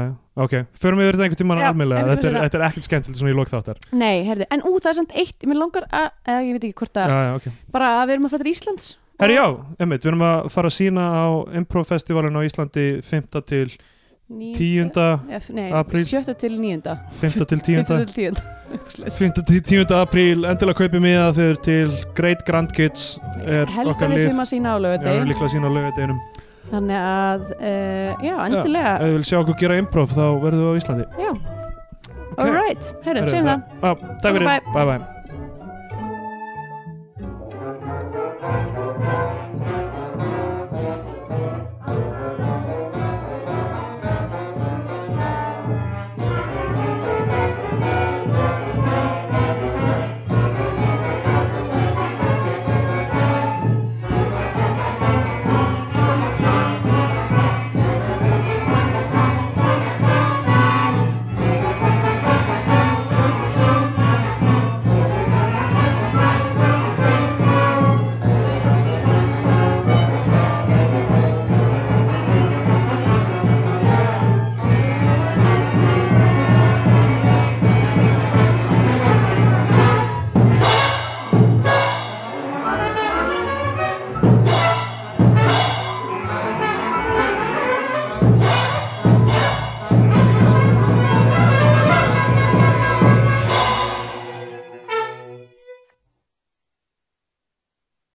[0.45, 3.37] ok, förum við verið einhvern en við þetta, er- þetta er ekkert skemmtilegt svona í
[3.37, 6.57] lók þáttar nei, herði, en ú, það er samt eitt mér langar að, eða ég
[6.57, 8.87] veit ekki hvort að já, já, ok bara að við erum að fara til Íslands
[9.21, 9.45] Herri já,
[9.83, 11.25] emmitt, við erum að fara að sína á
[11.59, 13.27] Improv festivalin á Íslandi 5.
[13.45, 13.67] til
[14.29, 14.91] 10.
[15.29, 16.05] F, nei, apríl.
[16.05, 16.33] 7.
[16.39, 16.81] til 9.
[17.19, 17.45] 5.
[17.45, 17.75] til 10.
[17.75, 17.85] 5.
[17.85, 18.43] til 10.
[19.11, 19.33] 5.
[19.47, 19.95] til 10.
[19.99, 24.49] apríl, endilega kaupið miða þegar til Great Grandkids er held okkar að við séum að
[24.53, 26.21] sína á Já, við erum lögadegi líklega að sína á laugardeginum
[26.73, 30.71] þannig að, uh, já, endilega Ef þið vil sjá okkur gera improv þá verðum við
[30.71, 31.31] á Íslandi já,
[32.33, 32.45] Ok.
[32.47, 35.12] alright, heyrðum, Herru, segjum það Takk fyrir, bye bye